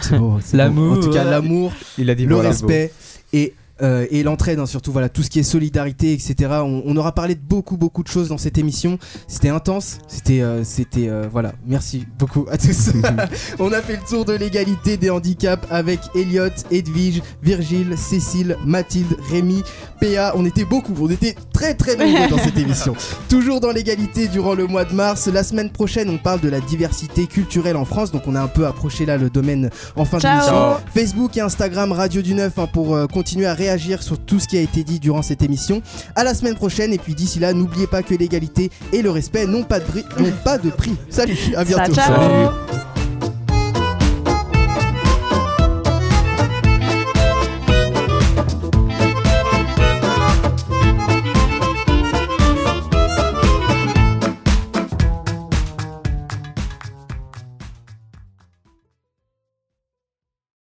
C'est 0.00 0.18
beau, 0.18 0.38
c'est 0.42 0.56
L'amour. 0.56 0.94
beau. 0.94 1.00
En 1.00 1.04
tout 1.04 1.10
cas, 1.10 1.24
l'amour, 1.24 1.72
Il 1.98 2.10
a 2.10 2.14
dit 2.14 2.26
le 2.26 2.36
respect 2.36 2.92
et, 3.32 3.54
euh, 3.82 4.06
et 4.10 4.22
l'entraide, 4.22 4.58
hein, 4.58 4.66
surtout 4.66 4.92
voilà, 4.92 5.08
tout 5.08 5.22
ce 5.22 5.30
qui 5.30 5.38
est 5.38 5.44
solidarité, 5.44 6.12
etc. 6.12 6.34
On, 6.62 6.82
on 6.84 6.96
aura 6.96 7.12
parlé 7.12 7.34
de 7.34 7.40
beaucoup, 7.40 7.76
beaucoup 7.76 8.02
de 8.02 8.08
choses 8.08 8.28
dans 8.28 8.38
cette 8.38 8.58
émission. 8.58 8.98
C'était 9.26 9.48
intense, 9.48 9.98
c'était, 10.06 10.42
euh, 10.42 10.64
c'était, 10.64 11.08
euh, 11.08 11.26
voilà. 11.30 11.52
Merci 11.66 12.06
beaucoup 12.18 12.46
à 12.50 12.58
tous. 12.58 12.90
on 13.58 13.72
a 13.72 13.80
fait 13.80 13.96
le 13.96 14.08
tour 14.08 14.24
de 14.24 14.34
l'égalité 14.34 14.96
des 14.96 15.10
handicaps 15.10 15.66
avec 15.70 16.00
Elliot, 16.14 16.48
Edwige, 16.70 17.22
Virgile, 17.42 17.94
Cécile, 17.96 18.56
Mathilde, 18.66 19.16
Rémi, 19.30 19.62
PA. 20.00 20.32
On 20.36 20.44
était 20.44 20.64
beaucoup, 20.64 20.94
on 21.00 21.10
était 21.10 21.34
très, 21.52 21.74
très 21.74 21.96
nombreux 21.96 22.28
dans 22.28 22.38
cette 22.38 22.58
émission. 22.58 22.94
Toujours 23.28 23.60
dans 23.60 23.70
l'égalité 23.70 24.28
durant 24.28 24.54
le 24.54 24.66
mois 24.66 24.84
de 24.84 24.94
mars. 24.94 25.26
La 25.28 25.42
semaine 25.42 25.70
prochaine, 25.70 26.10
on 26.10 26.18
parle 26.18 26.40
de 26.40 26.48
la 26.48 26.60
diversité 26.60 27.26
culturelle 27.26 27.76
en 27.76 27.84
France. 27.84 28.12
Donc, 28.12 28.22
on 28.26 28.34
a 28.34 28.40
un 28.40 28.48
peu 28.48 28.66
approché 28.66 29.06
là 29.06 29.16
le 29.16 29.30
domaine 29.30 29.70
en 29.96 30.04
fin 30.04 30.18
Ciao. 30.18 30.32
d'émission. 30.32 30.76
Facebook 30.94 31.36
et 31.36 31.40
Instagram 31.40 31.92
Radio 31.92 32.20
du 32.20 32.34
Neuf 32.34 32.58
hein, 32.58 32.68
pour 32.70 32.94
euh, 32.94 33.06
continuer 33.06 33.46
à 33.46 33.54
réagir 33.54 33.69
sur 33.78 34.18
tout 34.18 34.38
ce 34.40 34.46
qui 34.48 34.56
a 34.58 34.60
été 34.60 34.84
dit 34.84 34.98
durant 35.00 35.22
cette 35.22 35.42
émission. 35.42 35.82
À 36.16 36.24
la 36.24 36.34
semaine 36.34 36.54
prochaine 36.54 36.92
et 36.92 36.98
puis 36.98 37.14
d'ici 37.14 37.38
là, 37.38 37.52
n'oubliez 37.52 37.86
pas 37.86 38.02
que 38.02 38.14
l'égalité 38.14 38.70
et 38.92 39.02
le 39.02 39.10
respect 39.10 39.46
n'ont 39.46 39.62
pas 39.64 39.80
de, 39.80 39.84
bri- 39.84 40.04
n'ont 40.18 40.32
pas 40.44 40.58
de 40.58 40.70
prix. 40.70 40.94
Salut, 41.08 41.36
à 41.56 41.64
bientôt. 41.64 41.94
Ciao, 41.94 42.06
ciao. 42.06 42.20
Salut. 42.22 42.99